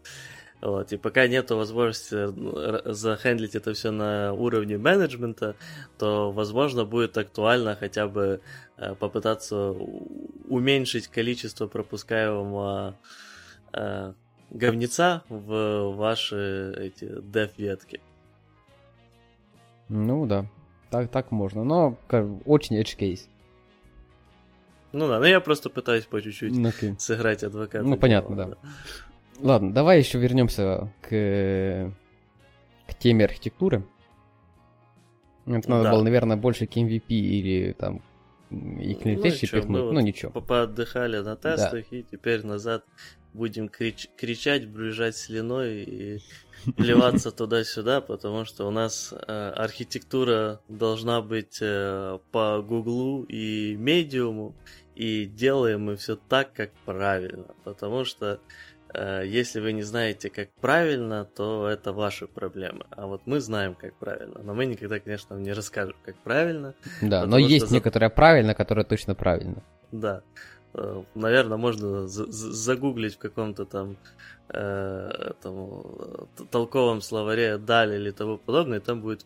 Вот, 0.59 0.91
и 0.91 0.97
пока 0.97 1.25
нет 1.27 1.51
возможности 1.51 2.27
захендлить 2.91 3.55
это 3.55 3.73
все 3.73 3.91
на 3.91 4.33
уровне 4.33 4.77
менеджмента, 4.77 5.55
то, 5.97 6.33
возможно, 6.33 6.83
будет 6.83 7.17
актуально 7.17 7.77
хотя 7.79 8.09
бы 8.09 8.41
э, 8.75 8.95
попытаться 8.95 9.71
уменьшить 10.49 11.07
количество 11.07 11.67
пропускаемого 11.67 12.97
э, 13.71 14.13
говнеца 14.49 15.23
в 15.29 15.93
ваши 15.95 16.73
эти 16.77 17.05
dev-ветки. 17.05 18.01
Ну 19.89 20.25
да, 20.25 20.45
так, 20.89 21.09
так 21.09 21.31
можно, 21.31 21.63
но 21.63 21.97
как, 22.07 22.25
очень 22.45 22.79
edge 22.79 22.97
case. 22.97 23.27
Ну 24.91 25.07
да, 25.07 25.19
но 25.19 25.25
я 25.25 25.39
просто 25.39 25.69
пытаюсь 25.69 26.05
по 26.05 26.21
чуть-чуть 26.21 26.55
ну, 26.55 26.69
okay. 26.69 26.97
сыграть 26.97 27.43
адвоката. 27.43 27.83
Ну 27.83 27.97
понятно, 27.97 28.35
да. 28.35 28.45
да. 28.45 28.57
Ладно, 29.39 29.73
давай 29.73 29.99
еще 29.99 30.19
вернемся 30.19 30.91
к, 31.01 31.91
к 32.87 32.93
теме 32.95 33.25
архитектуры. 33.25 33.83
Это 35.45 35.69
надо 35.69 35.83
да. 35.83 35.91
было, 35.91 36.03
наверное, 36.03 36.37
больше 36.37 36.67
к 36.67 36.75
MVP 36.75 37.05
или 37.09 37.73
там 37.73 38.01
и 38.49 38.95
к 38.95 39.05
ну, 39.05 39.21
пихнуть. 39.21 39.65
Мы 39.65 39.93
ну 39.93 39.99
ничего. 39.99 40.31
Поотдыхали 40.41 41.19
на 41.19 41.35
тестах 41.35 41.85
да. 41.91 41.97
и 41.97 42.03
теперь 42.03 42.45
назад 42.45 42.83
будем 43.33 43.67
крич- 43.67 44.09
кричать, 44.17 44.67
брюзжать 44.67 45.15
слюной 45.15 45.83
и 45.83 46.19
плеваться 46.75 47.31
туда-сюда, 47.31 48.01
потому 48.01 48.45
что 48.45 48.67
у 48.67 48.71
нас 48.71 49.13
э, 49.13 49.49
архитектура 49.55 50.61
должна 50.67 51.21
быть 51.21 51.59
э, 51.61 52.19
по 52.31 52.61
Гуглу 52.61 53.23
и 53.23 53.75
медиуму, 53.77 54.55
и 54.95 55.25
делаем 55.25 55.83
мы 55.83 55.95
все 55.95 56.15
так, 56.15 56.53
как 56.53 56.71
правильно, 56.85 57.55
потому 57.63 58.03
что 58.03 58.39
если 58.95 59.59
вы 59.59 59.73
не 59.73 59.83
знаете, 59.83 60.29
как 60.29 60.49
правильно, 60.61 61.25
то 61.25 61.67
это 61.67 61.93
ваши 61.93 62.27
проблемы. 62.27 62.85
А 62.89 63.05
вот 63.05 63.21
мы 63.25 63.39
знаем, 63.39 63.75
как 63.75 63.93
правильно. 63.95 64.41
Но 64.43 64.53
мы 64.53 64.65
никогда, 64.65 64.99
конечно, 64.99 65.35
не 65.35 65.53
расскажем, 65.53 65.95
как 66.03 66.15
правильно. 66.17 66.73
Да, 67.01 67.25
но 67.25 67.37
есть 67.37 67.67
за... 67.67 67.75
некоторое 67.75 68.09
правильно, 68.09 68.55
которое 68.55 68.83
точно 68.83 69.15
правильно. 69.15 69.63
Да. 69.91 70.23
Э, 70.73 71.03
наверное, 71.15 71.57
можно 71.57 72.07
загуглить 72.07 73.15
в 73.15 73.17
каком-то 73.17 73.65
там, 73.65 73.97
э, 74.49 75.31
там 75.41 75.81
толковом 76.51 77.01
словаре 77.01 77.57
даль 77.57 77.93
или 77.95 78.11
того 78.11 78.37
подобное, 78.37 78.79
и 78.79 78.81
там 78.81 79.01
будет 79.01 79.25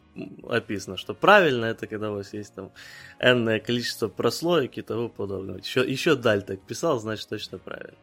описано, 0.49 0.97
что 0.97 1.14
правильно 1.14 1.66
это 1.66 1.88
когда 1.88 2.11
у 2.11 2.16
вас 2.16 2.34
есть 2.34 2.53
там 2.53 2.72
энное 3.20 3.59
количество 3.59 4.07
прослоек 4.07 4.78
и 4.78 4.82
того 4.82 5.09
подобного. 5.09 5.57
Еще, 5.57 5.89
еще 5.89 6.16
даль 6.16 6.43
так 6.43 6.61
писал, 6.61 6.99
значит 6.99 7.28
точно 7.30 7.57
правильно. 7.57 7.97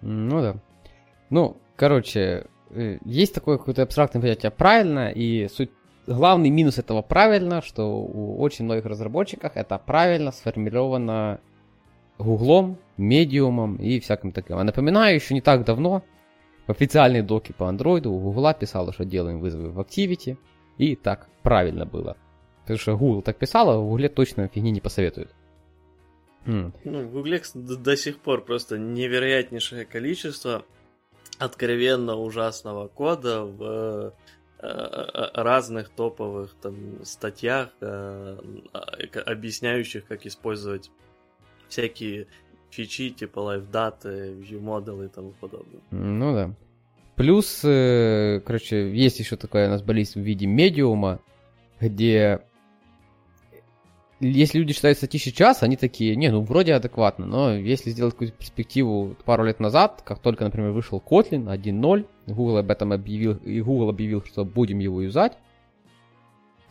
Ну 0.00 0.40
да. 0.40 0.56
Ну, 1.30 1.56
короче, 1.76 2.46
э, 2.70 2.98
есть 3.04 3.34
такое 3.34 3.58
какое-то 3.58 3.82
абстрактное 3.82 4.22
понятие 4.22 4.50
правильно, 4.50 5.10
и 5.10 5.48
суть 5.48 5.70
главный 6.06 6.50
минус 6.50 6.78
этого 6.78 7.02
правильно, 7.02 7.62
что 7.62 8.00
у 8.00 8.40
очень 8.40 8.64
многих 8.64 8.86
разработчиков 8.86 9.52
это 9.54 9.78
правильно 9.78 10.32
сформировано 10.32 11.40
Гуглом, 12.18 12.78
Медиумом 12.96 13.76
и 13.76 14.00
всяким 14.00 14.32
таким. 14.32 14.56
А 14.56 14.64
напоминаю, 14.64 15.14
еще 15.14 15.34
не 15.34 15.40
так 15.40 15.64
давно 15.64 16.02
в 16.66 16.70
официальной 16.70 17.22
доке 17.22 17.52
по 17.52 17.68
андроиду 17.68 18.10
у 18.12 18.18
Гугла 18.18 18.54
писало, 18.54 18.92
что 18.92 19.04
делаем 19.04 19.40
вызовы 19.40 19.70
в 19.70 19.80
Activity, 19.80 20.36
и 20.78 20.96
так 20.96 21.28
правильно 21.42 21.86
было. 21.86 22.16
Потому 22.62 22.78
что 22.78 22.96
Google 22.96 23.22
так 23.22 23.36
писал, 23.36 23.70
а 23.70 23.78
в 23.78 23.88
Гугле 23.88 24.08
точно 24.08 24.48
фигни 24.48 24.70
не 24.70 24.80
посоветуют. 24.80 25.30
Ну, 26.44 26.72
в 26.84 27.10
Гугле 27.10 27.42
до 27.54 27.96
сих 27.96 28.18
пор 28.18 28.44
просто 28.44 28.78
невероятнейшее 28.78 29.84
количество 29.84 30.64
откровенно 31.38 32.16
ужасного 32.16 32.88
кода 32.88 33.44
в 33.44 33.62
э, 33.62 34.66
э, 34.66 35.28
разных 35.34 35.90
топовых 35.90 36.54
там 36.60 37.04
статьях, 37.04 37.70
э, 37.80 38.38
объясняющих, 39.26 40.06
как 40.06 40.26
использовать 40.26 40.90
всякие 41.68 42.26
фичи, 42.70 43.10
типа 43.10 43.40
лайфдаты, 43.40 44.34
model 44.50 45.04
и 45.04 45.08
тому 45.08 45.32
подобное. 45.40 45.80
Ну 45.90 46.32
да. 46.34 46.54
Плюс, 47.16 47.62
э, 47.64 48.40
короче, 48.44 48.94
есть 48.94 49.18
еще 49.18 49.36
такая 49.36 49.68
у 49.68 49.70
нас 49.70 49.82
болезнь 49.82 50.20
в 50.20 50.24
виде 50.24 50.46
медиума, 50.46 51.20
где 51.80 52.42
если 54.20 54.58
люди 54.58 54.72
читают 54.72 54.98
статьи 54.98 55.20
сейчас, 55.20 55.62
они 55.62 55.76
такие, 55.76 56.16
не, 56.16 56.30
ну 56.30 56.42
вроде 56.42 56.74
адекватно, 56.74 57.26
но 57.26 57.54
если 57.54 57.90
сделать 57.90 58.14
какую-то 58.14 58.36
перспективу 58.36 59.14
пару 59.24 59.44
лет 59.44 59.60
назад, 59.60 60.02
как 60.04 60.20
только, 60.20 60.44
например, 60.44 60.70
вышел 60.70 61.02
Kotlin 61.04 61.52
1.0, 61.54 62.06
Google 62.26 62.58
об 62.58 62.70
этом 62.70 62.92
объявил, 62.92 63.36
и 63.36 63.60
Google 63.60 63.90
объявил, 63.90 64.22
что 64.24 64.44
будем 64.44 64.78
его 64.78 65.02
юзать, 65.02 65.34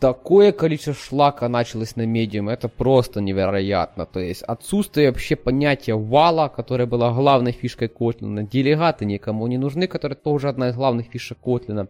такое 0.00 0.52
количество 0.52 0.94
шлака 0.94 1.48
началось 1.48 1.96
на 1.96 2.04
медиум, 2.04 2.48
это 2.48 2.68
просто 2.68 3.20
невероятно. 3.20 4.06
То 4.06 4.20
есть 4.20 4.42
отсутствие 4.42 5.10
вообще 5.10 5.36
понятия 5.36 5.94
вала, 5.94 6.48
которое 6.48 6.86
было 6.86 7.12
главной 7.12 7.52
фишкой 7.52 7.88
Котлина, 7.88 8.42
делегаты 8.42 9.04
никому 9.04 9.46
не 9.46 9.58
нужны, 9.58 9.86
которые 9.86 10.16
тоже 10.16 10.48
одна 10.48 10.70
из 10.70 10.74
главных 10.74 11.06
фишек 11.06 11.38
Котлина. 11.38 11.88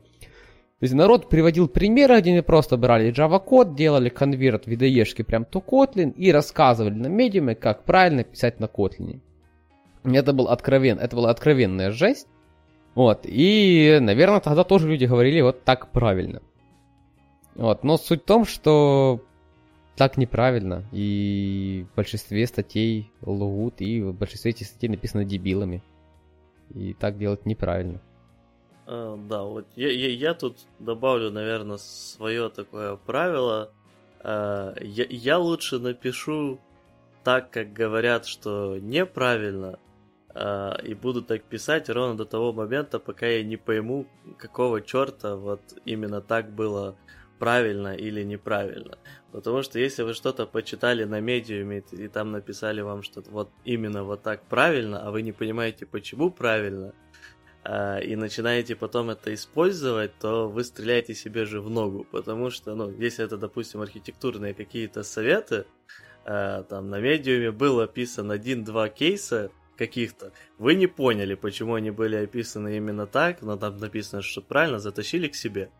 То 0.78 0.84
есть 0.84 0.94
народ 0.94 1.30
приводил 1.30 1.68
примеры, 1.68 2.20
где 2.20 2.32
они 2.32 2.42
просто 2.42 2.76
брали 2.76 3.10
Java 3.10 3.40
код, 3.40 3.74
делали 3.74 4.10
конверт 4.10 4.66
в 4.66 4.68
VDE 4.68 5.24
прям 5.24 5.46
то 5.46 5.58
Kotlin 5.58 6.12
и 6.12 6.30
рассказывали 6.30 6.94
на 6.94 7.06
медиуме, 7.06 7.54
как 7.54 7.84
правильно 7.84 8.24
писать 8.24 8.60
на 8.60 8.66
Kotlin. 8.66 9.20
Это 10.04 10.32
был 10.34 10.48
откровен, 10.48 10.98
это 10.98 11.16
была 11.16 11.30
откровенная 11.30 11.90
жесть. 11.90 12.28
Вот, 12.94 13.20
и, 13.24 13.98
наверное, 14.00 14.40
тогда 14.40 14.64
тоже 14.64 14.88
люди 14.88 15.04
говорили 15.04 15.40
вот 15.40 15.64
так 15.64 15.90
правильно. 15.92 16.42
Вот. 17.56 17.84
Но 17.84 17.96
суть 17.96 18.22
в 18.22 18.26
том, 18.26 18.44
что 18.44 19.24
так 19.96 20.16
неправильно. 20.16 20.84
И 20.92 21.86
в 21.92 21.96
большинстве 21.96 22.46
статей 22.46 23.10
лгут, 23.22 23.80
и 23.80 24.02
в 24.02 24.12
большинстве 24.12 24.50
этих 24.50 24.66
статей 24.66 24.88
написано 24.88 25.24
дебилами. 25.24 25.82
И 26.74 26.92
так 26.94 27.18
делать 27.18 27.46
неправильно. 27.46 28.00
Uh, 28.86 29.26
да, 29.26 29.42
вот 29.42 29.66
я, 29.74 29.90
я, 29.90 30.08
я 30.08 30.34
тут 30.34 30.58
добавлю, 30.78 31.32
наверное, 31.32 31.76
свое 31.76 32.48
такое 32.50 32.94
правило. 32.94 33.72
Uh, 34.20 34.78
я, 34.84 35.06
я 35.10 35.38
лучше 35.38 35.80
напишу 35.80 36.60
так, 37.24 37.50
как 37.50 37.72
говорят, 37.72 38.26
что 38.26 38.78
неправильно, 38.78 39.80
uh, 40.34 40.80
и 40.86 40.94
буду 40.94 41.22
так 41.22 41.42
писать 41.42 41.88
ровно 41.88 42.16
до 42.16 42.24
того 42.26 42.52
момента, 42.52 43.00
пока 43.00 43.26
я 43.26 43.42
не 43.42 43.56
пойму, 43.56 44.06
какого 44.38 44.80
черта 44.80 45.34
вот 45.34 45.60
именно 45.84 46.20
так 46.20 46.52
было 46.52 46.96
правильно 47.40 47.94
или 47.94 48.22
неправильно. 48.22 48.98
Потому 49.32 49.62
что 49.62 49.80
если 49.80 50.04
вы 50.04 50.14
что-то 50.14 50.46
почитали 50.46 51.02
на 51.04 51.20
медиуме 51.20 51.82
и 51.90 52.08
там 52.08 52.30
написали 52.30 52.80
вам, 52.80 53.02
что 53.02 53.22
вот 53.30 53.50
именно 53.64 54.04
вот 54.04 54.22
так 54.22 54.42
правильно, 54.42 55.02
а 55.02 55.10
вы 55.10 55.22
не 55.22 55.32
понимаете, 55.32 55.86
почему 55.86 56.30
правильно, 56.30 56.94
и 58.02 58.14
начинаете 58.16 58.76
потом 58.76 59.10
это 59.10 59.34
использовать, 59.34 60.16
то 60.18 60.48
вы 60.48 60.62
стреляете 60.62 61.14
себе 61.14 61.46
же 61.46 61.60
в 61.60 61.68
ногу. 61.68 62.06
Потому 62.10 62.50
что, 62.50 62.74
ну, 62.74 62.90
если 62.90 63.24
это, 63.24 63.36
допустим, 63.36 63.80
архитектурные 63.80 64.54
какие-то 64.54 65.02
советы, 65.02 65.66
а, 66.24 66.62
там 66.64 66.90
на 66.90 67.00
медиуме 67.00 67.50
был 67.50 67.80
описан 67.80 68.30
один-два 68.30 68.88
кейса, 68.88 69.50
каких-то. 69.76 70.32
Вы 70.58 70.74
не 70.74 70.86
поняли, 70.86 71.34
почему 71.34 71.74
они 71.74 71.90
были 71.90 72.16
описаны 72.16 72.76
именно 72.76 73.06
так, 73.06 73.42
но 73.42 73.56
там 73.56 73.76
написано, 73.76 74.22
что 74.22 74.40
правильно, 74.40 74.78
затащили 74.78 75.28
к 75.28 75.34
себе. 75.34 75.70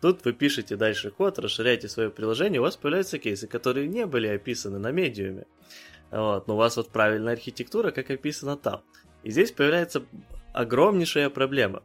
Тут 0.00 0.24
вы 0.24 0.32
пишете 0.32 0.76
дальше 0.76 1.10
код, 1.10 1.38
расширяете 1.38 1.88
свое 1.88 2.10
приложение, 2.10 2.60
у 2.60 2.64
вас 2.64 2.76
появляются 2.76 3.18
кейсы, 3.18 3.46
которые 3.46 3.86
не 3.86 4.06
были 4.06 4.26
описаны 4.26 4.78
на 4.78 4.90
медиуме. 4.90 5.46
Вот, 6.10 6.46
но 6.46 6.54
у 6.54 6.56
вас 6.56 6.76
вот 6.76 6.90
правильная 6.90 7.34
архитектура, 7.34 7.90
как 7.90 8.10
описано 8.10 8.56
там. 8.56 8.82
И 9.22 9.30
здесь 9.30 9.52
появляется 9.52 10.02
огромнейшая 10.52 11.30
проблема. 11.30 11.82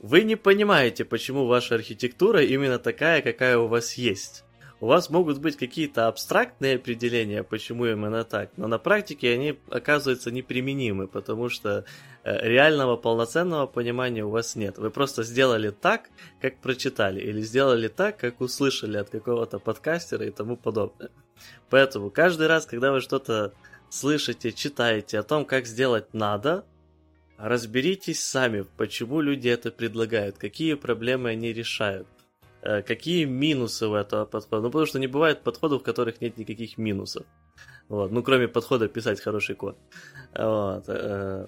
Вы 0.00 0.22
не 0.22 0.36
понимаете, 0.36 1.04
почему 1.04 1.46
ваша 1.46 1.74
архитектура 1.74 2.42
именно 2.42 2.78
такая, 2.78 3.22
какая 3.22 3.58
у 3.58 3.66
вас 3.66 3.94
есть 3.94 4.44
у 4.80 4.86
вас 4.86 5.10
могут 5.10 5.38
быть 5.38 5.56
какие-то 5.56 6.08
абстрактные 6.08 6.76
определения, 6.76 7.42
почему 7.42 7.86
именно 7.86 8.24
так, 8.24 8.50
но 8.56 8.66
на 8.66 8.78
практике 8.78 9.34
они 9.34 9.58
оказываются 9.68 10.30
неприменимы, 10.30 11.06
потому 11.06 11.50
что 11.50 11.84
э, 12.24 12.48
реального 12.48 12.96
полноценного 12.96 13.66
понимания 13.66 14.24
у 14.24 14.30
вас 14.30 14.56
нет. 14.56 14.78
Вы 14.78 14.90
просто 14.90 15.22
сделали 15.22 15.70
так, 15.70 16.08
как 16.40 16.60
прочитали, 16.60 17.20
или 17.20 17.42
сделали 17.42 17.88
так, 17.88 18.16
как 18.16 18.40
услышали 18.40 18.96
от 18.96 19.10
какого-то 19.10 19.58
подкастера 19.58 20.26
и 20.26 20.30
тому 20.30 20.56
подобное. 20.56 21.10
Поэтому 21.68 22.10
каждый 22.10 22.46
раз, 22.46 22.64
когда 22.64 22.90
вы 22.90 23.00
что-то 23.00 23.52
слышите, 23.90 24.52
читаете 24.52 25.18
о 25.18 25.22
том, 25.22 25.44
как 25.44 25.66
сделать 25.66 26.14
надо, 26.14 26.64
разберитесь 27.42 28.22
сами, 28.22 28.66
почему 28.76 29.20
люди 29.20 29.48
это 29.48 29.70
предлагают, 29.70 30.38
какие 30.38 30.74
проблемы 30.74 31.30
они 31.30 31.52
решают. 31.52 32.06
Э, 32.62 32.82
какие 32.82 33.24
минусы 33.24 33.86
у 33.86 33.94
этого 33.94 34.26
подхода? 34.26 34.62
Ну, 34.62 34.68
потому 34.68 34.86
что 34.86 34.98
не 34.98 35.06
бывает 35.06 35.42
подходов, 35.42 35.80
в 35.80 35.84
которых 35.84 36.20
нет 36.20 36.36
никаких 36.36 36.78
минусов. 36.78 37.24
Вот. 37.88 38.12
Ну, 38.12 38.22
кроме 38.22 38.48
подхода 38.48 38.88
писать 38.88 39.20
хороший 39.20 39.54
код. 39.54 39.76
Вот. 40.34 40.84
Э, 40.88 41.46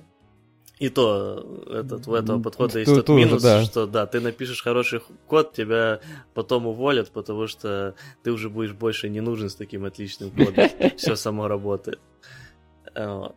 и 0.79 0.89
то 0.89 1.65
этот, 1.71 2.09
у 2.09 2.15
этого 2.15 2.43
подхода 2.43 2.81
есть 2.81 2.93
тот 2.93 3.09
минус, 3.11 3.43
да. 3.43 3.63
что 3.63 3.87
да, 3.87 4.07
ты 4.07 4.21
напишешь 4.21 4.63
хороший 4.63 5.01
код, 5.29 5.53
тебя 5.53 6.01
потом 6.35 6.67
уволят, 6.67 7.11
потому 7.13 7.47
что 7.47 7.95
ты 8.25 8.33
уже 8.33 8.51
будешь 8.51 8.73
больше 8.73 9.09
не 9.09 9.21
нужен 9.21 9.49
с 9.49 9.55
таким 9.55 9.85
отличным 9.85 10.31
кодом. 10.31 10.69
Все 10.97 11.15
само 11.15 11.47
работает. 11.47 12.01
Вот. 12.97 13.37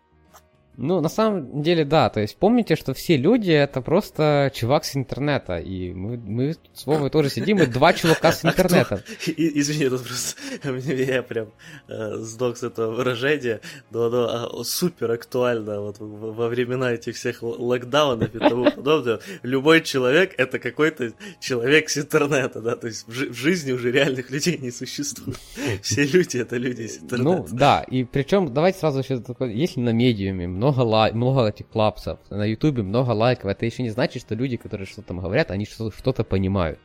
Ну, 0.78 1.02
на 1.02 1.10
самом 1.10 1.62
деле, 1.62 1.86
да. 1.86 2.10
То 2.10 2.20
есть 2.20 2.38
помните, 2.38 2.76
что 2.76 2.94
все 2.94 3.18
люди 3.18 3.52
это 3.52 3.82
просто 3.82 4.52
чувак 4.54 4.86
с 4.86 4.96
интернета. 4.96 5.58
И 5.58 5.94
мы, 5.94 6.18
мы 6.18 6.56
с 6.74 6.86
Вовой 6.86 7.10
тоже 7.10 7.30
сидим, 7.30 7.60
и 7.60 7.66
два 7.66 7.94
чувака 7.94 8.32
с 8.32 8.44
интернета. 8.44 9.04
Извини, 9.26 9.90
тут 9.90 10.04
просто 10.04 10.92
я 10.94 11.24
прям 11.24 11.48
э, 11.88 12.16
сдох 12.18 12.58
с 12.58 12.64
этого 12.64 12.94
выражения, 12.94 13.62
но 13.92 14.06
оно 14.06 14.60
а, 14.60 14.64
супер 14.64 15.12
актуально 15.12 15.82
вот 15.82 15.98
во 16.00 16.48
времена 16.48 16.92
этих 16.92 17.16
всех 17.16 17.42
локдаунов 17.42 18.36
и 18.36 18.40
тому 18.40 18.72
подобное. 18.76 19.20
Любой 19.44 19.82
человек 19.82 20.34
это 20.38 20.60
какой-то 20.60 21.14
человек 21.40 21.90
с 21.90 21.98
интернета, 21.98 22.62
да, 22.62 22.76
то 22.76 22.88
есть 22.88 23.08
в 23.08 23.34
жизни 23.34 23.72
уже 23.72 23.92
реальных 23.92 24.30
людей 24.30 24.58
не 24.58 24.72
существует. 24.72 25.38
Все 25.82 26.06
люди 26.06 26.38
это 26.38 26.58
люди 26.58 26.88
с 26.88 26.98
интернета. 26.98 27.24
Ну, 27.24 27.58
да, 27.58 27.84
и 27.84 28.04
причем 28.04 28.54
давайте 28.54 28.80
сразу 28.80 29.00
еще 29.00 29.20
такое, 29.20 29.52
если 29.52 29.80
на 29.80 29.92
медиуме 29.92 30.48
много, 30.48 30.65
лай, 30.72 31.12
много 31.14 31.48
этих 31.48 31.68
клапсов, 31.68 32.20
на 32.30 32.46
ютубе 32.46 32.84
много 32.84 33.12
лайков, 33.12 33.52
это 33.52 33.66
еще 33.66 33.84
не 33.84 33.90
значит, 33.90 34.22
что 34.22 34.36
люди, 34.36 34.58
которые 34.58 34.88
что-то 34.88 35.10
там 35.10 35.20
говорят, 35.20 35.52
они 35.52 35.66
что-то 35.66 36.24
понимают. 36.24 36.80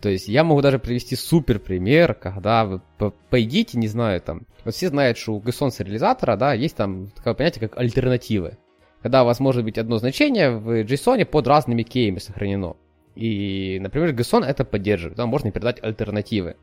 То 0.00 0.10
есть 0.10 0.28
я 0.28 0.44
могу 0.44 0.60
даже 0.60 0.78
привести 0.78 1.16
супер 1.16 1.58
пример, 1.58 2.12
когда 2.12 2.66
вы 2.66 2.82
пойдите, 3.30 3.78
не 3.78 3.88
знаю, 3.88 4.20
там, 4.20 4.42
вот 4.64 4.74
все 4.74 4.88
знают, 4.88 5.16
что 5.16 5.34
у 5.34 5.40
JSON 5.40 5.70
сериализатора, 5.70 6.36
да, 6.36 6.52
есть 6.52 6.76
там 6.76 7.08
такое 7.08 7.32
понятие, 7.32 7.68
как 7.68 7.78
альтернативы. 7.78 8.58
Когда 9.00 9.22
у 9.22 9.26
вас 9.26 9.40
может 9.40 9.64
быть 9.64 9.78
одно 9.78 9.96
значение 9.96 10.50
в 10.50 10.82
JSON 10.82 11.24
под 11.24 11.46
разными 11.46 11.84
кейами 11.84 12.18
сохранено. 12.18 12.76
И, 13.14 13.78
например, 13.80 14.10
JSON 14.10 14.44
это 14.44 14.66
поддерживает, 14.66 15.16
там 15.16 15.30
можно 15.30 15.50
передать 15.50 15.82
альтернативы. 15.82 16.56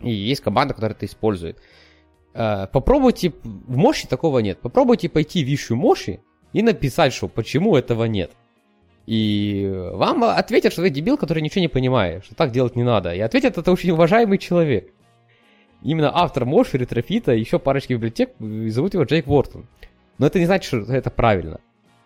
И 0.00 0.10
есть 0.10 0.42
команда, 0.42 0.74
которая 0.74 0.94
это 0.94 1.06
использует. 1.06 1.58
Э, 2.38 2.68
попробуйте, 2.70 3.32
в 3.42 3.76
Моши 3.76 4.06
такого 4.06 4.38
нет, 4.38 4.60
попробуйте 4.60 5.08
пойти 5.08 5.44
в 5.44 5.52
ищу 5.52 5.74
Моши 5.74 6.20
и 6.52 6.62
написать, 6.62 7.12
что 7.12 7.26
почему 7.26 7.76
этого 7.76 8.04
нет. 8.04 8.30
И 9.06 9.68
вам 9.92 10.22
ответят, 10.22 10.72
что 10.72 10.82
вы 10.82 10.90
дебил, 10.90 11.16
который 11.16 11.42
ничего 11.42 11.62
не 11.62 11.68
понимает, 11.68 12.24
что 12.24 12.36
так 12.36 12.52
делать 12.52 12.76
не 12.76 12.84
надо. 12.84 13.12
И 13.12 13.18
ответят 13.18 13.58
это 13.58 13.72
очень 13.72 13.90
уважаемый 13.90 14.38
человек. 14.38 14.92
Именно 15.82 16.12
автор 16.14 16.44
Моши, 16.44 16.78
ретрофита, 16.78 17.32
еще 17.32 17.58
парочки 17.58 17.94
библиотек, 17.94 18.30
и 18.38 18.68
зовут 18.68 18.94
его 18.94 19.02
Джейк 19.02 19.26
Уортон. 19.26 19.66
Но 20.18 20.26
это 20.26 20.38
не 20.38 20.46
значит, 20.46 20.66
что 20.66 20.92
это 20.92 21.10
правильно. 21.10 21.58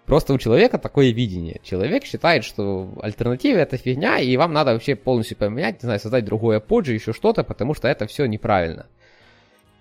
Просто 0.07 0.33
у 0.33 0.39
человека 0.39 0.79
такое 0.79 1.11
видение. 1.11 1.61
Человек 1.63 2.05
считает, 2.05 2.45
что 2.45 2.89
альтернатива 3.03 3.59
это 3.59 3.77
фигня, 3.77 4.19
и 4.19 4.35
вам 4.39 4.55
надо 4.55 4.73
вообще 4.73 4.95
полностью 4.97 5.37
поменять, 5.37 5.83
не 5.83 5.87
знаю, 5.87 6.01
создать 6.01 6.25
другое 6.25 6.59
поджи, 6.61 6.95
еще 6.95 7.13
что-то, 7.13 7.45
потому 7.45 7.75
что 7.75 7.89
это 7.89 8.07
все 8.07 8.25
неправильно. 8.25 8.87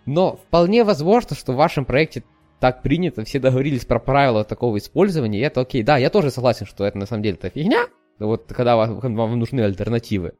Но 0.06 0.38
вполне 0.38 0.84
возможно, 0.84 1.36
что 1.36 1.54
в 1.54 1.58
вашем 1.58 1.86
проекте 1.86 2.24
так 2.60 2.84
принято, 2.84 3.24
все 3.24 3.39
договорились 3.39 3.86
про 3.86 3.99
правила 3.99 4.43
такого 4.43 4.78
использования, 4.78 5.39
и 5.39 5.43
это 5.43 5.62
окей. 5.62 5.84
Да, 5.84 5.97
я 5.97 6.10
тоже 6.10 6.30
согласен, 6.30 6.66
что 6.66 6.86
это 6.86 6.97
на 6.97 7.06
самом 7.06 7.24
деле 7.24 7.36
это 7.36 7.49
фигня, 7.49 7.88
вот 8.20 8.45
когда 8.54 8.76
вам, 8.76 8.99
вам 8.99 9.39
нужны 9.39 9.62
альтернативы. 9.62 10.34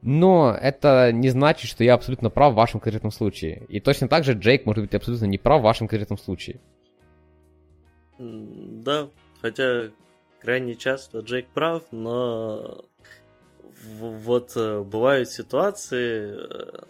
Но 0.00 0.54
это 0.58 1.12
не 1.12 1.30
значит, 1.30 1.70
что 1.70 1.82
я 1.84 1.94
абсолютно 1.94 2.28
прав 2.28 2.52
в 2.52 2.56
вашем 2.56 2.80
конкретном 2.80 3.10
случае. 3.10 3.64
И 3.68 3.80
точно 3.80 4.08
так 4.08 4.24
же 4.24 4.34
Джейк 4.34 4.66
может 4.66 4.84
быть 4.84 4.94
абсолютно 4.94 5.26
не 5.26 5.38
прав 5.38 5.60
в 5.60 5.64
вашем 5.64 5.88
конкретном 5.88 6.18
случае. 6.18 6.60
Да, 8.18 9.08
хотя 9.40 9.90
крайне 10.40 10.74
часто 10.74 11.20
Джейк 11.20 11.48
прав, 11.48 11.84
но 11.90 12.84
вот 13.98 14.52
э, 14.56 14.82
бывают 14.82 15.30
ситуации, 15.30 16.34
э, 16.36 16.84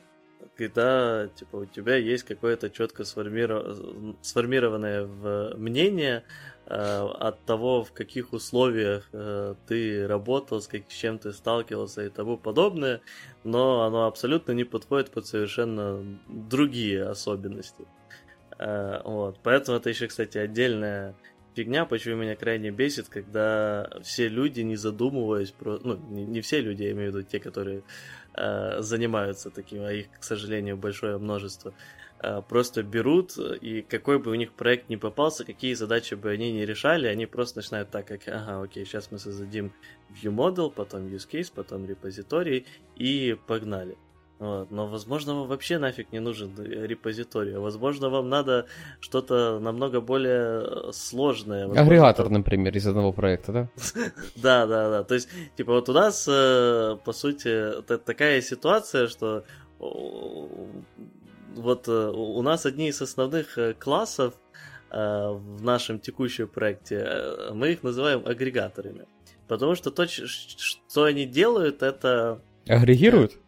когда 0.56 1.28
типа 1.34 1.56
у 1.56 1.66
тебя 1.66 1.96
есть 1.96 2.24
какое-то 2.24 2.70
четко 2.70 3.04
сформированное 3.04 5.06
мнение 5.56 6.24
э, 6.66 6.74
от 6.74 7.44
того, 7.44 7.84
в 7.84 7.92
каких 7.92 8.32
условиях 8.32 9.08
э, 9.12 9.54
ты 9.66 10.06
работал, 10.06 10.60
с, 10.60 10.68
как, 10.68 10.82
с 10.88 10.94
чем 10.94 11.18
ты 11.18 11.32
сталкивался 11.32 12.04
и 12.04 12.08
тому 12.08 12.36
подобное, 12.36 13.00
но 13.42 13.82
оно 13.82 14.06
абсолютно 14.06 14.52
не 14.52 14.64
подходит 14.64 15.10
под 15.10 15.26
совершенно 15.26 16.04
другие 16.28 17.04
особенности. 17.04 17.86
Э, 18.58 19.00
вот. 19.04 19.38
Поэтому 19.42 19.78
это 19.78 19.90
еще, 19.90 20.06
кстати, 20.06 20.38
отдельная 20.38 21.14
фигня, 21.54 21.84
почему 21.84 22.16
меня 22.16 22.36
крайне 22.36 22.70
бесит, 22.70 23.08
когда 23.08 23.88
все 24.02 24.28
люди, 24.28 24.60
не 24.60 24.76
задумываясь 24.76 25.52
про... 25.52 25.78
Ну, 25.82 25.96
не, 26.10 26.24
не 26.24 26.40
все 26.40 26.60
люди, 26.60 26.82
я 26.82 26.92
имею 26.92 27.12
в 27.12 27.16
виду 27.16 27.26
те, 27.26 27.38
которые 27.38 27.82
э, 28.34 28.80
занимаются 28.80 29.50
таким, 29.50 29.82
а 29.82 29.92
их, 29.92 30.06
к 30.18 30.22
сожалению, 30.24 30.76
большое 30.76 31.18
множество, 31.18 31.74
э, 32.22 32.42
просто 32.48 32.82
берут, 32.82 33.36
и 33.38 33.82
какой 33.82 34.18
бы 34.18 34.30
у 34.30 34.34
них 34.34 34.52
проект 34.52 34.88
ни 34.88 34.96
попался, 34.96 35.44
какие 35.44 35.74
задачи 35.74 36.14
бы 36.14 36.30
они 36.30 36.52
не 36.52 36.66
решали, 36.66 37.06
они 37.06 37.26
просто 37.26 37.58
начинают 37.58 37.90
так, 37.90 38.06
как, 38.06 38.28
ага, 38.28 38.62
окей, 38.62 38.84
сейчас 38.84 39.10
мы 39.10 39.18
создадим 39.18 39.72
view 40.10 40.34
model, 40.34 40.70
потом 40.70 41.06
use 41.06 41.28
case, 41.30 41.52
потом 41.54 41.86
репозиторий, 41.86 42.66
и 42.96 43.36
погнали. 43.46 43.96
Вот. 44.38 44.70
Но, 44.70 44.88
возможно, 44.88 45.34
вам 45.34 45.48
вообще 45.48 45.78
нафиг 45.78 46.12
не 46.12 46.18
нужен 46.18 46.52
репозиторий. 46.58 47.56
Возможно, 47.56 48.10
вам 48.10 48.28
надо 48.28 48.66
что-то 49.00 49.60
намного 49.60 50.00
более 50.00 50.88
э, 50.88 50.92
сложное. 50.92 51.68
Возможно, 51.68 51.82
Агрегатор, 51.82 52.26
там... 52.26 52.34
например, 52.34 52.76
из 52.76 52.86
одного 52.86 53.12
проекта, 53.12 53.52
да? 53.52 53.68
да, 54.36 54.66
да, 54.66 54.90
да. 54.90 55.04
То 55.04 55.14
есть, 55.14 55.28
типа, 55.56 55.72
вот 55.72 55.88
у 55.88 55.92
нас, 55.92 56.26
э, 56.28 56.96
по 57.04 57.12
сути, 57.12 57.82
такая 57.82 58.40
ситуация, 58.40 59.06
что 59.06 59.44
вот 59.78 61.88
э, 61.88 61.92
у 61.92 62.42
нас 62.42 62.66
одни 62.66 62.88
из 62.88 63.00
основных 63.00 63.56
классов 63.78 64.34
в 64.90 65.60
нашем 65.60 65.98
текущем 65.98 66.46
проекте, 66.46 67.50
мы 67.52 67.72
их 67.72 67.82
называем 67.82 68.22
агрегаторами. 68.24 69.06
Потому 69.48 69.74
что 69.74 69.90
то, 69.90 70.06
что 70.06 71.02
они 71.02 71.26
делают, 71.26 71.82
это... 71.82 72.40
Агрегируют? 72.68 73.40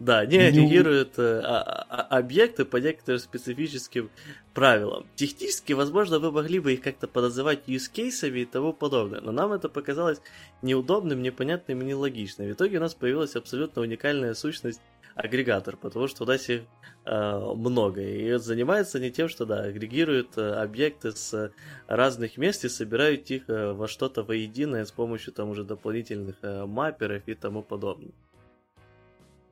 Да, 0.00 0.20
они 0.20 0.38
агрегируют 0.38 1.18
а, 1.18 1.84
а, 1.88 2.18
объекты 2.18 2.64
по 2.64 2.78
некоторым 2.78 3.20
специфическим 3.20 4.10
правилам. 4.54 5.06
Технически, 5.14 5.74
возможно, 5.74 6.18
вы 6.18 6.32
могли 6.32 6.58
бы 6.58 6.72
их 6.72 6.80
как-то 6.80 7.06
подозревать 7.06 7.68
use-кейсами 7.68 8.40
и 8.40 8.44
тому 8.46 8.72
подобное, 8.72 9.20
но 9.20 9.30
нам 9.30 9.52
это 9.52 9.68
показалось 9.68 10.22
неудобным, 10.62 11.20
непонятным 11.20 11.82
и 11.82 11.84
нелогичным. 11.84 12.48
В 12.48 12.52
итоге 12.52 12.78
у 12.78 12.80
нас 12.80 12.94
появилась 12.94 13.36
абсолютно 13.36 13.82
уникальная 13.82 14.32
сущность 14.32 14.80
агрегатор, 15.14 15.76
потому 15.76 16.08
что 16.08 16.24
у 16.24 16.26
нас 16.26 16.48
их 16.48 16.62
э, 17.04 17.38
много. 17.54 18.00
И 18.00 18.38
занимается 18.38 18.98
не 19.00 19.10
тем, 19.10 19.28
что 19.28 19.44
да, 19.44 19.64
агрегирует 19.64 20.38
э, 20.38 20.52
объекты 20.54 21.12
с 21.12 21.52
разных 21.86 22.38
мест 22.38 22.64
и 22.64 22.70
собирают 22.70 23.30
их 23.30 23.50
э, 23.50 23.72
во 23.72 23.86
что-то 23.86 24.22
воединое 24.22 24.86
с 24.86 24.92
помощью 24.92 25.34
там 25.34 25.50
уже 25.50 25.62
дополнительных 25.62 26.36
э, 26.40 26.64
мапперов 26.64 27.22
и 27.26 27.34
тому 27.34 27.62
подобное. 27.62 28.12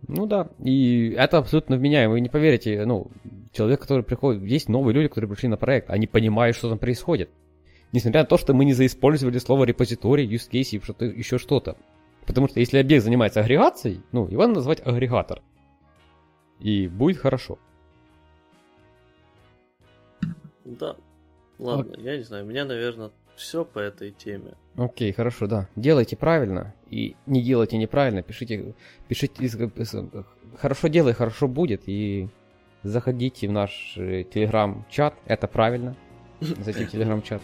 Ну 0.07 0.27
да, 0.27 0.49
и 0.63 1.11
это 1.17 1.39
абсолютно 1.39 1.77
вменяемо. 1.77 2.13
Вы 2.13 2.21
не 2.21 2.29
поверите, 2.29 2.85
ну, 2.87 3.11
человек, 3.53 3.81
который 3.81 4.05
приходит, 4.05 4.43
есть 4.43 4.69
новые 4.69 4.95
люди, 4.95 5.09
которые 5.09 5.29
пришли 5.31 5.49
на 5.49 5.57
проект, 5.57 5.91
они 5.91 6.07
понимают, 6.07 6.57
что 6.57 6.69
там 6.69 6.79
происходит. 6.79 7.31
Несмотря 7.93 8.21
на 8.21 8.27
то, 8.27 8.37
что 8.37 8.55
мы 8.55 8.65
не 8.65 8.75
заиспользовали 8.75 9.39
слово 9.39 9.65
репозиторий, 9.65 10.29
use 10.29 10.51
case 10.51 10.77
и 10.77 10.81
что-то, 10.81 11.07
еще 11.07 11.39
что-то. 11.39 11.77
Потому 12.27 12.49
что 12.49 12.61
если 12.61 12.79
объект 12.79 13.05
занимается 13.05 13.41
агрегацией, 13.41 14.03
ну, 14.13 14.29
его 14.29 14.43
надо 14.43 14.57
назвать 14.57 14.87
агрегатор. 14.87 15.43
И 16.61 16.87
будет 16.87 17.19
хорошо. 17.19 17.59
Да. 20.65 20.97
Ладно, 21.59 21.95
а... 21.97 22.01
я 22.01 22.19
не 22.19 22.23
знаю, 22.23 22.45
у 22.45 22.49
меня, 22.49 22.65
наверное, 22.67 23.11
все 23.37 23.65
по 23.65 23.79
этой 23.79 24.11
теме. 24.11 24.55
Окей, 24.77 25.13
хорошо, 25.13 25.47
да. 25.47 25.69
Делайте 25.75 26.17
правильно 26.17 26.75
и 26.91 27.17
не 27.27 27.43
делайте 27.43 27.77
неправильно. 27.79 28.23
Пишите, 28.23 28.75
пишите, 29.09 29.71
хорошо 30.57 30.89
делай, 30.89 31.13
хорошо 31.13 31.49
будет. 31.49 31.83
И 31.87 32.29
заходите 32.83 33.49
в 33.49 33.53
наш 33.53 33.95
э, 33.97 34.25
телеграм-чат, 34.25 35.15
это 35.27 35.47
правильно. 35.47 35.97
Зайти 36.41 36.85
в 36.85 36.91
телеграм-чат. 36.93 37.43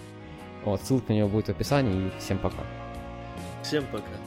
Вот, 0.65 0.81
ссылка 0.81 1.13
на 1.13 1.19
него 1.19 1.29
будет 1.29 1.47
в 1.47 1.51
описании. 1.51 2.09
И 2.09 2.11
всем 2.19 2.39
пока. 2.39 2.65
Всем 3.63 3.85
пока. 3.93 4.24